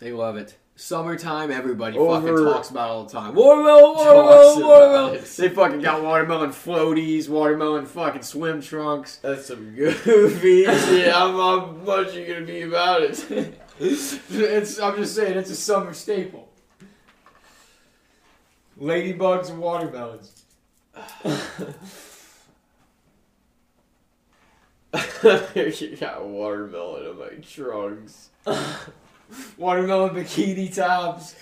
[0.00, 0.56] They love it.
[0.78, 3.34] Summertime, everybody Over- fucking talks about all the time.
[3.34, 5.24] Watermelon, watermelon, watermelon.
[5.38, 9.16] They fucking got watermelon floaties, watermelon fucking swim trunks.
[9.16, 11.10] That's some goofy shit.
[11.10, 13.24] How how much you gonna be about it?
[13.80, 16.50] it's, I'm just saying, it's a summer staple.
[18.78, 20.44] Ladybugs and watermelons.
[25.24, 28.28] you got watermelon in my trunks.
[29.56, 31.34] Watermelon bikini tops.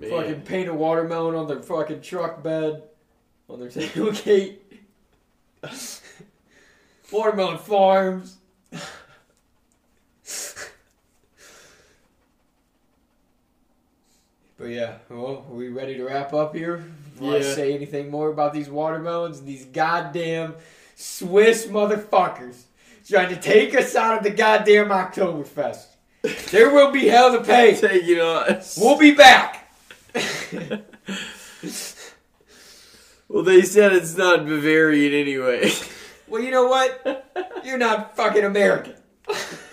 [0.00, 2.82] Fucking paint a watermelon on their fucking truck bed.
[3.48, 4.56] on their tailgate.
[7.12, 8.38] Watermelon Farms.
[14.56, 16.84] but yeah, well, are we ready to wrap up here?
[17.18, 17.54] Want to Yeah.
[17.54, 20.54] say anything more about these watermelons and these goddamn
[20.94, 22.62] Swiss motherfuckers
[23.06, 25.86] trying to take us out of the goddamn Oktoberfest?
[26.50, 27.74] There will be hell to pay.
[27.80, 28.78] Taking us.
[28.80, 29.70] We'll be back.
[33.26, 35.72] Well, they said it's not Bavarian anyway.
[36.28, 37.34] Well, you know what?
[37.64, 38.94] You're not fucking American.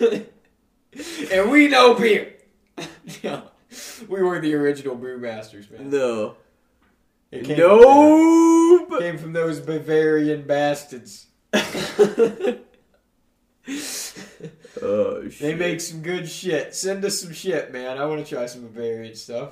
[1.30, 2.34] and we know beer.
[3.22, 5.90] We were the original brewmasters, man.
[5.90, 6.36] no.
[7.30, 8.88] It came Nope.
[8.88, 11.26] From, came from those Bavarian bastards.
[14.82, 15.38] oh shit.
[15.38, 16.74] They make some good shit.
[16.74, 17.98] Send us some shit, man.
[17.98, 19.50] I want to try some Bavarian stuff.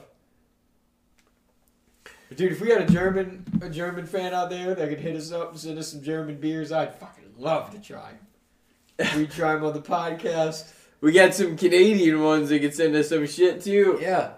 [2.29, 5.17] But dude, if we had a German a German fan out there that could hit
[5.17, 8.11] us up and send us some German beers, I'd fucking love to try
[8.99, 9.19] 'em.
[9.19, 10.73] We'd try them on the podcast.
[11.01, 13.99] We got some Canadian ones that can send us some shit too.
[14.01, 14.33] Yeah,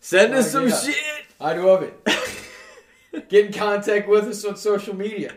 [0.00, 0.96] Send us some shit.
[1.40, 1.94] I'd love it.
[3.28, 5.34] Get in contact with us on social media.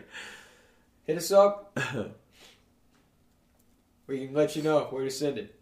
[1.06, 1.78] Hit us up.
[4.06, 5.58] We can let you know where to send it.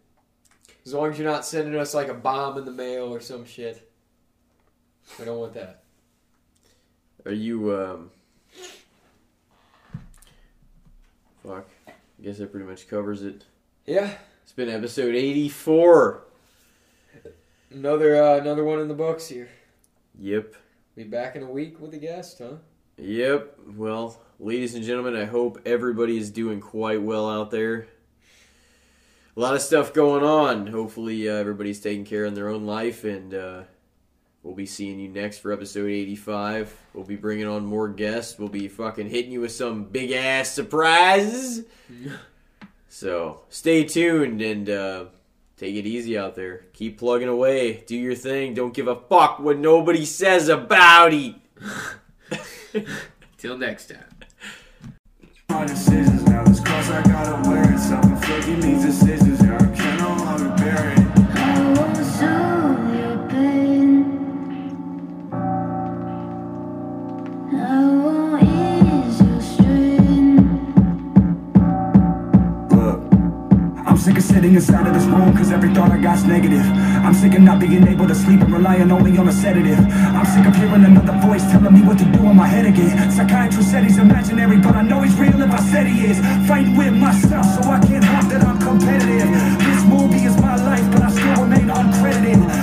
[0.85, 3.45] As long as you're not sending us like a bomb in the mail or some
[3.45, 3.89] shit.
[5.17, 5.83] We don't want that.
[7.25, 8.11] Are you um?
[11.41, 11.67] Fuck.
[11.87, 11.91] I
[12.21, 13.45] guess that pretty much covers it.
[13.85, 14.09] Yeah.
[14.43, 16.23] It's been episode eighty-four.
[17.71, 19.47] Another uh, another one in the books here.
[20.19, 20.55] Yep.
[20.95, 22.57] Be back in a week with a guest, huh?
[22.97, 23.57] Yep.
[23.75, 27.87] Well, ladies and gentlemen, I hope everybody is doing quite well out there.
[29.35, 30.67] A lot of stuff going on.
[30.67, 33.63] Hopefully, uh, everybody's taking care of their own life, and uh,
[34.43, 36.75] we'll be seeing you next for episode 85.
[36.93, 38.37] We'll be bringing on more guests.
[38.37, 41.65] We'll be fucking hitting you with some big ass surprises.
[42.89, 45.05] so, stay tuned and uh,
[45.57, 46.65] take it easy out there.
[46.73, 47.83] Keep plugging away.
[47.87, 48.53] Do your thing.
[48.53, 51.33] Don't give a fuck what nobody says about it.
[53.39, 54.13] Till next time.
[55.49, 57.79] My decisions now, this cross I gotta wear it.
[57.79, 59.22] Self-inflicting these decisions,
[74.33, 76.65] sitting inside of this room Cause every thought I got's negative.
[77.05, 79.77] I'm sick of not being able to sleep And relying only on a sedative.
[80.17, 83.11] I'm sick of hearing another voice Telling me what to do in my head again.
[83.11, 86.17] Psychiatrist said he's imaginary But I know he's real if I said he is.
[86.47, 89.29] Fighting with myself so I can't hide that I'm competitive.
[89.67, 92.62] This movie is my life But I still remain uncredited.